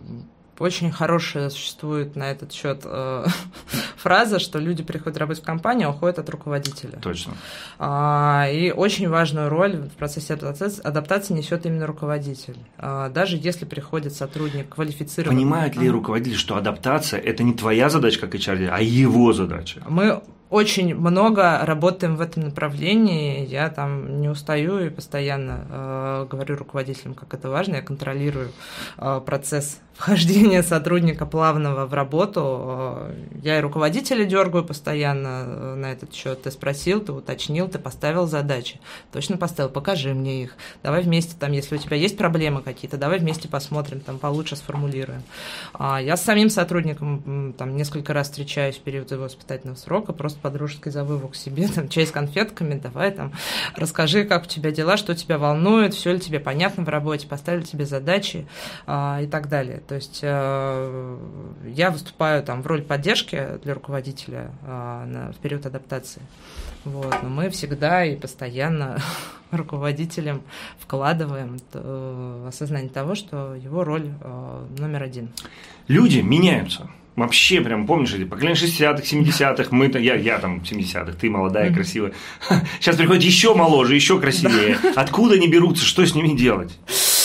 Очень 0.59 0.90
хорошая 0.90 1.51
существует 1.51 2.16
на 2.16 2.31
этот 2.31 2.53
счет 2.53 2.83
э, 2.85 3.27
фраза, 3.97 4.38
что 4.38 4.59
люди 4.59 4.83
приходят 4.83 5.18
работать 5.18 5.42
в 5.42 5.47
компанию, 5.47 5.88
а 5.88 5.92
уходят 5.92 6.18
от 6.18 6.29
руководителя. 6.31 6.99
Точно. 7.01 7.35
А, 7.79 8.49
и 8.51 8.71
очень 8.71 9.09
важную 9.09 9.49
роль 9.49 9.77
в 9.77 9.92
процессе 9.92 10.35
адаптации, 10.35 10.83
адаптации 10.83 11.35
несет 11.35 11.66
именно 11.66 11.87
руководитель. 11.87 12.57
А, 12.77 13.09
даже 13.09 13.37
если 13.37 13.64
приходит 13.64 14.14
сотрудник 14.14 14.68
квалифицированный. 14.68 15.37
Понимает 15.37 15.77
ли 15.77 15.88
руководитель, 15.88 16.37
что 16.37 16.57
адаптация 16.57 17.21
это 17.21 17.42
не 17.42 17.55
твоя 17.55 17.88
задача 17.88 18.21
как 18.21 18.35
HR, 18.35 18.68
а 18.71 18.81
его 18.81 19.33
задача? 19.33 19.83
Мы 19.88 20.21
очень 20.51 20.94
много 20.94 21.61
работаем 21.62 22.16
в 22.16 22.21
этом 22.23 22.44
направлении. 22.44 23.47
Я 23.47 23.68
там 23.68 24.21
не 24.21 24.29
устаю 24.29 24.79
и 24.79 24.88
постоянно 24.88 25.66
э, 25.68 26.27
говорю 26.31 26.57
руководителям, 26.57 27.14
как 27.14 27.35
это 27.35 27.51
важно. 27.51 27.77
Я 27.77 27.83
контролирую 27.83 28.53
э, 28.97 29.21
процесс 29.27 29.81
вхождения 29.98 30.62
сотрудника 30.62 31.26
плавного 31.26 31.87
в 31.87 31.92
работу. 31.92 33.08
Я 33.42 33.58
и 33.58 33.61
руководителя 33.61 34.24
дергаю 34.24 34.64
постоянно 34.64 35.44
э, 35.44 35.74
на 35.74 35.92
этот 35.92 36.14
счет. 36.14 36.42
Ты 36.42 36.52
спросил, 36.52 37.00
ты 37.00 37.11
уточнил, 37.11 37.68
ты 37.68 37.80
поставил 37.80 38.26
задачи. 38.26 38.80
Точно 39.12 39.37
поставил, 39.37 39.70
покажи 39.70 40.14
мне 40.14 40.44
их. 40.44 40.56
Давай 40.84 41.02
вместе, 41.02 41.34
там, 41.38 41.50
если 41.50 41.74
у 41.74 41.78
тебя 41.78 41.96
есть 41.96 42.16
проблемы 42.16 42.62
какие-то, 42.62 42.96
давай 42.96 43.18
вместе 43.18 43.48
посмотрим, 43.48 43.98
там 43.98 44.20
получше 44.20 44.54
сформулируем. 44.54 45.24
А 45.74 46.00
я 46.00 46.16
с 46.16 46.22
самим 46.22 46.48
сотрудником 46.48 47.54
там 47.58 47.76
несколько 47.76 48.12
раз 48.12 48.28
встречаюсь 48.28 48.76
в 48.76 48.80
период 48.80 49.11
его 49.11 49.24
воспитательного 49.24 49.76
срока, 49.76 50.12
просто 50.12 50.38
по-дружески 50.38 50.90
зову 50.90 51.14
его 51.14 51.26
к 51.26 51.34
себе, 51.34 51.66
там, 51.74 51.88
чай 51.88 52.06
с 52.06 52.12
конфетками, 52.12 52.78
давай 52.78 53.11
там, 53.11 53.32
расскажи, 53.74 54.24
как 54.24 54.44
у 54.44 54.46
тебя 54.46 54.70
дела, 54.70 54.96
что 54.96 55.16
тебя 55.16 55.38
волнует, 55.38 55.94
все 55.94 56.12
ли 56.12 56.20
тебе 56.20 56.38
понятно 56.38 56.84
в 56.84 56.88
работе, 56.88 57.26
поставили 57.26 57.64
тебе 57.64 57.84
задачи 57.84 58.46
а, 58.87 59.20
и 59.20 59.26
так 59.26 59.48
далее. 59.48 59.82
То 59.88 59.94
есть 59.94 60.20
э, 60.22 61.18
я 61.64 61.90
выступаю 61.90 62.42
там 62.42 62.61
в 62.61 62.66
роли 62.66 62.83
поддержки 62.83 63.59
для 63.64 63.72
руководителя 63.72 64.51
э, 64.62 65.05
на, 65.07 65.33
в 65.33 65.37
период 65.37 65.64
адаптации. 65.64 66.20
Вот, 66.85 67.16
но 67.22 67.31
мы 67.31 67.48
всегда 67.48 68.05
и 68.05 68.14
постоянно 68.14 69.01
руководителям 69.51 70.42
вкладываем 70.79 71.57
э, 71.72 72.44
осознание 72.48 72.90
того, 72.90 73.14
что 73.14 73.55
его 73.55 73.83
роль 73.83 74.11
номер 74.79 75.05
один. 75.05 75.31
Люди 75.88 76.18
меняются. 76.18 76.90
Вообще, 77.16 77.62
прям, 77.62 77.87
помнишь, 77.87 78.12
эти 78.14 78.24
поколение 78.24 78.62
60-х, 78.62 79.03
70-х, 79.03 79.68
мы 79.70 79.87
я, 79.98 80.14
я 80.14 80.38
там 80.38 80.59
70-х, 80.59 81.12
ты 81.18 81.31
молодая, 81.31 81.70
mm-hmm. 81.70 81.74
красивая. 81.74 82.12
Сейчас 82.79 82.94
приходят 82.94 83.24
еще 83.24 83.55
моложе, 83.55 83.94
еще 83.96 84.20
красивее. 84.20 84.77
Откуда 84.94 85.35
они 85.35 85.48
берутся, 85.48 85.85
что 85.85 86.07
с 86.07 86.14
ними 86.14 86.37
делать? 86.37 86.79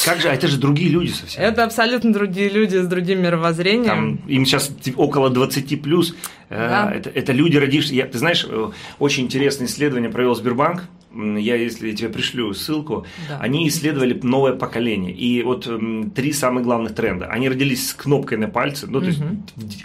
Как 0.05 0.21
же, 0.21 0.29
а 0.29 0.33
это 0.33 0.47
же 0.47 0.57
другие 0.57 0.89
люди 0.89 1.11
совсем. 1.11 1.43
Это 1.43 1.63
абсолютно 1.63 2.11
другие 2.11 2.49
люди 2.49 2.77
с 2.77 2.87
другим 2.87 3.21
мировоззрением. 3.21 3.85
Там, 3.85 4.15
им 4.27 4.45
сейчас 4.45 4.71
около 4.95 5.29
20 5.29 5.81
плюс. 5.81 6.15
Э, 6.53 6.69
да. 6.69 6.91
Это, 6.93 7.09
это 7.09 7.31
люди, 7.33 7.57
родившиеся. 7.57 8.07
Ты 8.07 8.17
знаешь, 8.17 8.45
э, 8.47 8.71
очень 8.99 9.23
интересное 9.23 9.67
исследование 9.67 10.09
провел 10.09 10.35
Сбербанк 10.35 10.83
я, 11.13 11.55
если 11.55 11.89
я 11.89 11.95
тебе 11.95 12.09
пришлю 12.09 12.53
ссылку, 12.53 13.05
да. 13.29 13.37
они 13.39 13.67
исследовали 13.67 14.19
новое 14.23 14.53
поколение. 14.53 15.13
И 15.13 15.43
вот 15.43 15.69
три 16.15 16.33
самых 16.33 16.63
главных 16.63 16.95
тренда. 16.95 17.27
Они 17.27 17.47
родились 17.47 17.89
с 17.89 17.93
кнопкой 17.93 18.37
на 18.37 18.47
пальце, 18.47 18.87
ну, 18.87 18.99
то 18.99 19.07
есть 19.07 19.21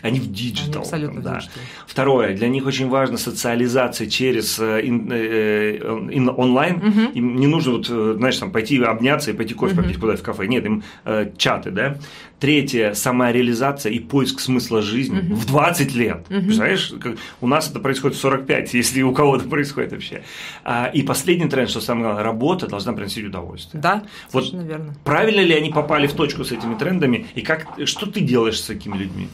они 0.02 0.20
в 0.20 0.32
digital. 0.32 0.82
Абсолютно 0.82 1.20
да. 1.20 1.40
Второе, 1.86 2.34
для 2.34 2.48
них 2.48 2.66
очень 2.66 2.88
важна 2.88 3.18
социализация 3.18 4.08
через 4.08 4.58
э, 4.58 4.80
ин, 4.84 5.10
э, 5.12 5.76
ин, 6.12 6.28
онлайн. 6.28 6.76
Угу. 6.76 7.12
Им 7.14 7.36
не 7.36 7.46
нужно, 7.46 7.72
вот, 7.72 7.88
э, 7.90 8.14
знаешь, 8.16 8.36
там, 8.38 8.50
пойти 8.50 8.82
обняться 8.82 9.30
и 9.30 9.34
пойти 9.34 9.54
кофе 9.54 9.74
угу. 9.74 9.82
попить 9.82 9.98
куда-то 9.98 10.18
в 10.20 10.22
кафе. 10.22 10.46
Нет, 10.46 10.64
им 10.64 10.82
э, 11.04 11.30
чаты, 11.36 11.70
да. 11.70 11.98
Третье– 12.40 12.92
самореализация 12.94 13.90
и 13.90 13.98
поиск 13.98 14.40
смысла 14.40 14.80
жизни 14.80 15.18
угу. 15.18 15.34
в 15.34 15.46
20 15.46 15.94
лет. 15.94 16.26
Угу. 16.30 16.40
Представляешь, 16.40 16.92
у 17.40 17.46
нас 17.48 17.68
это 17.70 17.80
происходит 17.80 18.16
в 18.16 18.20
45, 18.20 18.74
если 18.74 19.02
у 19.02 19.12
кого-то 19.12 19.48
происходит 19.48 19.92
вообще. 19.92 20.22
А, 20.64 20.86
и 20.86 21.02
последний 21.02 21.48
тренд, 21.48 21.68
что 21.68 21.80
самое 21.80 22.04
главное, 22.04 22.22
работа 22.22 22.68
должна 22.68 22.92
приносить 22.92 23.24
удовольствие. 23.24 23.82
Да, 23.82 24.04
вот 24.32 24.46
совершенно 24.46 24.68
верно. 24.68 24.94
Правильно 25.04 25.40
ли 25.40 25.54
они 25.54 25.70
попали 25.70 26.06
в 26.06 26.12
точку 26.12 26.44
с 26.44 26.52
этими 26.52 26.76
трендами, 26.76 27.26
и 27.34 27.42
как, 27.42 27.66
что 27.86 28.06
ты 28.06 28.20
делаешь 28.20 28.60
с 28.60 28.66
такими 28.66 28.96
людьми? 28.96 29.28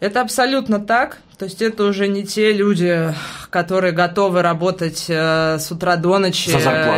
Это 0.00 0.20
абсолютно 0.20 0.78
так. 0.78 1.22
То 1.38 1.44
есть 1.44 1.60
это 1.60 1.84
уже 1.84 2.08
не 2.08 2.24
те 2.24 2.50
люди, 2.50 3.12
которые 3.50 3.92
готовы 3.92 4.40
работать 4.40 5.04
э, 5.08 5.58
с 5.58 5.70
утра 5.70 5.96
до 5.96 6.18
ночи 6.18 6.50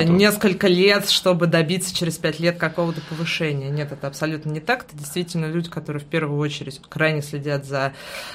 несколько 0.08 0.68
лет, 0.68 1.10
чтобы 1.10 1.48
добиться 1.48 1.92
через 1.92 2.18
пять 2.18 2.38
лет 2.38 2.56
какого-то 2.56 3.00
повышения. 3.08 3.68
Нет, 3.68 3.90
это 3.90 4.06
абсолютно 4.06 4.50
не 4.50 4.60
так. 4.60 4.84
Это 4.84 4.96
действительно 4.96 5.46
люди, 5.46 5.68
которые 5.68 6.00
в 6.00 6.06
первую 6.06 6.38
очередь 6.38 6.80
крайне 6.88 7.20
следят 7.20 7.64
за 7.64 7.94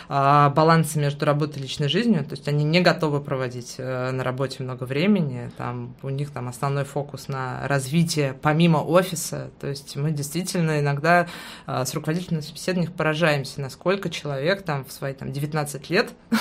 э, 0.10 0.50
балансом 0.54 1.04
между 1.04 1.26
работой 1.26 1.60
и 1.60 1.62
личной 1.62 1.88
жизнью. 1.88 2.26
То 2.26 2.32
есть 2.32 2.50
они 2.50 2.66
не 2.66 2.82
готовы 2.82 3.22
проводить 3.22 3.76
э, 3.78 4.12
на 4.12 4.26
работе 4.26 4.62
много 4.62 4.84
времени. 4.84 5.52
Там, 5.58 5.96
у 6.04 6.10
них 6.10 6.32
там 6.32 6.50
основной 6.50 6.84
фокус 6.84 7.30
на 7.30 7.66
развитие 7.66 8.36
помимо 8.42 8.80
офиса. 8.80 9.52
То 9.62 9.68
есть 9.68 9.96
мы 9.96 10.12
действительно 10.12 10.82
иногда 10.82 11.28
э, 11.66 11.86
с 11.86 11.94
руководителями 11.94 12.42
собеседованиях 12.42 12.92
поражаемся, 12.92 13.62
насколько 13.62 14.10
человек 14.10 14.64
там 14.64 14.84
в 14.84 14.92
свои 14.92 15.14
там, 15.14 15.32
19 15.32 15.90
лет 15.90 15.93
лет 15.94 16.14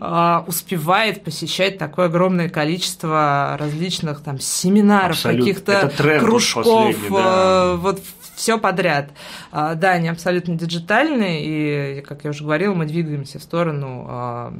а, 0.00 0.44
успевает 0.46 1.24
посещать 1.24 1.78
такое 1.78 2.06
огромное 2.06 2.48
количество 2.48 3.56
различных 3.58 4.20
там 4.20 4.38
семинаров, 4.38 5.22
каких-то 5.22 5.92
кружков, 6.20 6.96
да. 7.10 7.76
вот 7.76 8.02
все 8.34 8.58
подряд. 8.58 9.10
А, 9.52 9.74
да, 9.74 9.92
они 9.92 10.08
абсолютно 10.08 10.56
диджитальные, 10.56 11.98
и, 11.98 12.00
как 12.02 12.24
я 12.24 12.30
уже 12.30 12.44
говорила, 12.44 12.74
мы 12.74 12.86
двигаемся 12.86 13.38
в 13.38 13.42
сторону 13.42 14.06
а, 14.08 14.54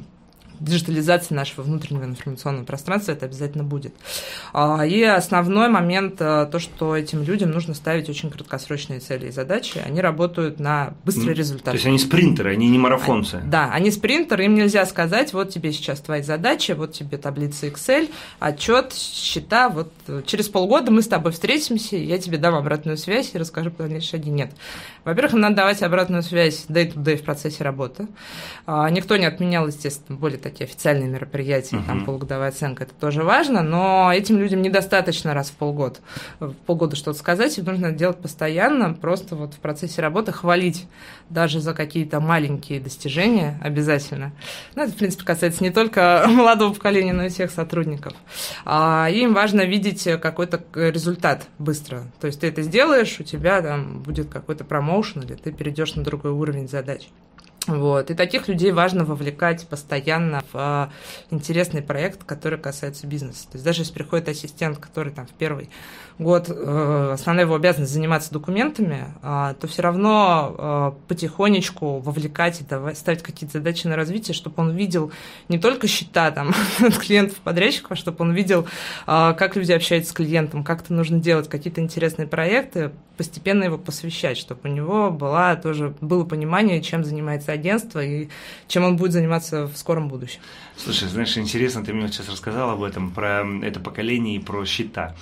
диджитализации 0.59 1.33
нашего 1.33 1.63
внутреннего 1.63 2.05
информационного 2.05 2.65
пространства 2.65 3.11
это 3.11 3.25
обязательно 3.25 3.63
будет. 3.63 3.93
А, 4.53 4.85
и 4.85 5.01
основной 5.03 5.69
момент 5.69 6.15
э, 6.19 6.47
то, 6.51 6.59
что 6.59 6.95
этим 6.95 7.23
людям 7.23 7.51
нужно 7.51 7.73
ставить 7.73 8.09
очень 8.09 8.29
краткосрочные 8.29 8.99
цели 8.99 9.27
и 9.27 9.31
задачи. 9.31 9.81
Они 9.85 10.01
работают 10.01 10.59
на 10.59 10.93
быстрый 11.03 11.33
результат. 11.33 11.65
То 11.65 11.73
есть 11.73 11.85
они 11.85 11.99
спринтеры, 11.99 12.53
они 12.53 12.69
не 12.69 12.77
марафонцы. 12.77 13.41
Да, 13.45 13.71
они 13.71 13.91
спринтеры, 13.91 14.45
им 14.45 14.55
нельзя 14.55 14.85
сказать, 14.85 15.33
вот 15.33 15.49
тебе 15.49 15.71
сейчас 15.71 15.99
твои 15.99 16.21
задачи, 16.21 16.71
вот 16.71 16.93
тебе 16.93 17.17
таблица 17.17 17.67
Excel, 17.67 18.09
отчет, 18.39 18.93
счета, 18.93 19.69
вот 19.69 19.91
э, 20.07 20.21
через 20.25 20.49
полгода 20.49 20.91
мы 20.91 21.01
с 21.01 21.07
тобой 21.07 21.31
встретимся, 21.31 21.95
я 21.97 22.17
тебе 22.17 22.37
дам 22.37 22.55
обратную 22.55 22.97
связь 22.97 23.31
и 23.33 23.37
расскажу 23.37 23.71
про 23.71 23.83
дальнейшие 23.83 24.11
шаги. 24.11 24.29
Нет. 24.29 24.51
Во-первых, 25.03 25.33
надо 25.33 25.55
давать 25.55 25.81
обратную 25.81 26.23
связь 26.23 26.65
day-to-day 26.67 27.17
в 27.17 27.23
процессе 27.23 27.63
работы. 27.63 28.07
А, 28.65 28.89
никто 28.89 29.17
не 29.17 29.25
отменял, 29.25 29.67
естественно, 29.67 30.17
более 30.17 30.39
такие 30.45 30.65
официальные 30.65 31.09
мероприятия, 31.09 31.77
uh-huh. 31.77 31.87
там 31.87 32.05
полугодовая 32.05 32.49
оценка, 32.49 32.83
это 32.83 32.93
тоже 32.93 33.23
важно, 33.23 33.63
но 33.63 34.11
этим 34.13 34.37
людям 34.37 34.61
недостаточно 34.61 35.33
раз 35.33 35.49
в 35.49 35.53
полгода, 35.53 35.99
в 36.39 36.53
полгода 36.53 36.95
что-то 36.95 37.17
сказать, 37.17 37.57
им 37.57 37.65
нужно 37.65 37.91
делать 37.91 38.17
постоянно, 38.17 38.93
просто 38.93 39.35
вот 39.35 39.55
в 39.55 39.57
процессе 39.57 40.03
работы 40.03 40.31
хвалить 40.31 40.87
даже 41.31 41.59
за 41.59 41.73
какие-то 41.73 42.19
маленькие 42.19 42.79
достижения 42.79 43.59
обязательно. 43.63 44.33
Ну, 44.75 44.83
это, 44.83 44.91
в 44.91 44.95
принципе, 44.95 45.25
касается 45.25 45.63
не 45.63 45.71
только 45.71 46.25
молодого 46.29 46.73
поколения, 46.73 47.13
но 47.13 47.25
и 47.25 47.29
всех 47.29 47.49
сотрудников. 47.49 48.13
А 48.65 49.09
им 49.09 49.33
важно 49.33 49.61
видеть 49.61 50.07
какой-то 50.21 50.63
результат 50.75 51.47
быстро. 51.57 52.03
То 52.21 52.27
есть 52.27 52.41
ты 52.41 52.47
это 52.47 52.61
сделаешь, 52.61 53.19
у 53.19 53.23
тебя 53.23 53.63
там 53.63 54.03
будет 54.03 54.29
какой-то 54.29 54.63
промоушен, 54.63 55.23
или 55.23 55.33
ты 55.33 55.51
перейдешь 55.51 55.95
на 55.95 56.03
другой 56.03 56.31
уровень 56.31 56.67
задач. 56.67 57.09
Вот. 57.67 58.11
И 58.11 58.13
таких 58.13 58.47
людей 58.47 58.71
важно 58.71 59.05
вовлекать 59.05 59.67
постоянно 59.67 60.41
в 60.51 60.55
а, 60.55 60.91
интересный 61.31 61.81
проект, 61.81 62.23
который 62.23 62.59
касается 62.59 63.07
бизнеса. 63.07 63.43
То 63.45 63.55
есть 63.55 63.65
даже 63.65 63.81
если 63.81 63.93
приходит 63.93 64.29
ассистент, 64.29 64.77
который 64.77 65.11
там 65.11 65.25
в 65.25 65.31
первый 65.31 65.69
год 66.17 66.49
э, 66.49 67.09
основная 67.13 67.45
его 67.45 67.55
обязанность 67.55 67.91
заниматься 67.91 68.31
документами, 68.31 69.07
э, 69.21 69.53
то 69.59 69.67
все 69.67 69.81
равно 69.81 70.55
э, 70.57 71.07
потихонечку 71.07 71.99
вовлекать 71.99 72.61
и 72.61 72.63
давать, 72.63 72.97
ставить 72.97 73.21
какие-то 73.21 73.59
задачи 73.59 73.87
на 73.87 73.95
развитие, 73.95 74.33
чтобы 74.33 74.55
он 74.57 74.75
видел 74.75 75.11
не 75.49 75.59
только 75.59 75.87
счета 75.87 76.31
там, 76.31 76.53
от 76.79 76.97
клиентов 76.99 77.37
подрядчиков, 77.39 77.91
а 77.91 77.95
чтобы 77.95 78.17
он 78.23 78.33
видел, 78.33 78.65
э, 79.07 79.33
как 79.37 79.55
люди 79.55 79.73
общаются 79.73 80.11
с 80.11 80.13
клиентом, 80.13 80.63
как 80.63 80.81
это 80.81 80.93
нужно 80.93 81.19
делать, 81.19 81.49
какие-то 81.49 81.81
интересные 81.81 82.27
проекты, 82.27 82.91
постепенно 83.17 83.63
его 83.63 83.77
посвящать, 83.77 84.37
чтобы 84.37 84.61
у 84.63 84.67
него 84.67 85.11
была 85.11 85.55
тоже 85.55 85.95
было 86.01 86.23
понимание, 86.23 86.81
чем 86.81 87.03
занимается 87.03 87.51
агентство 87.51 88.03
и 88.03 88.29
чем 88.67 88.83
он 88.83 88.97
будет 88.97 89.11
заниматься 89.13 89.67
в 89.67 89.75
скором 89.77 90.07
будущем. 90.07 90.39
Слушай, 90.77 91.07
знаешь, 91.07 91.37
интересно, 91.37 91.83
ты 91.83 91.93
мне 91.93 92.07
сейчас 92.07 92.29
рассказал 92.29 92.71
об 92.71 92.83
этом, 92.83 93.11
про 93.11 93.45
это 93.63 93.79
поколение 93.79 94.35
и 94.35 94.39
про 94.39 94.65
счета. 94.65 95.15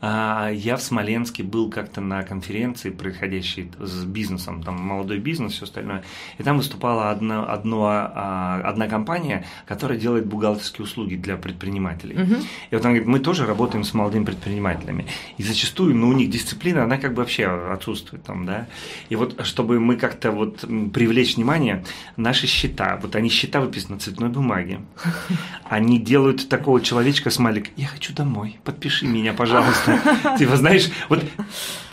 А, 0.00 0.39
я 0.48 0.76
в 0.76 0.82
Смоленске 0.82 1.42
был 1.42 1.70
как-то 1.70 2.00
на 2.00 2.22
конференции, 2.22 2.90
происходящей 2.90 3.70
с 3.78 4.04
бизнесом, 4.04 4.62
там 4.62 4.80
молодой 4.80 5.18
бизнес, 5.18 5.52
все 5.52 5.64
остальное, 5.64 6.02
и 6.38 6.42
там 6.42 6.56
выступала 6.56 7.10
одна, 7.10 7.44
одно, 7.44 7.86
а, 7.86 8.62
одна 8.64 8.88
компания, 8.88 9.44
которая 9.66 9.98
делает 9.98 10.26
бухгалтерские 10.26 10.84
услуги 10.84 11.16
для 11.16 11.36
предпринимателей. 11.36 12.22
Угу. 12.22 12.34
И 12.70 12.74
вот 12.74 12.84
она 12.84 12.94
говорит, 12.94 13.06
мы 13.06 13.18
тоже 13.18 13.46
работаем 13.46 13.84
с 13.84 13.92
молодыми 13.92 14.24
предпринимателями, 14.24 15.06
и 15.36 15.42
зачастую, 15.42 15.94
ну, 15.96 16.08
у 16.08 16.12
них 16.12 16.30
дисциплина, 16.30 16.84
она 16.84 16.96
как 16.96 17.12
бы 17.12 17.18
вообще 17.18 17.46
отсутствует 17.46 18.22
там, 18.22 18.46
да, 18.46 18.66
и 19.08 19.16
вот 19.16 19.44
чтобы 19.44 19.80
мы 19.80 19.96
как-то 19.96 20.30
вот 20.30 20.60
привлечь 20.92 21.36
внимание, 21.36 21.84
наши 22.16 22.46
счета, 22.46 22.98
вот 23.02 23.16
они 23.16 23.28
счета 23.28 23.60
выписаны 23.60 23.94
на 23.94 24.00
цветной 24.00 24.28
бумаге, 24.28 24.80
они 25.68 25.98
делают 25.98 26.48
такого 26.48 26.80
человечка 26.80 27.30
смайлик. 27.30 27.70
Я 27.76 27.86
хочу 27.86 28.14
домой, 28.14 28.58
подпиши 28.64 29.06
меня, 29.06 29.32
пожалуйста. 29.32 30.00
Типа, 30.38 30.56
знаешь, 30.56 30.90
вот 31.08 31.24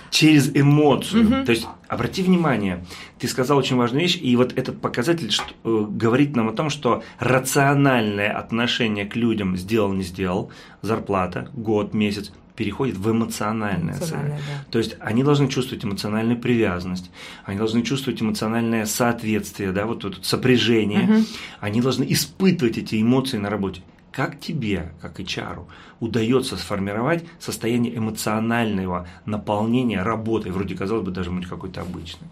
через 0.09 0.49
эмоцию. 0.55 1.45
То 1.45 1.51
есть, 1.51 1.67
обрати 1.87 2.23
внимание, 2.23 2.85
ты 3.19 3.27
сказал 3.27 3.57
очень 3.57 3.75
важную 3.75 4.03
вещь, 4.03 4.17
и 4.21 4.35
вот 4.35 4.57
этот 4.57 4.81
показатель 4.81 5.31
что, 5.31 5.45
э, 5.63 5.85
говорит 5.89 6.35
нам 6.35 6.49
о 6.49 6.53
том, 6.53 6.69
что 6.69 7.03
рациональное 7.19 8.31
отношение 8.31 9.05
к 9.05 9.15
людям 9.15 9.57
сделал, 9.57 9.93
не 9.93 10.03
сделал, 10.03 10.51
зарплата, 10.81 11.49
год, 11.53 11.93
месяц, 11.93 12.31
переходит 12.55 12.97
в 12.97 13.11
эмоциональное. 13.11 13.93
эмоциональное 13.93 14.39
да. 14.39 14.65
То 14.71 14.79
есть 14.79 14.97
они 14.99 15.23
должны 15.23 15.47
чувствовать 15.47 15.85
эмоциональную 15.85 16.39
привязанность, 16.39 17.11
они 17.45 17.57
должны 17.57 17.83
чувствовать 17.83 18.21
эмоциональное 18.21 18.85
соответствие, 18.85 19.71
да, 19.71 19.85
вот 19.85 20.03
это 20.03 20.17
сопряжение, 20.23 21.03
угу. 21.03 21.25
они 21.59 21.81
должны 21.81 22.05
испытывать 22.09 22.77
эти 22.79 22.99
эмоции 23.01 23.37
на 23.37 23.49
работе. 23.49 23.81
Как 24.17 24.39
тебе, 24.39 24.93
как 24.99 25.19
HR, 25.19 25.67
удается 25.99 26.57
сформировать 26.57 27.23
состояние 27.37 27.95
эмоционального 27.95 29.07
наполнения 29.27 30.01
работой, 30.01 30.51
вроде, 30.51 30.75
казалось 30.75 31.05
бы, 31.05 31.11
даже 31.11 31.29
какой-то 31.47 31.81
обычной? 31.81 32.27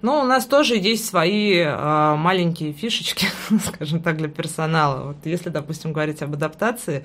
Ну, 0.00 0.20
у 0.20 0.22
нас 0.22 0.46
тоже 0.46 0.76
есть 0.76 1.06
свои 1.06 1.56
э, 1.56 2.14
маленькие 2.14 2.72
фишечки, 2.72 3.26
скажем 3.66 4.00
так, 4.00 4.16
для 4.16 4.28
персонала. 4.28 5.08
Вот 5.08 5.16
если, 5.24 5.48
допустим, 5.48 5.92
говорить 5.92 6.22
об 6.22 6.34
адаптации, 6.34 7.04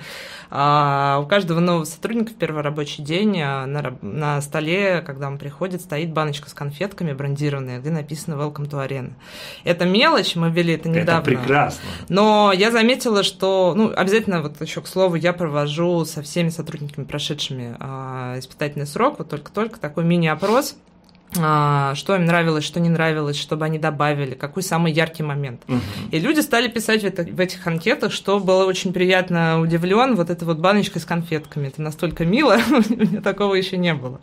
э, 0.52 1.20
у 1.20 1.26
каждого 1.26 1.60
нового 1.60 1.86
сотрудника 1.86 2.32
в 2.32 2.36
первый 2.36 2.62
рабочий 2.62 3.02
день 3.02 3.40
э, 3.40 3.66
на, 3.66 3.98
на 4.04 4.42
столе, 4.42 5.02
когда 5.02 5.28
он 5.28 5.40
приходит, 5.40 5.82
стоит 5.82 6.14
баночка 6.14 6.50
с 6.50 6.54
конфетками 6.54 7.14
брендированная, 7.14 7.80
где 7.80 7.90
написано 7.90 8.36
«Welcome 8.36 8.70
to 8.70 8.88
Arena». 8.88 9.14
Это 9.64 9.86
мелочь, 9.86 10.36
мы 10.36 10.52
ввели 10.52 10.76
это 10.76 10.88
недавно. 10.88 11.22
Это 11.22 11.40
прекрасно. 11.40 11.82
Но 12.10 12.52
я 12.54 12.70
заметила, 12.70 13.24
что, 13.24 13.74
ну, 13.76 13.92
обязательно, 13.96 14.44
вот 14.44 14.62
еще 14.62 14.82
к 14.82 14.88
слову, 14.88 15.16
я 15.16 15.34
провожу 15.34 16.06
со 16.06 16.22
всеми 16.22 16.50
сотрудниками, 16.50 17.06
прошедшими 17.06 17.76
э, 17.80 18.38
испытательный 18.38 18.86
срок, 18.86 19.18
вот 19.18 19.30
только-только 19.30 19.80
такой 19.80 20.04
мини-опрос– 20.04 20.76
что 21.34 22.16
им 22.16 22.26
нравилось, 22.26 22.64
что 22.64 22.80
не 22.80 22.90
нравилось, 22.90 23.38
чтобы 23.38 23.66
они 23.66 23.80
добавили, 23.80 24.34
какой 24.36 24.64
самый 24.64 24.92
яркий 24.92 25.24
момент. 25.24 25.62
Угу. 25.68 25.80
И 26.12 26.20
люди 26.20 26.40
стали 26.42 26.68
писать 26.68 27.02
в, 27.02 27.06
это, 27.06 27.24
в 27.24 27.40
этих 27.40 27.66
анкетах, 27.66 28.12
что 28.12 28.40
было 28.40 28.66
очень 28.66 28.94
приятно 28.94 29.60
удивлен, 29.60 30.16
вот 30.16 30.30
эта 30.30 30.46
вот 30.46 30.60
баночка 30.60 31.00
с 31.00 31.06
конфетками, 31.06 31.68
это 31.68 31.82
настолько 31.82 32.26
мило, 32.26 32.58
у 32.70 32.96
меня 32.96 33.22
такого 33.22 33.56
еще 33.56 33.78
не 33.78 33.94
было. 33.94 34.22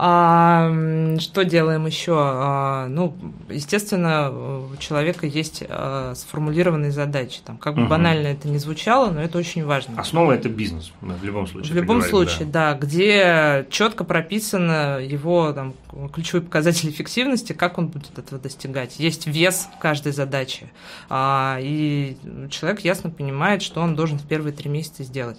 А, 0.00 0.70
что 1.18 1.44
делаем 1.44 1.84
еще? 1.84 2.14
А, 2.16 2.86
ну, 2.86 3.16
естественно, 3.48 4.30
у 4.30 4.76
человека 4.76 5.26
есть 5.26 5.64
а, 5.68 6.14
сформулированные 6.14 6.92
задачи. 6.92 7.40
Там, 7.44 7.58
как 7.58 7.74
бы 7.74 7.82
угу. 7.82 7.90
банально 7.90 8.28
это 8.28 8.46
не 8.46 8.58
звучало, 8.58 9.10
но 9.10 9.20
это 9.20 9.36
очень 9.38 9.64
важно. 9.64 10.00
Основа 10.00 10.32
это 10.34 10.48
бизнес, 10.48 10.92
в 11.00 11.24
любом 11.24 11.48
случае. 11.48 11.72
В 11.72 11.74
любом 11.74 11.96
говорим, 11.98 12.10
случае, 12.10 12.46
да. 12.46 12.74
да, 12.74 12.78
где 12.78 13.66
четко 13.70 14.04
прописано 14.04 15.00
его 15.00 15.52
там, 15.52 15.74
ключевые 16.12 16.44
показатели 16.44 16.90
эффективности, 16.90 17.52
как 17.52 17.76
он 17.78 17.88
будет 17.88 18.16
этого 18.16 18.40
достигать. 18.40 19.00
Есть 19.00 19.26
вес 19.26 19.68
каждой 19.80 20.12
задачи. 20.12 20.70
А, 21.08 21.58
и 21.60 22.16
человек 22.50 22.80
ясно 22.84 23.10
понимает, 23.10 23.62
что 23.62 23.80
он 23.80 23.96
должен 23.96 24.20
в 24.20 24.28
первые 24.28 24.52
три 24.52 24.70
месяца 24.70 25.02
сделать. 25.02 25.38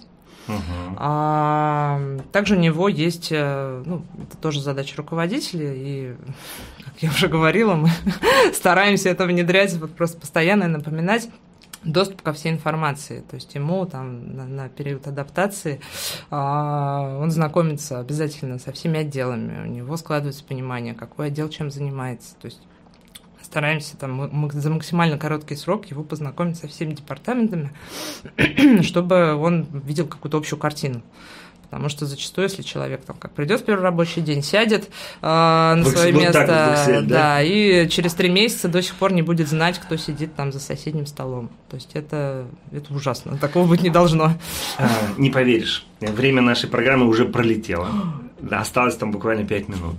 Угу. 0.54 0.96
А, 0.96 2.00
также 2.32 2.56
у 2.56 2.58
него 2.58 2.88
есть, 2.88 3.28
э, 3.30 3.82
ну, 3.84 4.02
это 4.22 4.36
тоже 4.36 4.60
задача 4.60 4.96
руководителя, 4.96 5.72
и, 5.74 6.14
как 6.84 6.94
я 7.00 7.10
уже 7.10 7.28
говорила, 7.28 7.74
мы 7.74 7.90
стараемся 8.52 9.08
это 9.08 9.24
внедрять, 9.24 9.74
вот 9.74 9.94
просто 9.94 10.18
постоянно 10.18 10.68
напоминать 10.68 11.28
доступ 11.84 12.22
ко 12.22 12.32
всей 12.32 12.52
информации. 12.52 13.24
То 13.28 13.36
есть 13.36 13.54
ему 13.54 13.86
там 13.86 14.36
на, 14.36 14.46
на 14.46 14.68
период 14.68 15.06
адаптации 15.06 15.80
а, 16.30 17.18
он 17.20 17.30
знакомится 17.30 18.00
обязательно 18.00 18.58
со 18.58 18.72
всеми 18.72 19.00
отделами, 19.00 19.62
у 19.62 19.66
него 19.66 19.96
складывается 19.96 20.44
понимание, 20.44 20.94
какой 20.94 21.28
отдел 21.28 21.48
чем 21.48 21.70
занимается. 21.70 22.34
То 22.40 22.46
есть 22.46 22.60
стараемся 23.50 23.96
там 23.96 24.50
за 24.52 24.70
максимально 24.70 25.18
короткий 25.18 25.56
срок 25.56 25.86
его 25.86 26.04
познакомить 26.04 26.56
со 26.56 26.68
всеми 26.68 26.94
департаментами, 26.94 27.72
чтобы 28.82 29.34
он 29.34 29.66
видел 29.84 30.06
какую-то 30.06 30.38
общую 30.38 30.58
картину. 30.58 31.02
Потому 31.64 31.88
что 31.88 32.04
зачастую, 32.06 32.48
если 32.48 32.62
человек 32.62 33.04
там 33.04 33.16
как 33.16 33.32
придет 33.32 33.60
в 33.60 33.64
первый 33.64 33.82
рабочий 33.82 34.20
день, 34.20 34.42
сядет 34.42 34.84
э, 34.86 34.90
на 35.22 35.80
вот, 35.82 35.92
свое 35.92 36.12
вот 36.12 36.22
место, 36.22 36.40
Excel, 36.42 37.02
да? 37.02 37.36
да, 37.36 37.42
и 37.42 37.88
через 37.88 38.14
три 38.14 38.28
месяца 38.28 38.68
до 38.68 38.82
сих 38.82 38.94
пор 38.96 39.12
не 39.12 39.22
будет 39.22 39.48
знать, 39.48 39.78
кто 39.78 39.96
сидит 39.96 40.34
там 40.34 40.52
за 40.52 40.58
соседним 40.58 41.06
столом. 41.06 41.50
То 41.68 41.76
есть 41.76 41.90
это, 41.94 42.46
это 42.72 42.92
ужасно, 42.92 43.36
такого 43.36 43.68
быть 43.68 43.82
не 43.82 43.90
должно. 43.90 44.32
А, 44.78 44.88
не 45.16 45.30
поверишь, 45.30 45.86
время 46.00 46.42
нашей 46.42 46.68
программы 46.68 47.06
уже 47.06 47.24
пролетело. 47.24 47.88
Осталось 48.50 48.96
там 48.96 49.12
буквально 49.12 49.46
пять 49.46 49.68
минут. 49.68 49.94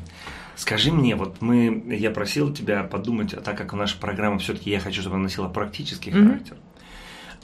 Скажи 0.61 0.91
мне, 0.91 1.15
вот 1.15 1.41
мы, 1.41 1.83
я 1.87 2.11
просил 2.11 2.53
тебя 2.53 2.83
подумать, 2.83 3.33
так 3.43 3.57
как 3.57 3.73
наша 3.73 3.97
программа 3.97 4.37
все-таки 4.37 4.69
я 4.69 4.79
хочу, 4.79 5.01
чтобы 5.01 5.15
она 5.15 5.23
носила 5.23 5.49
практический 5.49 6.11
mm-hmm. 6.11 6.27
характер. 6.27 6.57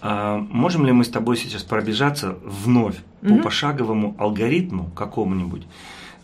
А, 0.02 0.38
можем 0.38 0.86
ли 0.86 0.92
мы 0.92 1.04
с 1.04 1.10
тобой 1.10 1.36
сейчас 1.36 1.64
пробежаться 1.64 2.38
вновь 2.44 2.98
по 3.28 3.38
пошаговому 3.38 4.16
алгоритму 4.20 4.92
какому-нибудь, 4.92 5.66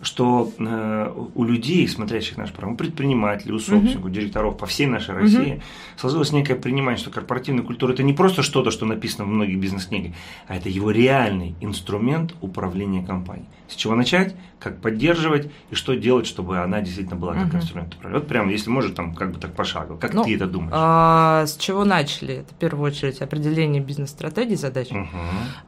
что 0.04 0.52
э, 0.60 1.14
у 1.36 1.44
людей, 1.44 1.88
смотрящих 1.88 2.38
наш 2.38 2.52
программу, 2.52 2.78
предпринимателей, 2.78 3.54
у 3.54 3.60
собственников, 3.60 4.06
у 4.06 4.10
директоров 4.10 4.58
по 4.58 4.66
всей 4.66 4.86
нашей 4.86 5.16
России, 5.16 5.62
сложилось 5.98 6.32
некое 6.32 6.56
понимание, 6.56 6.98
что 7.00 7.10
корпоративная 7.10 7.64
культура 7.64 7.94
это 7.94 8.04
не 8.04 8.14
просто 8.14 8.44
что-то, 8.44 8.70
что 8.72 8.86
написано 8.86 9.26
в 9.26 9.28
многих 9.30 9.60
бизнес-книгах, 9.60 10.14
а 10.48 10.56
это 10.58 10.70
его 10.70 10.92
реальный 10.92 11.56
инструмент 11.62 12.36
управления 12.42 13.04
компанией. 13.06 13.48
С 13.68 13.76
чего 13.76 13.96
начать, 13.96 14.36
как 14.60 14.82
поддерживать 14.82 15.50
и 15.72 15.76
что 15.76 15.96
делать, 15.96 16.28
чтобы 16.28 16.60
она 16.60 16.82
действительно 16.82 17.16
была 17.16 17.34
как 17.34 17.56
инструмент 17.56 17.96
управления. 17.96 18.20
Вот 18.20 18.28
прям, 18.28 18.50
если 18.50 18.70
может, 18.70 18.96
там 18.96 19.16
как 19.16 19.32
бы 19.32 19.40
так 19.40 19.56
пошагово. 19.56 19.98
Как 19.98 20.14
Ну, 20.14 20.24
ты 20.24 20.36
это 20.36 20.46
думаешь? 20.48 20.74
А, 20.76 21.46
с 21.48 21.58
чего 21.58 21.84
начали? 21.86 22.36
Это 22.36 22.54
в 22.54 22.58
первую 22.58 22.86
очередь 22.92 23.22
определение 23.22 23.82
бизнес-стратегии 23.82 24.56
задач, 24.56 24.92
Мгм. 24.92 25.08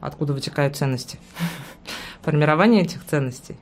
откуда 0.00 0.32
вытекают 0.34 0.76
ценности, 0.76 1.18
формирование 2.22 2.82
этих 2.82 3.04
ценностей. 3.04 3.56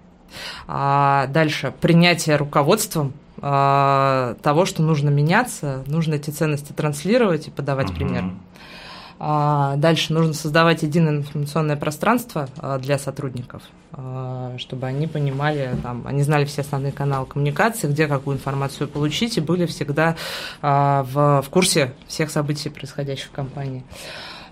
А 0.66 1.26
дальше 1.28 1.72
принятие 1.80 2.37
руководством 2.37 3.12
а, 3.41 4.37
того, 4.43 4.64
что 4.64 4.82
нужно 4.82 5.11
меняться, 5.11 5.82
нужно 5.87 6.14
эти 6.14 6.30
ценности 6.30 6.72
транслировать 6.72 7.49
и 7.49 7.51
подавать 7.51 7.89
Мгм. 7.91 7.95
пример. 7.97 8.24
А, 9.18 9.76
Дальше 9.76 10.12
нужно 10.12 10.32
создавать 10.35 10.82
единое 10.82 11.16
информационное 11.18 11.76
пространство 11.76 12.49
а, 12.59 12.78
для 12.78 12.99
сотрудников, 12.99 13.62
а, 13.93 14.57
чтобы 14.59 14.87
они 14.87 15.07
понимали, 15.07 15.76
там, 15.82 16.03
они 16.07 16.22
знали 16.22 16.45
все 16.45 16.62
основные 16.62 16.93
каналы 16.93 17.26
коммуникации, 17.26 17.87
где 17.87 18.07
какую 18.09 18.37
информацию 18.37 18.89
получить, 18.89 19.39
и 19.39 19.41
были 19.41 19.66
всегда 19.66 20.16
в, 20.62 21.43
в 21.43 21.49
курсе 21.51 21.93
всех 22.09 22.30
событий, 22.30 22.70
происходящих 22.70 23.26
в 23.28 23.30
компании. 23.32 23.85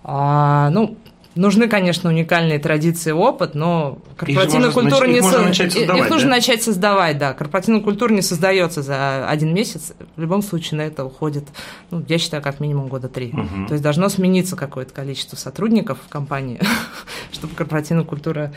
А, 0.05 0.71
Ну, 0.71 0.97
Нужны, 1.35 1.67
конечно, 1.67 2.11
уникальные 2.11 2.59
традиции 2.59 3.09
и 3.11 3.13
опыт, 3.13 3.55
но 3.55 3.99
корпоративная 4.19 4.67
можно 4.67 4.83
культура 4.83 5.07
не 5.07 5.19
их 5.19 5.25
со- 5.25 5.41
начать 5.41 5.69
их 5.69 5.79
создавать, 5.79 6.11
нужно 6.11 6.29
да? 6.29 6.37
начать 6.37 6.63
создавать, 6.63 7.19
да. 7.19 7.33
Корпоративная 7.33 7.81
культура 7.81 8.13
не 8.13 8.21
создается 8.21 8.83
за 8.83 9.27
один 9.29 9.55
месяц. 9.55 9.95
В 10.17 10.21
любом 10.21 10.43
случае 10.43 10.79
на 10.79 10.83
это 10.83 11.05
уходит, 11.07 11.45
ну, 11.91 12.05
я 12.07 12.19
считаю, 12.19 12.43
как 12.43 12.61
минимум 12.61 12.89
года 12.89 13.09
три. 13.09 13.31
Мгм. 13.33 13.67
То 13.67 13.73
есть 13.73 13.83
должно 13.83 14.09
смениться 14.11 14.57
какое-то 14.57 14.93
количество 14.93 15.37
сотрудников 15.37 15.99
в 16.07 16.09
компании, 16.11 16.61
чтобы 17.33 17.55
корпоративная 17.55 18.05
культура 18.05 18.53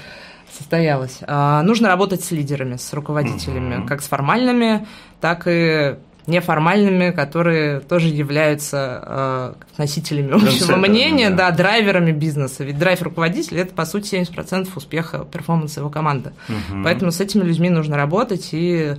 состоялась. 0.52 1.20
А, 1.28 1.62
нужно 1.64 1.88
работать 1.88 2.24
с 2.24 2.32
лидерами, 2.32 2.76
с 2.78 2.94
руководителями, 2.94 3.76
Мгм. 3.78 3.88
как 3.88 4.02
с 4.02 4.08
формальными, 4.08 4.86
так 5.22 5.44
и 5.48 5.96
неформальными, 6.28 7.12
которые 7.12 7.80
тоже 7.80 8.08
являются 8.08 9.04
э, 9.06 9.54
носителями 9.78 10.34
общего 10.34 10.76
мнения, 10.76 11.30
да. 11.30 11.52
да, 11.52 11.58
драйверами 11.58 12.12
бизнеса. 12.12 12.64
Ведь 12.64 12.78
драйв 12.78 13.02
руководителя– 13.02 13.62
это, 13.64 13.74
по 13.74 13.86
сути, 13.86 14.16
70% 14.16 14.70
успеха 14.76 15.26
перформанса 15.26 15.82
его 15.82 15.90
команды. 15.90 16.34
Мгм. 16.48 16.84
Поэтому 16.84 17.12
с 17.12 17.22
этими 17.22 17.44
людьми 17.44 17.70
нужно 17.70 17.98
работать 17.98 18.50
и 18.52 18.96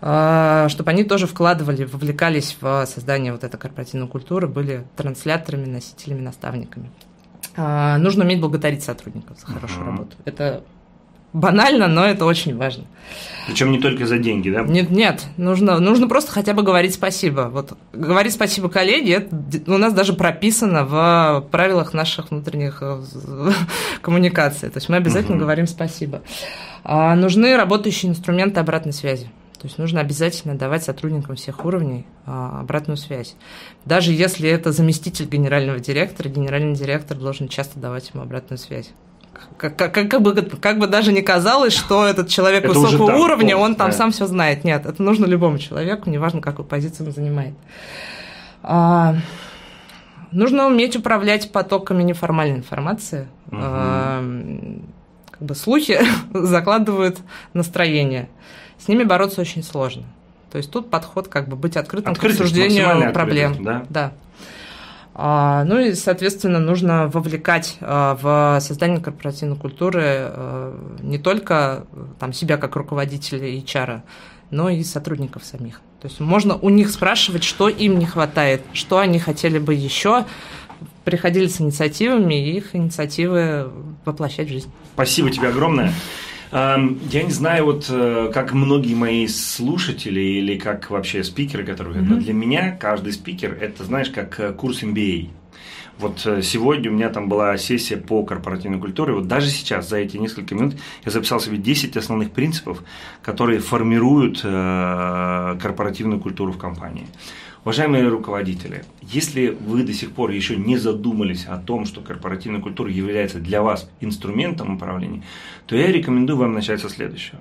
э, 0.00 0.66
чтобы 0.68 0.90
они 0.90 1.04
тоже 1.04 1.26
вкладывали, 1.26 1.84
вовлекались 1.84 2.56
в 2.60 2.86
создание 2.86 3.32
вот 3.32 3.44
этой 3.44 3.58
корпоративной 3.58 4.08
культуры, 4.08 4.48
были 4.48 4.84
трансляторами, 4.96 5.66
носителями, 5.66 6.20
наставниками. 6.20 6.90
А, 7.56 7.98
Нужно 7.98 8.24
уметь 8.24 8.40
благодарить 8.40 8.82
сотрудников 8.82 9.38
за 9.38 9.46
хорошую 9.46 9.84
Мгм. 9.84 9.90
работу. 9.90 10.16
Это 10.24 10.64
банально, 11.34 11.88
но 11.88 12.06
это 12.06 12.24
очень 12.24 12.56
важно. 12.56 12.84
Причем 13.46 13.70
не 13.72 13.78
только 13.78 14.06
за 14.06 14.16
деньги, 14.16 14.48
да? 14.48 14.62
Нет, 14.62 14.88
нет, 14.90 15.26
нужно, 15.36 15.78
нужно 15.78 16.08
просто 16.08 16.32
хотя 16.32 16.54
бы 16.54 16.62
говорить 16.62 16.94
спасибо. 16.94 17.50
Вот 17.52 17.76
говорить 17.92 18.32
спасибо 18.32 18.70
коллеге, 18.70 19.12
это 19.14 19.36
у 19.74 19.76
нас 19.76 19.92
даже 19.92 20.14
прописано 20.14 20.84
в 20.86 21.46
правилах 21.50 21.92
наших 21.92 22.30
внутренних 22.30 22.78
э, 22.80 23.02
коммуникаций. 24.00 24.70
То 24.70 24.78
есть 24.78 24.88
мы 24.88 24.96
обязательно 24.96 25.34
Мгм. 25.36 25.42
говорим 25.44 25.66
спасибо. 25.66 26.22
А, 26.84 27.14
нужны 27.14 27.54
работающие 27.56 28.10
инструменты 28.10 28.60
обратной 28.60 28.94
связи. 28.94 29.26
То 29.60 29.68
есть 29.68 29.78
нужно 29.78 30.00
обязательно 30.00 30.56
давать 30.56 30.84
сотрудникам 30.84 31.36
всех 31.36 31.64
уровней 31.64 32.06
а, 32.26 32.60
обратную 32.60 32.96
связь. 32.96 33.34
Даже 33.84 34.12
если 34.12 34.48
это 34.48 34.72
заместитель 34.72 35.26
генерального 35.26 35.80
директора, 35.80 36.28
генеральный 36.28 36.74
директор 36.74 37.16
должен 37.16 37.48
часто 37.48 37.78
давать 37.78 38.10
ему 38.14 38.22
обратную 38.22 38.58
связь. 38.58 38.90
Как, 39.56 39.76
как, 39.76 39.92
как 39.92 40.22
бы, 40.22 40.34
как 40.34 40.78
бы 40.78 40.86
даже 40.86 41.12
не 41.12 41.22
казалось, 41.22 41.72
что 41.72 42.06
этот 42.06 42.28
человек 42.28 42.64
Это 42.64 42.78
высокого 42.78 43.12
там, 43.12 43.20
уровня, 43.20 43.56
он 43.56 43.74
там 43.74 43.90
да. 43.90 43.96
сам 43.96 44.10
все 44.10 44.26
знает. 44.26 44.64
Нет, 44.64 44.86
это 44.86 45.02
нужно 45.02 45.26
любому 45.26 45.58
человеку, 45.58 46.10
неважно, 46.10 46.40
какую 46.40 46.66
позицию 46.66 47.06
он 47.06 47.12
занимает. 47.12 47.54
А, 48.62 49.16
нужно 50.32 50.66
уметь 50.66 50.96
управлять 50.96 51.52
потоками 51.52 52.02
неформальной 52.02 52.58
информации. 52.58 53.28
Мгм. 53.46 53.60
А, 53.62 54.24
как 55.30 55.42
бы 55.42 55.54
слухи 55.54 55.98
закладывают 56.32 57.18
настроение. 57.52 58.28
С 58.78 58.88
ними 58.88 59.04
бороться 59.04 59.40
очень 59.40 59.62
сложно. 59.62 60.04
То 60.50 60.58
есть 60.58 60.70
тут 60.70 60.90
подход 60.90 61.28
как 61.28 61.48
бы 61.48 61.56
быть 61.56 61.76
открытым 61.76 62.12
Открытость, 62.12 62.38
к 62.38 62.42
обсуждению 62.42 63.12
проблем. 63.12 63.56
Да. 63.64 63.82
А, 63.94 64.12
ну 65.16 65.78
и, 65.78 65.94
соответственно, 65.94 66.58
нужно 66.58 67.06
вовлекать 67.06 67.76
а, 67.80 68.18
в 68.20 68.60
создание 68.60 69.00
корпоративной 69.00 69.56
культуры 69.56 70.02
а, 70.02 70.98
не 71.02 71.18
только 71.18 71.86
э, 71.92 72.04
там, 72.18 72.32
себя 72.32 72.56
как 72.56 72.74
руководителя 72.74 73.48
HR, 73.48 74.02
но 74.50 74.68
и 74.68 74.82
сотрудников 74.82 75.44
самих. 75.44 75.80
То 76.00 76.08
есть 76.08 76.18
можно 76.18 76.56
у 76.56 76.68
них 76.68 76.90
спрашивать, 76.90 77.44
что 77.44 77.68
им 77.68 77.98
не 77.98 78.06
хватает, 78.06 78.62
что 78.72 78.98
они 78.98 79.20
хотели 79.20 79.58
бы 79.58 79.74
еще, 79.74 80.24
приходили 81.04 81.46
с 81.46 81.60
инициативами 81.60 82.34
и 82.34 82.56
их 82.56 82.74
инициативы 82.74 83.70
воплощать 84.04 84.48
в 84.48 84.50
жизнь. 84.50 84.70
Спасибо 84.94 85.30
тебе 85.30 85.48
огромное. 85.48 85.92
Эм, 86.52 86.98
Я 87.10 87.22
не 87.22 87.30
знаю, 87.32 87.64
вот 87.66 87.86
э, 87.88 88.30
как 88.32 88.52
многие 88.52 88.94
мои 88.94 89.26
слушатели 89.26 90.20
или 90.20 90.58
как 90.58 90.90
вообще 90.90 91.24
спикеры, 91.24 91.64
которые 91.64 92.02
Мгм. 92.02 92.20
для 92.20 92.32
меня 92.32 92.76
каждый 92.78 93.12
спикер 93.12 93.56
это 93.60 93.84
знаешь 93.84 94.10
как 94.10 94.38
э, 94.40 94.52
курс 94.52 94.82
MBA. 94.82 95.28
Вот 95.98 96.22
э, 96.26 96.42
сегодня 96.42 96.90
у 96.90 96.94
меня 96.94 97.08
там 97.08 97.28
была 97.28 97.56
сессия 97.56 97.96
по 97.96 98.24
корпоративной 98.24 98.78
культуре. 98.80 99.12
Вот 99.14 99.28
даже 99.28 99.48
сейчас, 99.48 99.88
за 99.88 99.96
эти 99.98 100.16
несколько 100.16 100.54
минут, 100.54 100.74
я 101.04 101.10
записал 101.12 101.40
себе 101.40 101.56
10 101.56 101.96
основных 101.96 102.30
принципов, 102.32 102.82
которые 103.22 103.60
формируют 103.60 104.40
корпоративную 105.60 106.20
культуру 106.20 106.52
в 106.52 106.58
компании. 106.58 107.06
Уважаемые 107.64 108.06
руководители, 108.08 108.84
если 109.00 109.48
вы 109.48 109.84
до 109.84 109.94
сих 109.94 110.12
пор 110.12 110.30
еще 110.30 110.54
не 110.54 110.76
задумались 110.76 111.46
о 111.46 111.56
том, 111.56 111.86
что 111.86 112.02
корпоративная 112.02 112.60
культура 112.60 112.90
является 112.90 113.38
для 113.38 113.62
вас 113.62 113.88
инструментом 114.00 114.74
управления, 114.74 115.22
то 115.64 115.74
я 115.74 115.90
рекомендую 115.90 116.36
вам 116.36 116.52
начать 116.52 116.82
со 116.82 116.90
следующего. 116.90 117.38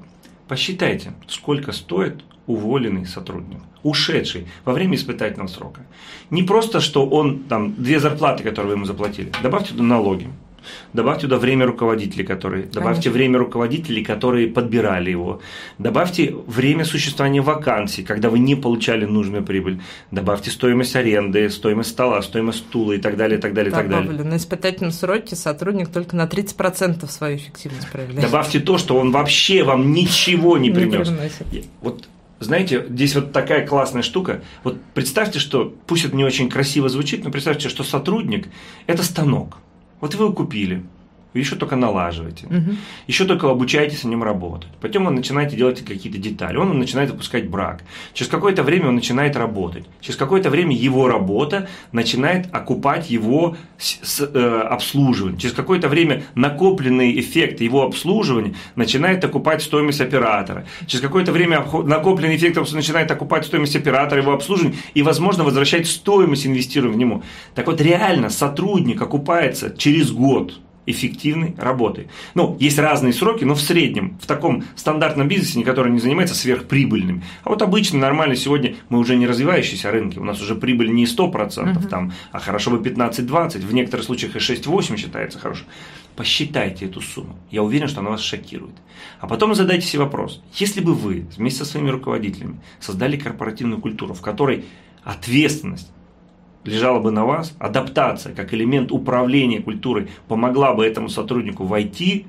Посчитайте, 0.48 1.12
сколько 1.28 1.74
стоит 1.74 2.24
уволенный 2.48 3.06
сотрудник, 3.06 3.60
ушедший 3.84 4.48
во 4.64 4.72
время 4.72 4.96
испытательного 4.96 5.48
срока. 5.48 5.82
Не 6.30 6.44
просто, 6.44 6.80
что 6.80 7.06
он 7.06 7.40
там 7.40 7.74
две 7.76 8.00
зарплаты, 8.00 8.44
которые 8.44 8.70
вы 8.70 8.74
ему 8.76 8.86
заплатили, 8.86 9.30
добавьте 9.42 9.72
туда 9.72 9.84
налоги, 9.84 10.30
добавьте 10.94 11.24
туда 11.24 11.38
время 11.38 11.66
руководителей, 11.66 12.24
которые, 12.24 12.64
добавьте 12.64 13.04
Конечно. 13.04 13.12
время 13.12 13.40
руководителей, 13.40 14.04
которые 14.04 14.48
подбирали 14.48 15.12
его, 15.12 15.42
добавьте 15.78 16.34
время 16.48 16.86
существования 16.86 17.42
вакансий, 17.42 18.04
когда 18.04 18.30
вы 18.30 18.40
не 18.40 18.56
получали 18.56 19.06
нужную 19.06 19.44
прибыль, 19.44 19.82
добавьте 20.12 20.52
стоимость 20.52 20.96
аренды, 20.96 21.50
стоимость 21.50 21.92
стола, 21.92 22.22
стоимость 22.22 22.60
стула 22.60 22.94
и 22.94 22.98
так 22.98 23.18
далее, 23.18 23.38
и 23.38 23.42
так 23.42 23.54
далее, 23.54 23.72
и 23.72 23.74
так 23.76 23.90
далее. 23.90 24.10
Добавлю, 24.10 24.30
на 24.30 24.38
испытательном 24.38 24.92
сроке 24.92 25.36
сотрудник 25.36 25.90
только 25.90 26.16
на 26.16 26.26
30% 26.26 27.10
свою 27.10 27.38
эффективность 27.38 27.92
проявляет. 27.92 28.22
Добавьте 28.22 28.60
то, 28.60 28.78
что 28.78 28.98
он 28.98 29.12
вообще 29.12 29.64
вам 29.64 29.92
ничего 29.92 30.58
не 30.58 30.70
Не 30.70 30.76
принес. 30.76 31.08
приносит. 31.08 31.68
Вот 31.82 32.08
знаете, 32.44 32.86
здесь 32.90 33.16
вот 33.16 33.32
такая 33.32 33.66
классная 33.66 34.02
штука. 34.02 34.42
Вот 34.64 34.78
представьте, 34.94 35.40
что, 35.40 35.74
пусть 35.88 36.06
это 36.06 36.16
не 36.16 36.24
очень 36.24 36.50
красиво 36.50 36.90
звучит, 36.90 37.24
но 37.24 37.32
представьте, 37.32 37.70
что 37.70 37.84
сотрудник– 37.84 38.48
это 38.88 39.04
станок. 39.04 39.58
Вот 40.04 40.16
вы 40.16 40.34
купили, 40.34 40.86
вы 41.34 41.40
еще 41.40 41.56
только 41.56 41.76
налаживаете, 41.76 42.48
Мгм. 42.50 42.78
еще 43.08 43.26
только 43.26 43.50
обучаетесь 43.50 44.04
на 44.04 44.10
нем 44.10 44.24
работать. 44.24 44.70
Потом 44.82 45.06
вы 45.06 45.12
начинаете 45.12 45.56
делать 45.56 45.84
какие-то 45.84 46.18
детали, 46.20 46.58
он 46.58 46.78
начинает 46.78 47.10
запускать 47.10 47.50
брак. 47.50 47.84
Через 48.14 48.30
какое-то 48.32 48.64
время 48.64 48.88
он 48.90 48.96
начинает 48.96 49.36
работать. 49.36 49.86
Через 50.02 50.18
какое-то 50.18 50.50
время 50.50 50.76
его 50.76 51.08
работа 51.08 51.68
начинает 51.92 52.48
окупать 52.54 53.10
его 53.10 53.56
с- 53.78 54.00
с- 54.04 54.30
э, 54.34 54.62
обслуживание. 54.70 55.40
Через 55.40 55.56
какое-то 55.56 55.90
время 55.90 56.24
накопленный 56.36 57.20
эффект 57.20 57.62
его 57.62 57.84
обслуживания 57.84 58.54
начинает 58.76 59.24
окупать 59.24 59.62
стоимость 59.62 60.02
оператора. 60.02 60.66
Через 60.88 61.02
какое-то 61.02 61.32
время 61.32 61.66
накопленный 61.84 62.36
эффект 62.36 62.58
начинает 62.74 63.12
окупать 63.12 63.46
стоимость 63.46 63.76
оператора, 63.76 64.22
его 64.22 64.34
обслуживания 64.34 64.76
и, 64.94 65.02
возможно, 65.04 65.44
возвращать 65.44 65.88
стоимость 65.88 66.46
инвестирования 66.48 66.96
в 66.96 67.00
него. 67.00 67.24
Так 67.56 67.68
вот, 67.68 67.82
реально 67.82 68.30
сотрудник 68.30 69.02
окупается 69.02 69.74
через 69.78 70.12
год 70.12 70.60
эффективной 70.86 71.56
работы. 71.58 72.08
Ну, 72.34 72.58
есть 72.60 72.78
разные 72.78 73.14
сроки, 73.14 73.44
но 73.44 73.56
в 73.56 73.62
среднем, 73.62 74.18
в 74.22 74.26
таком 74.26 74.64
стандартном 74.76 75.28
бизнесе, 75.28 75.64
который 75.64 75.92
не 75.92 76.00
занимается 76.00 76.36
сверхприбыльным. 76.36 77.24
А 77.44 77.50
вот 77.50 77.62
обычно, 77.62 78.00
нормально, 78.00 78.36
сегодня 78.36 78.76
мы 78.90 79.00
уже 79.00 79.16
не 79.16 79.28
развивающиеся 79.28 79.92
рынки, 79.92 80.20
у 80.20 80.24
нас 80.24 80.42
уже 80.42 80.56
прибыль 80.56 80.92
не 80.92 81.06
100%, 81.06 81.32
uh-huh. 81.32 81.88
там, 81.88 82.14
а 82.32 82.40
хорошо 82.40 82.72
бы 82.72 82.78
15-20, 82.78 83.66
в 83.66 83.74
некоторых 83.74 84.06
случаях 84.06 84.36
и 84.36 84.40
6-8 84.40 84.98
считается 84.98 85.40
хорошо. 85.40 85.66
Посчитайте 86.16 86.86
эту 86.86 87.02
сумму. 87.02 87.40
Я 87.50 87.64
уверен, 87.64 87.88
что 87.88 88.02
она 88.02 88.12
вас 88.12 88.22
шокирует. 88.22 88.76
А 89.20 89.28
потом 89.28 89.56
задайте 89.56 89.88
себе 89.88 90.04
вопрос. 90.04 90.44
Если 90.54 90.80
бы 90.80 90.94
вы 90.94 91.26
вместе 91.36 91.64
со 91.64 91.72
своими 91.72 91.90
руководителями 91.90 92.60
создали 92.80 93.18
корпоративную 93.18 93.82
культуру, 93.82 94.14
в 94.14 94.22
которой 94.22 94.66
ответственность 95.04 95.92
лежала 96.66 97.00
бы 97.00 97.12
на 97.12 97.26
вас, 97.26 97.54
адаптация 97.60 98.34
как 98.34 98.54
элемент 98.54 98.92
управления 98.92 99.62
культурой 99.62 100.10
помогла 100.28 100.74
бы 100.74 100.86
этому 100.86 101.10
сотруднику 101.10 101.66
войти, 101.66 102.26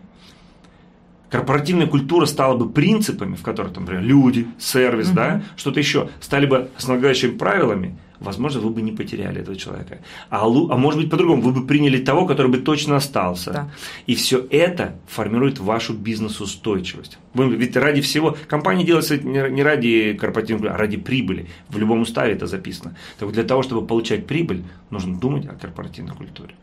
корпоративная 1.31 1.87
культура 1.87 2.27
стала 2.27 2.57
бы 2.57 2.69
принципами, 2.69 3.35
в 3.35 3.43
которых, 3.43 3.73
там, 3.73 3.85
например, 3.85 4.05
люди, 4.05 4.47
сервис, 4.59 5.09
угу. 5.09 5.17
да, 5.17 5.43
что-то 5.57 5.81
еще, 5.81 6.09
стали 6.21 6.47
бы 6.47 6.71
основополагающими 6.77 7.37
правилами, 7.37 7.97
возможно, 8.25 8.61
вы 8.61 8.71
бы 8.71 8.83
не 8.83 8.93
потеряли 8.93 9.41
этого 9.41 9.57
человека. 9.57 9.99
А, 10.31 10.45
а 10.45 10.77
может 10.77 11.01
быть, 11.01 11.11
по-другому, 11.11 11.43
вы 11.43 11.53
бы 11.53 11.67
приняли 11.67 11.99
того, 11.99 12.27
который 12.27 12.51
бы 12.51 12.59
точно 12.59 12.97
остался. 12.97 13.53
Да. 13.53 13.71
И 14.07 14.15
все 14.15 14.45
это 14.51 14.97
формирует 15.07 15.59
вашу 15.59 15.95
бизнес-устойчивость. 15.95 17.19
Вы, 17.35 17.55
ведь 17.55 17.77
ради 17.77 18.01
всего, 18.01 18.37
компания 18.49 18.85
делается 18.85 19.17
не 19.19 19.63
ради 19.63 20.15
корпоративной, 20.15 20.71
а 20.71 20.77
ради 20.77 20.97
прибыли. 20.97 21.47
В 21.69 21.79
любом 21.79 22.01
уставе 22.01 22.33
это 22.33 22.47
записано. 22.47 22.97
Так 23.19 23.31
для 23.33 23.45
того, 23.45 23.63
чтобы 23.63 23.87
получать 23.87 24.27
прибыль, 24.27 24.65
нужно 24.91 25.17
думать 25.19 25.47
о 25.47 25.55
корпоративной 25.55 26.15
культуре. 26.15 26.55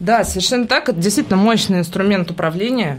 Да, 0.00 0.24
совершенно 0.24 0.66
так. 0.66 0.88
Это 0.88 0.98
действительно 0.98 1.36
мощный 1.36 1.78
инструмент 1.78 2.30
управления. 2.30 2.98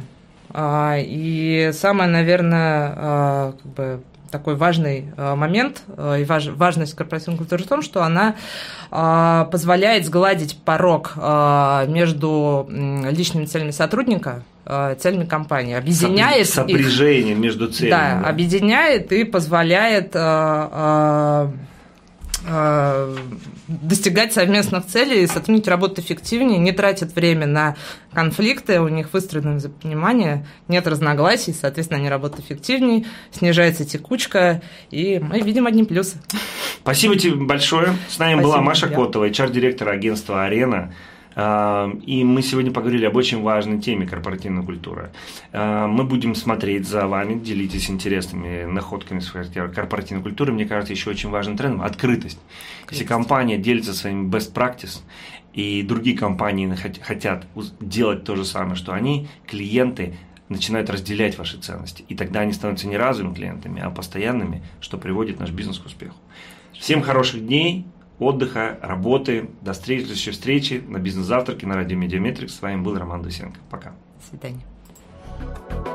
А, 0.50 0.98
и 1.00 1.72
самое, 1.74 2.10
наверное, 2.10 2.94
а, 2.96 3.56
как 3.62 3.74
бы 3.74 4.04
такой 4.34 4.56
важный 4.56 5.06
э, 5.16 5.36
момент 5.36 5.84
э, 5.96 6.22
и 6.22 6.24
важ, 6.26 6.48
важность 6.48 6.96
корпоративной 6.96 7.38
культуры 7.38 7.64
в 7.64 7.68
том, 7.68 7.84
что 7.84 8.04
она 8.04 8.36
э, 8.92 9.46
позволяет 9.52 10.06
сгладить 10.06 10.58
порог 10.66 11.16
между 11.16 12.68
личными 12.70 13.46
целями 13.46 13.72
сотрудника 13.72 14.44
целями 14.98 15.26
компании, 15.26 15.76
объединяет 15.76 16.48
сопряжение 16.48 17.34
их, 17.34 17.38
между 17.38 17.68
целями. 17.68 17.92
Да, 17.92 18.22
да, 18.22 18.30
объединяет 18.30 19.12
и 19.12 19.26
позволяет 19.26 20.16
достигать 23.68 24.34
совместных 24.34 24.86
целей, 24.86 25.26
сотрудники 25.28 25.70
работают 25.70 26.00
эффективнее, 26.00 26.60
не 26.60 26.72
тратят 26.72 27.16
время 27.16 27.48
на 27.48 27.76
конфликты, 28.12 28.82
у 28.82 28.90
них 28.90 29.14
выстроено 29.14 29.56
взаимопонимание, 29.56 30.46
нет 30.68 30.86
разногласий, 30.88 31.54
соответственно, 31.54 32.00
они 32.00 32.10
работают 32.10 32.46
эффективнее, 32.46 33.06
снижается 33.32 33.86
текучка, 33.86 34.62
и 34.92 35.20
мы 35.20 35.40
видим 35.40 35.68
одни 35.68 35.84
плюсы. 35.84 36.18
Спасибо 36.82 37.16
тебе 37.16 37.36
большое. 37.36 37.96
С 38.10 38.20
нами 38.20 38.34
Спасибо 38.34 38.50
была 38.52 38.62
Маша 38.62 38.88
тебе. 38.88 38.96
Котова, 38.98 39.30
HR-директор 39.30 39.90
агентства 39.90 40.44
«Арена». 40.44 40.94
И 41.36 42.24
мы 42.24 42.42
сегодня 42.42 42.72
поговорили 42.72 43.06
об 43.06 43.16
очень 43.16 43.42
важной 43.42 43.80
теме 43.80 44.06
корпоративной 44.06 44.64
культуры. 44.64 45.12
Мы 45.52 46.04
будем 46.04 46.36
смотреть 46.36 46.88
за 46.88 47.08
вами, 47.08 47.40
делитесь 47.40 47.90
интересными 47.90 48.66
находками 48.66 49.20
своей 49.20 49.50
корпоративной 49.50 50.22
культуры. 50.22 50.54
Мне 50.54 50.66
кажется, 50.66 50.94
еще 50.94 51.10
очень 51.10 51.30
важным 51.30 51.58
трендом– 51.58 51.82
открытость. 51.84 52.40
Если 52.92 53.04
компания 53.04 53.58
делится 53.58 53.94
своими 53.94 54.30
best 54.30 54.54
practice, 54.54 55.02
и 55.54 55.84
другие 55.84 56.18
компании 56.18 56.76
хотят 57.02 57.48
делать 57.80 58.24
то 58.24 58.36
же 58.36 58.46
самое, 58.46 58.76
что 58.76 58.94
они, 58.94 59.28
клиенты 59.48 60.16
начинают 60.50 60.90
разделять 60.90 61.38
ваши 61.38 61.58
ценности. 61.58 62.04
И 62.10 62.16
тогда 62.16 62.42
они 62.42 62.54
становятся 62.54 62.88
не 62.88 62.98
разовыми 62.98 63.34
клиентами, 63.34 63.82
а 63.82 63.90
постоянными, 63.90 64.62
что 64.82 64.98
приводит 64.98 65.40
наш 65.40 65.52
бизнес 65.52 65.80
к 65.80 65.86
успеху. 65.86 66.16
Всем 66.74 67.02
хороших 67.02 67.46
дней, 67.46 67.86
отдыха, 68.20 68.78
работы. 68.82 69.50
До 69.62 69.74
следующей 69.74 70.32
встречи 70.32 70.84
на 70.88 70.98
бизнес-завтраке 70.98 71.68
на 71.68 71.76
радио 71.76 71.98
Медиаметрикс. 71.98 72.56
С 72.56 72.62
вами 72.62 72.82
был 72.82 72.98
Роман 72.98 73.22
Дусенко. 73.22 73.60
Пока. 73.70 73.92
До 74.20 74.28
свидания. 74.30 75.93